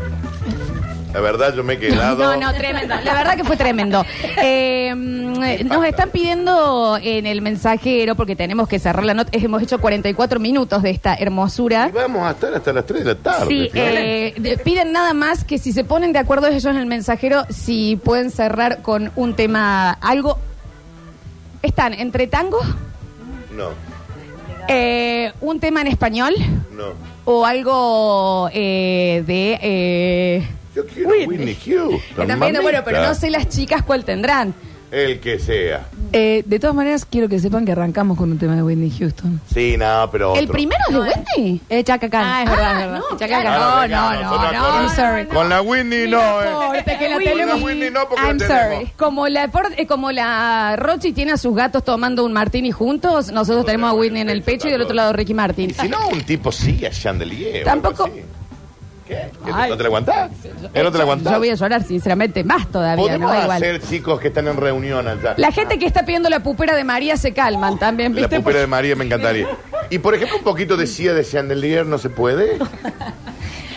La 1.17 1.23
verdad, 1.23 1.55
yo 1.55 1.64
me 1.64 1.75
he 1.75 1.79
quedado. 1.79 2.23
No, 2.23 2.37
no, 2.39 2.53
tremendo. 2.55 2.95
La 3.03 3.14
verdad 3.14 3.37
que 3.37 3.45
fue 3.45 3.57
tremendo. 3.57 4.05
Eh, 4.43 4.93
mm, 4.95 5.67
nos 5.67 5.85
están 5.87 6.11
pidiendo 6.11 6.99
en 7.01 7.25
el 7.25 7.41
mensajero, 7.41 8.14
porque 8.17 8.37
tenemos 8.37 8.69
que 8.69 8.79
cerrar 8.79 9.03
la 9.03 9.14
nota, 9.14 9.31
hemos 9.33 9.62
hecho 9.62 9.81
44 9.81 10.39
minutos 10.41 10.83
de 10.83 10.91
esta 10.91 11.14
hermosura. 11.14 11.91
Vamos 11.95 12.23
a 12.27 12.33
estar 12.33 12.53
hasta 12.53 12.71
las 12.75 12.85
3 12.85 13.03
de 13.03 13.14
la 13.14 13.19
tarde. 13.19 13.47
Sí, 13.49 13.71
eh, 13.73 14.35
de- 14.37 14.59
piden 14.59 14.93
nada 14.93 15.14
más 15.14 15.43
que 15.43 15.57
si 15.57 15.73
se 15.73 15.85
ponen 15.85 16.12
de 16.12 16.19
acuerdo 16.19 16.49
ellos 16.49 16.67
en 16.67 16.77
el 16.77 16.85
mensajero, 16.87 17.45
si 17.49 17.97
pueden 17.97 18.31
cerrar 18.31 18.83
con 18.83 19.11
un 19.17 19.33
tema, 19.35 19.93
algo. 20.03 20.39
Están 21.62 21.95
entre 21.95 22.27
tango, 22.27 22.59
No, 23.57 23.71
eh, 24.69 25.33
un 25.41 25.61
tema 25.61 25.81
en 25.81 25.87
español 25.87 26.35
no. 26.77 26.89
o 27.25 27.47
algo 27.47 28.51
eh, 28.53 29.25
de. 29.27 29.59
eh, 29.62 30.49
Yo 30.77 30.87
quiero 30.87 31.09
Whitney, 31.11 31.55
Houston. 31.64 31.99
que 31.99 32.27
también, 32.27 32.39
bueno, 32.39 32.62
mamita. 32.62 32.85
pero 32.85 33.03
no 33.03 33.14
sé 33.14 33.31
las 33.31 33.49
chicas 33.49 33.83
cuál 33.83 34.05
tendrán. 34.05 34.55
El 34.93 35.18
que 35.18 35.41
sea. 35.41 35.89
Eh, 36.12 36.45
de 36.47 36.61
todas 36.61 36.74
maneras, 36.77 37.05
quiero 37.05 37.29
que 37.29 37.41
sepan 37.41 37.64
que 37.66 37.72
arrancamos 37.72 38.16
con 38.16 38.31
un 38.31 38.39
tema 38.39 38.55
de 38.55 38.62
Whitney 38.62 38.89
Houston. 38.97 39.41
Sí, 39.53 39.74
no, 39.77 40.09
pero. 40.12 40.37
¿El 40.37 40.45
otro. 40.45 40.53
primero 40.53 40.81
es 40.89 40.95
de 40.95 41.01
Whitney? 41.01 41.61
Eh, 41.68 41.83
Chaka 41.83 42.09
Khan. 42.09 42.22
Ah, 42.24 42.43
es 42.45 42.51
verdad, 42.51 42.72
es 42.81 42.87
verdad. 42.87 43.01
Chaka 43.11 43.27
claro. 43.27 43.49
Khan. 43.49 43.61
Ah, 43.61 43.74
No, 43.74 43.81
venga, 43.83 43.97
no, 44.14 44.22
nosotros 44.22 44.53
no, 44.53 44.61
con- 44.61 44.68
no, 44.70 44.81
I'm 44.87 44.95
sorry. 44.95 45.27
Con 45.27 45.49
la 45.49 45.61
Whitney 45.62 46.09
no, 46.09 46.43
eh. 46.43 46.47
Importa 46.66 46.99
que 47.01 47.09
la 47.09 47.14
Con 47.16 47.24
tenemos. 47.24 47.59
la 47.61 47.66
Whitney 47.66 47.91
no, 47.91 48.09
porque 48.09 48.24
I'm 48.27 48.39
la 48.39 48.47
tenemos. 48.47 48.72
sorry. 48.79 48.93
Como 48.97 49.29
la, 49.29 49.49
por- 49.51 49.72
eh, 49.77 49.87
como 49.89 50.12
la 50.12 50.77
Rochi 50.77 51.12
tiene 51.12 51.33
a 51.33 51.37
sus 51.37 51.55
gatos 51.57 51.83
tomando 51.85 52.24
un 52.24 52.33
martini 52.33 52.70
juntos, 52.70 53.33
nosotros 53.33 53.66
tenemos 53.66 53.91
a 53.91 53.95
Whitney 53.95 54.22
en 54.22 54.31
el 54.31 54.43
pecho 54.43 54.68
y 54.68 54.70
del 54.70 54.83
otro 54.83 54.95
lado 54.95 55.12
Ricky 55.12 55.35
Martin. 55.35 55.74
Si 55.74 55.89
no, 55.89 56.09
un 56.11 56.22
tipo 56.22 56.53
sí 56.53 56.87
a 56.87 56.91
Chandelier. 56.91 57.62
o 57.62 57.64
Tampoco- 57.64 58.05
algo 58.05 58.16
así. 58.18 58.24
¿Qué? 59.07 59.31
¿No 59.47 59.77
te 59.77 59.83
la 59.83 59.87
aguantás? 59.87 60.31
¿Eh, 60.75 60.83
¿No 60.83 60.91
te 60.91 60.99
la 60.99 61.05
aguantás? 61.05 61.33
Yo 61.33 61.39
voy 61.39 61.51
a 61.51 61.55
llorar, 61.55 61.83
sinceramente, 61.85 62.43
más 62.43 62.67
todavía, 62.71 63.05
Podemos 63.05 63.31
¿no? 63.33 63.41
Igual. 63.43 63.57
hacer 63.63 63.81
chicos 63.81 64.21
que 64.21 64.29
están 64.29 64.49
en 64.49 64.57
reunión 64.57 65.07
allá. 65.07 65.35
La 65.37 65.53
gente 65.53 65.79
que 65.79 65.87
está 65.87 66.05
pidiendo 66.05 66.29
la 66.29 66.41
pupera 66.41 66.75
de 66.75 66.83
María 66.85 67.17
se 67.17 67.33
calman 67.33 67.79
también, 67.79 68.15
La 68.15 68.23
¿viste? 68.23 68.37
pupera 68.39 68.61
de 68.61 68.67
María 68.67 68.97
me 68.97 69.05
encantaría. 69.05 69.47
Y 69.91 69.99
por 69.99 70.15
ejemplo, 70.15 70.39
un 70.39 70.45
poquito 70.45 70.77
de 70.77 70.87
Cia 70.89 71.15
de 71.15 71.25
Chandelier 71.25 71.87
no 71.87 71.99
se 71.99 72.11
puede. 72.11 72.59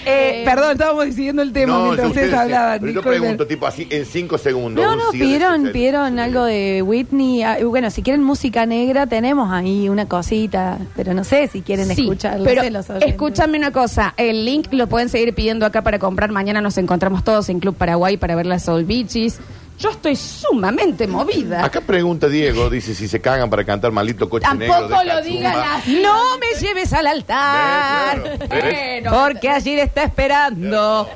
Eh, 0.06 0.42
perdón, 0.46 0.72
estábamos 0.72 1.06
decidiendo 1.06 1.42
el 1.42 1.52
tema 1.52 1.74
no, 1.74 1.84
mientras 1.86 2.08
ustedes 2.10 2.34
hablaban. 2.34 2.80
Pero 2.80 2.92
yo 2.92 3.00
disculpen. 3.00 3.22
pregunto, 3.22 3.48
tipo 3.48 3.68
así, 3.68 3.88
en 3.90 4.06
cinco 4.06 4.38
segundos. 4.38 4.84
No, 4.84 4.94
un 4.94 4.98
no, 4.98 5.12
pidieron, 5.12 5.72
pidieron 5.72 6.20
algo 6.20 6.44
de 6.46 6.82
Whitney. 6.82 7.44
Ah, 7.44 7.58
Bueno, 7.64 7.90
si 7.92 8.02
quieren 8.02 8.24
música 8.24 8.66
negra, 8.66 9.08
tenemos 9.08 9.52
ahí 9.52 9.90
una 9.90 10.08
cosita, 10.08 10.78
pero 10.96 11.14
no 11.14 11.24
sé 11.24 11.48
si 11.48 11.62
quieren 11.62 11.88
Sí, 11.88 12.02
escucharlo. 12.04 12.46
pero 12.46 12.62
sé, 12.64 12.72
los 12.72 12.90
oyentes. 12.90 13.10
escúchame 13.10 13.58
una 13.58 13.72
cosa, 13.72 14.14
el 14.18 14.46
link 14.46 14.68
lo 14.72 14.88
pueden 14.88 15.10
seguir 15.10 15.34
pidiendo 15.34 15.66
acá 15.66 15.82
para 15.82 16.00
comprar. 16.00 16.32
Mañana 16.32 16.62
nos 16.62 16.78
encontramos 16.78 17.24
todos 17.24 17.50
en 17.50 17.60
Club 17.60 17.76
Paraguay 17.76 18.18
para 18.18 18.36
ver 18.36 18.46
las 18.46 18.64
Soul 18.64 18.86
Beaches. 18.86 19.40
Yo 19.80 19.90
estoy 19.92 20.16
sumamente 20.18 21.08
movida. 21.08 21.64
Acá 21.64 21.80
pregunta 21.80 22.28
Diego, 22.28 22.70
dice 22.70 22.94
si 22.94 23.08
se 23.08 23.22
cagan 23.22 23.50
para 23.50 23.64
cantar 23.64 23.92
maldito 23.94 24.30
coche 24.30 24.46
negro. 24.56 24.74
Tampoco 24.76 25.00
de 25.00 25.06
lo 25.06 25.22
digan 25.22 25.56
así. 25.58 26.02
No 26.04 26.38
me 26.38 26.60
lleves 26.60 26.92
al 26.92 27.08
altar. 27.08 28.22
¿Ves? 28.22 28.38
Claro, 28.40 28.50
¿ves? 28.50 29.04
Bueno, 29.04 29.12
porque 29.24 29.50
allí 29.50 29.80
está 29.80 30.04
esperando. 30.04 31.10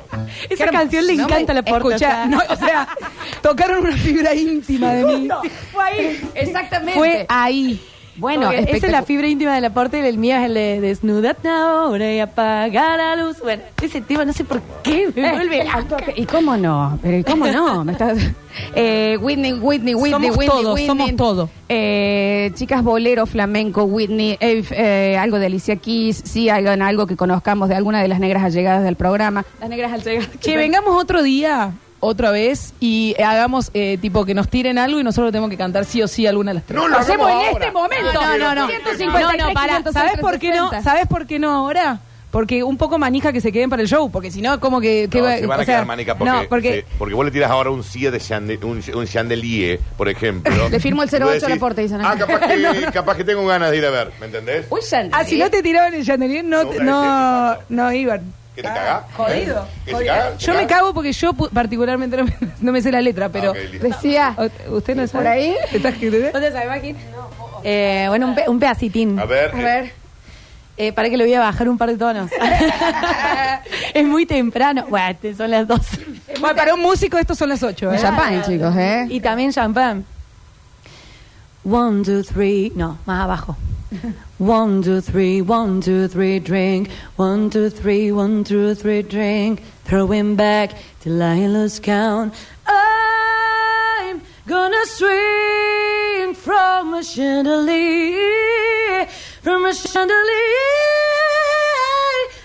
Esa 0.48 0.66
canción 0.68 1.06
le 1.06 1.14
No 1.14 1.28
me- 1.28 1.32
encanta 1.34 1.52
la 1.54 1.62
porta. 1.62 1.88
Escucha, 1.94 2.26
no, 2.26 2.38
o 2.48 2.56
sea, 2.56 2.88
tocaron 3.42 3.80
una 3.86 3.96
fibra 3.96 4.34
íntima 4.34 4.94
de 4.94 5.04
mí. 5.04 5.28
Fue 5.72 5.84
ahí. 5.84 6.30
Exactamente. 6.34 6.94
Fue 6.98 7.26
ahí. 7.28 7.80
Bueno, 8.16 8.50
esa 8.52 8.86
es 8.86 8.92
la 8.92 9.02
fibra 9.02 9.26
íntima 9.28 9.54
del 9.54 9.64
aporte 9.64 9.98
y 9.98 10.06
el 10.06 10.18
mío 10.18 10.36
es 10.36 10.44
el 10.44 10.54
de 10.54 10.80
desnudate 10.80 11.48
ahora 11.48 12.12
y 12.12 12.20
apagar 12.20 12.98
la 12.98 13.16
luz. 13.16 13.38
Bueno, 13.42 13.62
ese 13.82 14.00
tema 14.00 14.24
no 14.24 14.32
sé 14.32 14.44
por 14.44 14.60
qué 14.82 15.10
me 15.14 15.28
Eh, 15.28 15.32
vuelve 15.32 15.60
eh, 15.62 15.64
loca. 15.90 16.04
¿Y 16.14 16.24
cómo 16.24 16.56
no? 16.56 16.98
Pero 17.02 17.18
¿y 17.18 17.24
cómo 17.24 17.46
no? 17.46 17.84
Me 17.84 17.92
estás- 17.92 18.18
Eh, 18.76 19.18
Whitney, 19.20 19.54
Whitney, 19.54 19.94
Whitney, 19.96 20.12
Somos 20.12 20.30
Whitney, 20.36 20.46
todo, 20.48 20.72
Whitney. 20.74 20.86
somos 20.86 21.16
todo. 21.16 21.50
Eh, 21.68 22.52
chicas 22.54 22.84
bolero, 22.84 23.26
flamenco, 23.26 23.82
Whitney, 23.82 24.36
eh, 24.38 24.62
eh, 24.70 25.16
algo 25.18 25.40
de 25.40 25.46
Alicia 25.46 25.74
Keys, 25.74 26.22
sí, 26.24 26.48
hagan 26.48 26.80
algo 26.80 27.08
que 27.08 27.16
conozcamos 27.16 27.68
de 27.68 27.74
alguna 27.74 28.00
de 28.00 28.06
las 28.06 28.20
negras 28.20 28.44
allegadas 28.44 28.84
del 28.84 28.94
programa. 28.94 29.44
Las 29.60 29.68
negras 29.68 29.92
allegadas. 29.92 30.28
Que 30.40 30.56
vengamos 30.56 30.94
otro 31.02 31.24
día, 31.24 31.72
otra 32.04 32.30
vez, 32.30 32.74
y 32.80 33.14
hagamos 33.22 33.70
eh, 33.74 33.98
tipo 34.00 34.24
que 34.24 34.34
nos 34.34 34.48
tiren 34.48 34.78
algo 34.78 35.00
y 35.00 35.04
nosotros 35.04 35.32
tenemos 35.32 35.50
que 35.50 35.56
cantar 35.56 35.84
sí 35.84 36.02
o 36.02 36.08
sí 36.08 36.26
alguna 36.26 36.50
de 36.50 36.54
las 36.56 36.64
tres. 36.64 36.76
No 36.80 36.88
lo 36.88 36.98
Hacemos 36.98 37.28
en 37.30 37.34
ahora. 37.36 37.50
este 37.52 37.70
momento. 37.72 38.12
No, 38.12 38.38
no, 38.38 38.54
no. 38.54 38.66
153, 38.68 39.38
No, 39.38 39.48
no, 39.48 39.54
pará. 39.54 39.76
506, 39.78 39.92
¿Sabes 39.94 40.20
por 40.20 40.38
qué 40.38 40.48
no? 40.50 40.68
360? 40.70 40.82
¿Sabes 40.82 41.06
por 41.06 41.26
qué 41.26 41.38
no 41.38 41.50
ahora? 41.52 42.00
Porque 42.30 42.64
un 42.64 42.76
poco 42.76 42.98
manija 42.98 43.32
que 43.32 43.40
se 43.40 43.52
queden 43.52 43.70
para 43.70 43.80
el 43.80 43.86
show, 43.86 44.10
porque 44.10 44.28
si 44.32 44.42
no, 44.42 44.58
como 44.58 44.80
que... 44.80 45.06
que 45.08 45.18
No, 45.20 45.24
va- 45.24 45.36
se 45.38 45.46
van 45.46 45.60
a 45.60 45.64
sea, 45.64 45.74
quedar 45.76 45.86
manica 45.86 46.18
porque, 46.18 46.32
No, 46.32 46.42
porque... 46.48 46.84
vos 46.98 47.24
le 47.24 47.30
tiras 47.30 47.48
ahora 47.48 47.70
un 47.70 47.84
cie 47.84 48.10
de 48.10 48.18
chande- 48.18 48.58
un, 48.64 48.82
un 48.98 49.06
chandelier, 49.06 49.78
por 49.96 50.08
ejemplo. 50.08 50.68
Le 50.70 50.80
firmo 50.80 51.04
el 51.04 51.08
Y 51.08 51.18
vos 51.20 51.30
08 51.36 51.46
al 51.46 51.52
aporte, 51.52 51.82
dicen 51.82 52.00
Ah, 52.04 52.16
capaz 52.18 52.40
que, 52.40 52.88
capaz 52.92 53.16
que 53.16 53.22
tengo 53.22 53.46
ganas 53.46 53.70
de 53.70 53.76
ir 53.78 53.86
a 53.86 53.90
ver, 53.90 54.10
¿me 54.18 54.26
entendés? 54.26 54.66
Uy, 54.68 54.80
Sandy. 54.82 55.10
Ah, 55.12 55.24
si 55.24 55.38
no 55.38 55.48
te 55.48 55.62
tiraban 55.62 55.94
el 55.94 56.04
chandelier, 56.04 56.44
no, 56.44 56.64
no, 56.82 57.56
no 57.68 57.92
iban. 57.92 58.22
¿Que 58.54 58.62
te 58.62 58.68
cagás? 58.68 59.02
Jodido. 59.16 59.62
¿Eh? 59.64 59.68
¿Que 59.90 59.96
se 59.96 60.06
caga? 60.06 60.38
¿Se 60.38 60.46
Yo 60.46 60.52
me 60.54 60.66
caga? 60.66 60.76
cago 60.80 60.94
porque 60.94 61.12
yo 61.12 61.32
pu- 61.32 61.50
particularmente 61.50 62.16
no 62.16 62.24
me, 62.24 62.36
no 62.60 62.72
me 62.72 62.80
sé 62.82 62.92
la 62.92 63.00
letra, 63.00 63.28
pero... 63.28 63.48
Ah, 63.48 63.50
ok, 63.50 63.70
listo. 63.72 63.86
Decía, 63.88 64.34
O- 64.68 64.76
¿Usted 64.76 64.94
no 64.94 65.06
sabe? 65.06 65.24
¿Por 65.24 65.32
ahí? 65.32 65.54
¿Estás 65.72 65.94
que 65.94 66.10
te- 66.10 66.30
¿dónde 66.30 66.52
sabe, 66.52 66.66
Joaquín? 66.66 66.96
Eh, 67.64 68.06
bueno, 68.08 68.28
un, 68.28 68.34
pe- 68.34 68.44
un 68.48 68.58
pedacitín. 68.60 69.18
A 69.18 69.24
ver, 69.24 69.50
A 69.52 69.56
ver. 69.58 69.92
Eh, 70.76 70.92
para 70.92 71.08
que 71.08 71.16
le 71.16 71.24
voy 71.24 71.34
a 71.34 71.40
bajar 71.40 71.68
un 71.68 71.78
par 71.78 71.88
de 71.88 71.96
tonos. 71.96 72.30
es 73.94 74.04
muy 74.04 74.26
temprano. 74.26 74.86
Bueno, 74.88 75.16
te- 75.20 75.34
son 75.34 75.50
las 75.50 75.66
12. 75.68 75.98
Bueno, 76.40 76.56
para 76.56 76.74
un 76.74 76.80
músico 76.80 77.16
estos 77.18 77.38
son 77.38 77.48
las 77.48 77.62
ocho, 77.62 77.92
¿eh? 77.92 77.98
Champagne, 78.00 78.42
chicos, 78.44 78.74
¿eh? 78.76 79.06
Y 79.08 79.20
también 79.20 79.52
champán. 79.52 80.04
One, 81.64 82.02
two, 82.04 82.22
three. 82.24 82.72
No, 82.74 82.98
más 83.06 83.22
abajo. 83.22 83.56
One, 84.38 84.82
two, 84.82 85.00
three, 85.00 85.40
one, 85.42 85.80
two, 85.80 86.08
three, 86.08 86.38
drink. 86.40 86.90
One, 87.16 87.50
two, 87.50 87.70
three, 87.70 88.10
one, 88.10 88.42
two, 88.44 88.74
three, 88.74 89.02
drink. 89.02 89.62
Throwing 89.84 90.34
back 90.36 90.72
till 91.00 91.22
I 91.22 91.46
lose 91.46 91.78
count. 91.78 92.34
I'm 92.66 94.22
gonna 94.46 94.86
swing 94.86 96.34
from 96.34 96.94
a 96.94 97.04
chandelier. 97.04 99.06
From 99.42 99.66
a 99.66 99.74
chandelier. 99.74 100.14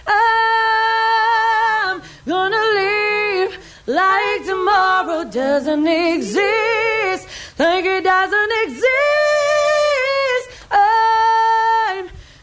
I'm 0.08 2.02
gonna 2.26 2.64
live 2.80 3.58
like 3.88 4.46
tomorrow 4.46 5.24
doesn't 5.24 5.88
exist. 5.88 7.28
Like 7.58 7.86
it 7.86 8.04
doesn't 8.04 8.52
exist. 8.64 9.19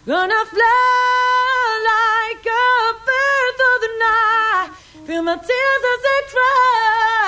Gonna 0.07 0.45
fly 0.47 1.83
like 1.91 2.47
a 2.47 2.93
bird 3.07 3.53
through 3.59 3.79
the 3.83 3.93
night. 3.99 4.71
Feel 5.05 5.23
my 5.23 5.35
tears 5.35 5.83
as 5.93 6.03
they 6.07 6.21
dry. 6.31 7.26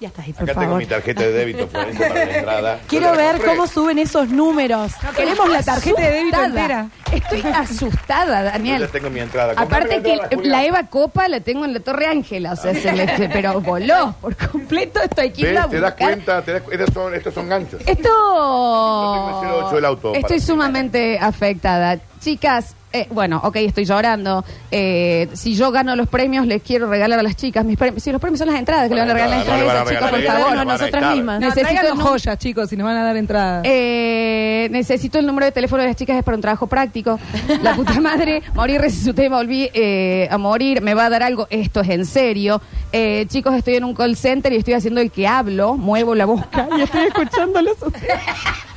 Ya 0.00 0.08
está 0.08 0.22
ahí, 0.22 0.32
por 0.32 0.44
acá 0.44 0.52
tengo 0.54 0.64
favor. 0.66 0.78
mi 0.78 0.86
tarjeta 0.86 1.22
de 1.22 1.32
débito 1.32 1.68
Florencia, 1.68 2.08
para 2.08 2.24
la 2.24 2.36
entrada. 2.38 2.80
Quiero 2.88 3.06
Yo 3.06 3.10
te 3.12 3.16
la 3.18 3.22
ver 3.22 3.32
compré. 3.36 3.50
cómo 3.50 3.66
suben 3.66 3.98
esos 3.98 4.28
números. 4.30 4.92
Queremos 5.14 5.48
la 5.50 5.62
tarjeta 5.62 6.00
de 6.00 6.10
débito 6.10 6.36
Asustada. 6.38 6.60
entera. 6.62 6.88
Estoy 7.12 7.52
asustada, 7.52 8.38
Yo 8.40 8.44
ya 8.46 8.52
Daniel. 8.52 8.88
tengo 8.90 9.10
mi 9.10 9.20
entrada. 9.20 9.52
Aparte 9.52 9.68
Comprame 9.88 10.02
que 10.02 10.10
entrada, 10.12 10.30
Julia. 10.36 10.50
la 10.52 10.64
Eva 10.64 10.82
Copa 10.86 11.28
la 11.28 11.40
tengo 11.40 11.64
en 11.66 11.74
la 11.74 11.80
Torre 11.80 12.06
Ángela, 12.06 12.52
o 12.52 12.56
sea, 12.56 12.72
se 13.16 13.28
pero 13.30 13.60
voló 13.60 14.14
por 14.22 14.34
completo. 14.36 15.00
Esto 15.02 15.20
hay 15.20 15.32
que 15.32 15.42
irla 15.42 15.64
a 15.64 15.66
¿Ves? 15.66 15.70
¿Te 15.72 15.80
das 15.80 15.90
buscar. 15.92 16.08
cuenta? 16.08 16.42
¿Te 16.42 16.52
das 16.54 16.62
cu- 16.62 16.70
estos, 16.72 16.94
son, 16.94 17.14
estos 17.14 17.34
son 17.34 17.48
ganchos. 17.50 17.80
Esto. 17.84 18.08
tengo 18.08 19.42
el 19.42 19.64
08 19.64 19.74
del 19.76 19.84
auto 19.84 20.14
Estoy 20.14 20.36
para- 20.38 20.40
sumamente 20.46 21.18
afectada. 21.18 21.98
Chicas, 22.20 22.74
eh, 22.92 23.06
bueno, 23.10 23.40
ok, 23.44 23.56
estoy 23.56 23.84
llorando. 23.84 24.44
Eh, 24.70 25.28
si 25.32 25.54
yo 25.54 25.70
gano 25.70 25.94
los 25.94 26.08
premios, 26.08 26.46
les 26.46 26.62
quiero 26.62 26.88
regalar 26.90 27.18
a 27.18 27.22
las 27.22 27.36
chicas 27.36 27.64
mis 27.64 27.76
premios. 27.76 28.02
Si 28.02 28.10
los 28.10 28.20
premios 28.20 28.38
son 28.38 28.48
las 28.48 28.58
entradas, 28.58 28.88
que 28.88 28.94
le 28.94 29.00
van 29.00 29.10
a 29.10 29.14
regalar 29.14 29.38
las 29.38 29.46
No 29.46 29.56
le 29.56 29.64
van 29.64 29.76
a 29.76 29.80
entradas, 29.80 30.10
chicos, 30.10 30.10
por 30.10 30.22
favor. 30.22 30.58
a 30.58 30.64
nosotras 30.64 30.88
estar. 30.88 31.14
mismas. 31.16 31.40
No, 31.40 31.48
Necesito 31.48 31.96
joyas, 31.96 32.38
chicos, 32.38 32.68
si 32.68 32.76
nos 32.76 32.84
van 32.86 32.96
a 32.96 33.04
dar 33.04 33.16
entrada. 33.16 33.62
Eh, 33.64 34.68
necesito 34.70 35.18
el 35.18 35.26
número 35.26 35.46
de 35.46 35.52
teléfono 35.52 35.82
de 35.82 35.88
las 35.88 35.96
chicas, 35.96 36.16
es 36.16 36.24
para 36.24 36.36
un 36.36 36.40
trabajo 36.42 36.66
práctico. 36.66 37.18
La 37.62 37.74
puta 37.74 38.00
madre, 38.00 38.42
morir 38.54 38.80
resucité, 38.80 39.30
me 39.30 39.36
volví 39.36 39.70
eh, 39.72 40.28
a 40.30 40.38
morir, 40.38 40.82
me 40.82 40.94
va 40.94 41.06
a 41.06 41.10
dar 41.10 41.22
algo, 41.22 41.46
esto 41.50 41.80
es 41.80 41.88
en 41.90 42.06
serio. 42.06 42.60
Eh, 42.92 43.26
chicos, 43.28 43.54
estoy 43.54 43.76
en 43.76 43.84
un 43.84 43.94
call 43.94 44.16
center 44.16 44.52
y 44.52 44.56
estoy 44.56 44.74
haciendo 44.74 45.00
el 45.00 45.10
que 45.10 45.28
hablo, 45.28 45.76
muevo 45.76 46.14
la 46.14 46.26
boca 46.26 46.68
y 46.76 46.82
estoy 46.82 47.04
escuchándolos. 47.06 47.76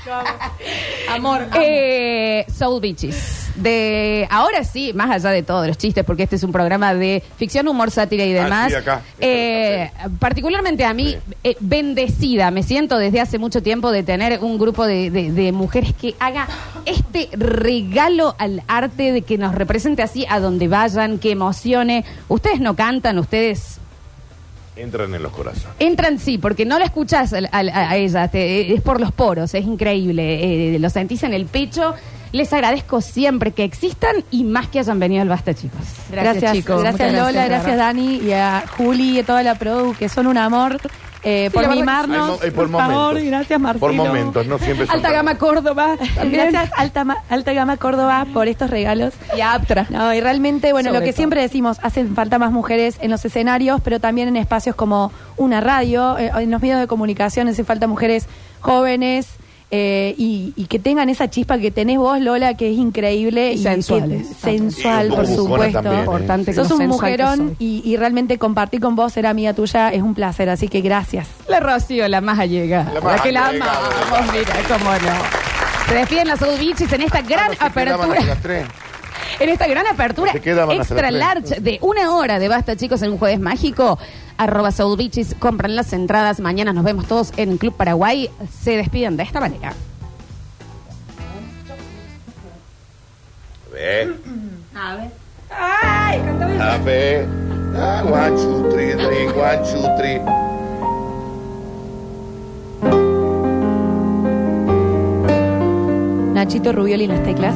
Amor. 1.09 1.47
Eh, 1.59 2.45
Soul 2.53 2.81
Beaches. 2.81 3.39
De 3.55 4.27
ahora 4.31 4.63
sí, 4.63 4.93
más 4.93 5.11
allá 5.11 5.29
de 5.29 5.43
todos 5.43 5.67
los 5.67 5.77
chistes, 5.77 6.03
porque 6.03 6.23
este 6.23 6.37
es 6.37 6.43
un 6.43 6.51
programa 6.51 6.93
de 6.95 7.21
ficción, 7.37 7.67
humor, 7.67 7.91
sátira 7.91 8.25
y 8.25 8.35
Ah, 8.35 8.43
demás. 8.43 8.71
sí, 8.71 8.75
acá. 8.75 9.01
Eh, 9.19 9.91
particularmente 10.19 10.83
a 10.85 10.93
mí, 10.93 11.15
eh, 11.43 11.55
bendecida, 11.59 12.49
me 12.49 12.63
siento 12.63 12.97
desde 12.97 13.21
hace 13.21 13.37
mucho 13.37 13.61
tiempo 13.61 13.91
de 13.91 14.01
tener 14.01 14.39
un 14.41 14.57
grupo 14.57 14.85
de, 14.87 15.11
de- 15.11 15.31
de 15.31 15.51
mujeres 15.51 15.93
que 15.93 16.15
haga 16.19 16.47
este 16.85 17.29
regalo 17.33 18.35
al 18.39 18.63
arte 18.67 19.11
de 19.11 19.21
que 19.21 19.37
nos 19.37 19.53
represente 19.53 20.01
así 20.01 20.25
a 20.29 20.39
donde 20.39 20.67
vayan, 20.67 21.19
que 21.19 21.31
emocione. 21.31 22.05
Ustedes 22.29 22.59
no 22.59 22.75
cantan, 22.75 23.19
ustedes 23.19 23.79
Entran 24.75 25.13
en 25.13 25.21
los 25.21 25.31
corazones. 25.31 25.67
Entran, 25.79 26.17
sí, 26.19 26.37
porque 26.39 26.65
no 26.65 26.79
la 26.79 26.85
escuchás 26.85 27.33
a, 27.33 27.37
a- 27.51 27.91
a 27.91 27.95
ella, 27.97 28.27
te- 28.27 28.73
es 28.73 28.81
por 28.81 28.99
los 28.99 29.11
poros, 29.11 29.53
es 29.53 29.63
increíble. 29.65 30.75
eh, 30.75 30.79
lo 30.79 30.89
sentís 30.89 31.21
en 31.23 31.33
el 31.33 31.45
pecho. 31.45 31.93
Les 32.31 32.51
agradezco 32.51 32.99
siempre 32.99 33.51
que 33.51 33.63
existan 33.63 34.15
y 34.31 34.43
más 34.43 34.67
que 34.67 34.79
hayan 34.79 34.99
venido 34.99 35.21
al 35.21 35.29
Basta, 35.29 35.53
chicos. 35.53 35.79
Gracias, 36.09 36.53
chicos. 36.53 36.81
Gracias, 36.81 37.11
Muchas 37.11 37.27
Lola, 37.27 37.45
gracias, 37.45 37.77
Dani 37.77 38.15
y 38.17 38.31
a 38.31 38.63
Juli 38.75 39.11
y 39.11 39.19
a 39.19 39.23
toda 39.23 39.43
la 39.43 39.53
produ 39.55 39.93
que 39.93 40.09
son 40.09 40.25
un 40.25 40.39
amor. 40.39 40.79
Eh, 41.23 41.49
por 41.53 41.61
la 41.63 41.69
verdad 41.69 41.73
que 41.73 41.79
mimarnos. 41.81 42.19
Hay 42.19 42.27
mo- 42.27 42.39
hay 42.43 42.51
por 42.51 42.69
favor, 42.71 42.87
momentos. 43.13 43.23
gracias 43.29 43.59
Marcelo. 43.59 43.79
Por 43.79 43.93
momentos, 43.93 44.47
no 44.47 44.57
siempre 44.59 44.85
son 44.87 44.95
Alta 44.95 45.07
tan- 45.07 45.15
Gama 45.17 45.37
Córdoba. 45.37 45.95
también. 46.15 46.49
Gracias 46.51 46.71
Alta, 46.77 47.03
Ma- 47.03 47.17
Alta 47.29 47.53
Gama 47.53 47.77
Córdoba 47.77 48.25
por 48.33 48.47
estos 48.47 48.69
regalos. 48.69 49.13
Y 49.37 49.41
Aptra. 49.41 49.85
No, 49.89 50.13
y 50.13 50.19
realmente, 50.21 50.71
bueno, 50.73 50.89
Sobre 50.89 50.99
lo 50.99 51.05
que 51.05 51.11
todo. 51.11 51.17
siempre 51.17 51.41
decimos, 51.41 51.77
hacen 51.81 52.13
falta 52.15 52.39
más 52.39 52.51
mujeres 52.51 52.97
en 53.01 53.11
los 53.11 53.23
escenarios, 53.25 53.81
pero 53.83 53.99
también 53.99 54.27
en 54.27 54.35
espacios 54.37 54.75
como 54.75 55.11
una 55.37 55.61
radio, 55.61 56.17
eh, 56.17 56.31
en 56.37 56.51
los 56.51 56.61
medios 56.61 56.79
de 56.79 56.87
comunicación, 56.87 57.47
hace 57.47 57.63
falta 57.63 57.87
mujeres 57.87 58.27
jóvenes 58.59 59.27
eh, 59.75 60.13
y, 60.19 60.53
y 60.55 60.65
que 60.67 60.77
tengan 60.77 61.09
esa 61.09 61.31
chispa 61.31 61.57
que 61.57 61.71
tenés 61.71 61.97
vos, 61.97 62.19
Lola, 62.21 62.55
que 62.55 62.69
es 62.71 62.77
increíble. 62.77 63.53
Y 63.53 63.57
sensuales. 63.57 64.27
sensual, 64.39 65.07
Y 65.07 65.09
un 65.09 65.15
por 65.15 65.25
supuesto. 65.25 65.81
también, 65.81 65.95
¿eh? 65.95 66.05
Importante 66.05 66.51
que 66.51 66.53
Sos 66.53 66.69
un 66.71 66.77
sensual 66.77 66.87
que 66.87 66.93
mujerón 66.93 67.55
y, 67.57 67.81
y 67.83 67.97
realmente 67.97 68.37
compartir 68.37 68.81
con 68.81 68.95
vos, 68.95 69.13
ser 69.13 69.25
amiga 69.25 69.53
tuya, 69.55 69.89
es 69.89 70.03
un 70.03 70.13
placer, 70.13 70.47
así 70.49 70.67
que 70.67 70.81
gracias. 70.81 71.27
La 71.47 71.59
Rocío, 71.59 72.07
la 72.07 72.21
más 72.21 72.37
allega. 72.37 72.83
La 72.83 72.93
La, 72.93 73.01
más 73.01 73.21
que 73.21 73.31
la 73.31 73.47
amamos, 73.47 74.31
mira, 74.31 74.53
cómo 74.67 74.91
no. 74.91 75.87
Se 75.87 75.95
despiden 75.95 76.27
las 76.27 76.39
Beaches 76.39 76.93
en 76.93 77.01
esta 77.01 77.21
gran 77.23 77.51
Ah, 77.53 77.55
no, 77.59 77.65
apertura. 77.65 78.21
En 79.39 79.49
esta 79.49 79.65
gran 79.65 79.87
apertura 79.87 80.31
extra 80.33 81.09
large 81.09 81.59
de 81.59 81.79
una 81.81 82.13
hora 82.15 82.37
de 82.37 82.47
Basta, 82.47 82.75
chicos, 82.75 83.01
en 83.01 83.13
un 83.13 83.17
jueves 83.17 83.39
mágico. 83.39 83.97
Arroba 84.43 84.71
Soul 84.71 84.97
Beaches, 84.97 85.35
compran 85.39 85.73
las 85.77 85.93
entradas. 85.93 86.41
Mañana 86.41 86.73
nos 86.73 86.83
vemos 86.83 87.07
todos 87.07 87.31
en 87.37 87.57
Club 87.57 87.73
Paraguay. 87.75 88.29
Se 88.51 88.75
despiden 88.75 89.15
de 89.15 89.23
esta 89.23 89.39
manera. 89.39 89.73
A 94.75 94.95
ver. 94.95 95.11
Ay, 95.49 96.19
cantame. 96.19 96.61
A 96.61 96.77
ver. 96.79 97.27
Ah, 97.75 98.03
one, 98.03 98.35
two, 98.35 98.69
three, 98.71 98.91
three, 98.93 99.27
one, 99.27 99.59
two, 99.71 99.87
three. 99.97 100.19
Nachito 106.33 106.73
Rubioli 106.73 107.05
en 107.05 107.11
las 107.11 107.23
teclas. 107.23 107.55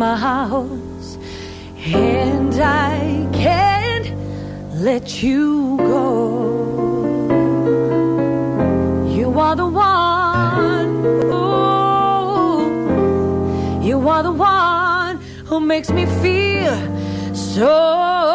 My 0.00 0.16
house 0.16 1.18
and 1.76 2.54
I 2.54 3.28
can't 3.34 4.08
let 4.72 5.22
you 5.22 5.76
go. 5.76 6.08
You 9.14 9.38
are 9.38 9.54
the 9.56 9.66
one. 9.66 11.04
Ooh, 11.38 12.60
you 13.86 14.08
are 14.08 14.22
the 14.22 14.32
one 14.32 15.20
who 15.44 15.60
makes 15.60 15.90
me 15.90 16.06
feel 16.06 16.78
so 17.34 18.29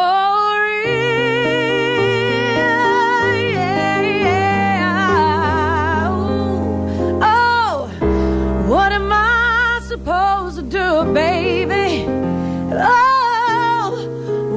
baby? 11.16 12.04
Oh, 12.72 13.90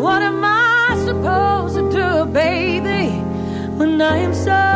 what 0.04 0.22
am 0.22 0.44
I 0.44 1.02
supposed 1.06 1.76
to 1.76 1.84
do, 1.90 2.26
baby, 2.26 3.06
when 3.78 4.02
I 4.02 4.18
am 4.18 4.34
so 4.34 4.69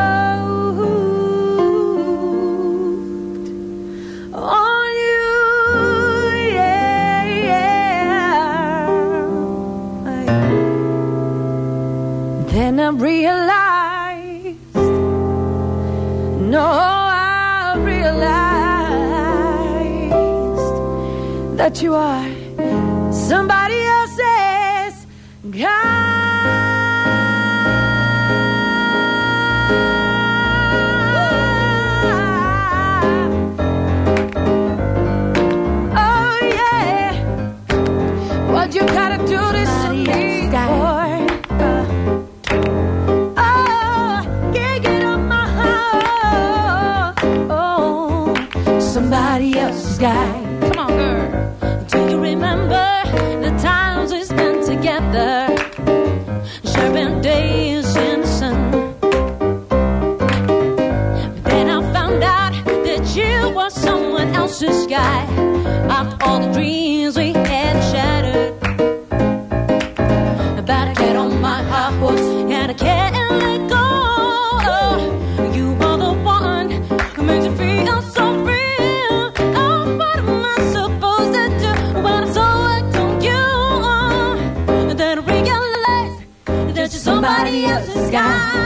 that 21.74 21.82
you 21.82 21.95
are. 21.95 23.11
Somebody 23.11 23.62
else's 64.64 64.88
guy. 64.88 65.26
After 65.89 66.26
all 66.26 66.39
the 66.39 66.51
dreams 66.53 67.18
we 67.18 67.34
had 67.34 67.76
shattered. 67.91 68.59
But 70.66 70.88
I 70.89 70.93
get 70.93 71.16
on 71.16 71.41
my 71.41 71.61
high 71.64 71.91
horse 71.99 72.20
and 72.20 72.72
I 72.72 72.74
can't 72.74 73.16
let 73.41 73.70
go. 73.70 73.86
You 75.57 75.68
are 75.88 75.97
the 75.97 76.14
one 76.24 76.72
who 77.16 77.24
makes 77.24 77.45
me 77.47 77.55
feel 77.57 78.01
so 78.01 78.26
real. 78.49 79.34
Oh, 79.61 79.97
what 79.97 80.18
am 80.18 80.45
I 80.45 80.57
supposed 80.76 81.34
to 81.38 81.43
do 81.64 81.74
when 82.03 82.24
I'm 82.24 82.34
so 82.34 82.45
hooked 82.70 82.95
on 82.97 83.22
you? 83.22 84.93
Then 84.95 85.20
I 85.20 85.22
realize 85.36 86.16
that 86.76 86.91
you're 86.93 87.05
somebody 87.09 87.66
else's 87.66 88.09
guy. 88.11 88.62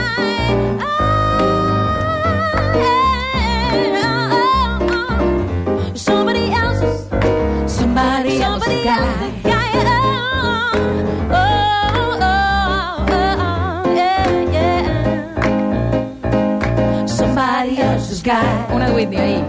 Guy. 18.28 18.74
Una 18.74 18.92
Whitney 18.92 19.16
ahí. 19.16 19.42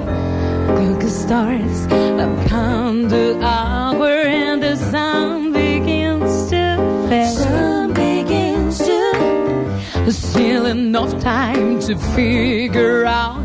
Crooked 0.77 1.11
stars 1.11 1.85
have 1.91 2.47
come 2.47 3.09
to 3.09 3.37
hour 3.43 4.07
and 4.07 4.63
the 4.63 4.77
sun 4.77 5.51
begins 5.51 6.49
to 6.49 6.77
fade. 7.09 7.37
Sun 7.39 7.93
begins 7.93 8.77
to 8.77 10.11
still 10.13 10.65
enough 10.65 11.11
time 11.19 11.81
to 11.81 11.97
figure 12.15 13.05
out 13.05 13.43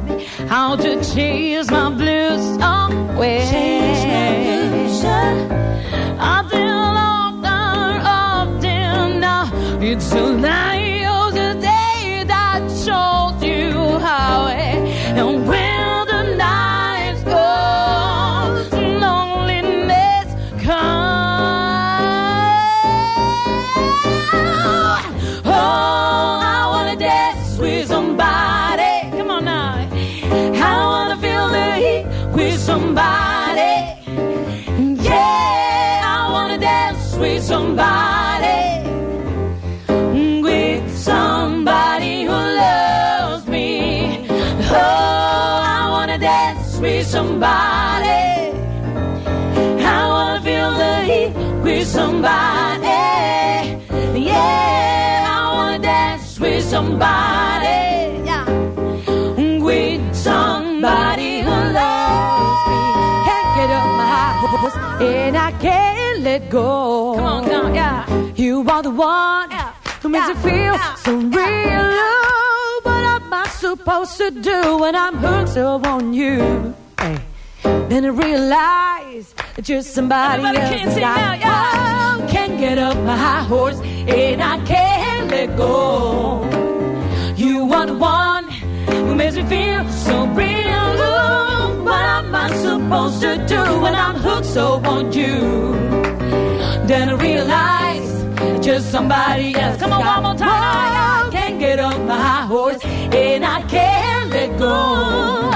how 0.48 0.76
to 0.76 1.02
chase 1.02 1.68
my 1.68 1.90
blues 1.90 2.46
away. 2.62 3.44
Change 3.50 4.02
my 4.14 4.30
blues 4.44 5.04
I've 6.30 6.48
been 6.48 6.70
often, 6.70 8.06
often 8.06 9.18
now. 9.18 9.50
It's 9.80 10.12
a 10.12 10.22
lie 10.22 10.73
dance 56.16 56.38
with 56.40 56.64
somebody. 56.64 58.22
Yeah. 58.24 58.44
With 59.60 60.14
somebody 60.14 61.40
who 61.40 61.50
loves 61.50 62.62
me. 62.70 62.82
Can't 63.28 63.50
get 63.58 63.70
up 63.78 63.88
my 64.00 64.06
high 64.14 64.34
horse 64.52 64.76
and 65.02 65.36
I 65.36 65.52
can't 65.60 66.20
let 66.20 66.50
go. 66.50 67.14
Come 67.16 67.24
on, 67.24 67.44
come 67.44 67.66
on, 67.66 67.74
yeah. 67.74 68.32
You 68.36 68.64
are 68.68 68.82
the 68.82 68.90
one 68.90 69.50
who 70.02 70.08
makes 70.08 70.28
me 70.28 70.34
feel 70.34 70.78
so 71.04 71.16
real. 71.16 71.90
Oh, 71.96 72.80
What 72.84 73.04
am 73.04 73.32
I 73.32 73.46
supposed 73.48 74.16
to 74.18 74.30
do 74.30 74.78
when 74.78 74.94
I'm 74.94 75.16
hooked 75.16 75.56
up 75.56 75.86
on 75.86 76.12
you? 76.14 76.74
Hey. 76.98 77.18
Then 77.62 78.04
I 78.04 78.08
realize 78.08 79.34
that 79.56 79.68
you're 79.68 79.82
somebody 79.82 80.42
Everybody 80.42 80.58
else. 80.58 80.70
can't 80.74 80.90
that 80.94 81.00
now, 81.00 81.32
I 81.32 82.20
yeah. 82.20 82.26
Can't 82.30 82.58
get 82.58 82.78
up 82.78 82.96
my 82.98 83.16
high 83.16 83.44
horse 83.44 83.80
and 83.80 84.42
I 84.42 84.56
can't 84.64 85.03
let 85.28 85.56
go. 85.56 86.44
You 87.36 87.72
are 87.72 87.86
the 87.86 87.94
one 87.94 88.44
who 88.48 89.14
makes 89.14 89.36
me 89.36 89.44
feel 89.44 89.88
so 90.06 90.26
real. 90.26 90.88
Ooh, 91.08 91.84
What 91.84 92.04
am 92.18 92.34
I 92.34 92.48
supposed 92.66 93.20
to 93.22 93.32
do 93.46 93.62
when 93.80 93.94
I'm 93.94 94.16
hooked 94.16 94.46
so 94.46 94.66
on 94.84 95.12
you? 95.12 95.72
Then 96.86 97.08
I 97.10 97.14
realize 97.14 98.10
it's 98.42 98.66
just 98.66 98.90
somebody 98.90 99.54
else. 99.56 99.78
Come 99.80 99.92
on, 99.92 100.04
one 100.04 100.22
more 100.22 100.34
time. 100.34 100.48
I 100.50 101.28
can't 101.32 101.58
get 101.58 101.78
up 101.78 101.98
my 102.06 102.46
horse 102.46 102.80
and 102.84 103.44
I 103.44 103.62
can't 103.62 104.30
let 104.30 104.58
go. 104.58 105.53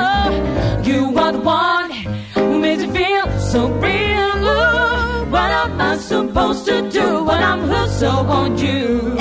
Supposed 6.27 6.67
to 6.67 6.91
do 6.91 7.25
when 7.25 7.43
I'm 7.43 7.61
hooked 7.61 7.93
so 7.93 8.11
on 8.11 8.59
you? 8.59 9.15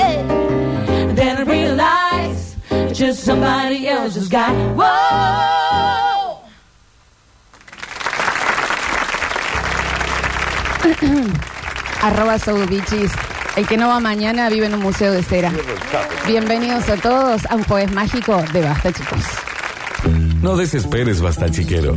Then 1.14 1.36
I 1.38 1.42
realize 1.42 2.56
it's 2.70 2.98
just 2.98 3.24
somebody 3.24 3.86
else's 3.86 4.28
guy. 4.28 4.52
Whoa! 4.74 6.42
Arroba. 12.02 12.36
El 13.56 13.66
que 13.66 13.76
no 13.76 13.88
va 13.88 14.00
mañana 14.00 14.48
vive 14.48 14.66
en 14.66 14.74
un 14.74 14.80
museo 14.80 15.12
de 15.12 15.22
cera. 15.22 15.52
Bienvenidos 16.26 16.88
a 16.88 16.96
todos 16.96 17.44
a 17.46 17.54
un 17.56 17.64
jueves 17.64 17.92
mágico 17.92 18.42
de 18.52 18.62
Basta, 18.62 18.92
chicos. 18.92 19.24
No 20.42 20.56
desesperes, 20.56 21.20
basta 21.20 21.50
chiquero. 21.50 21.96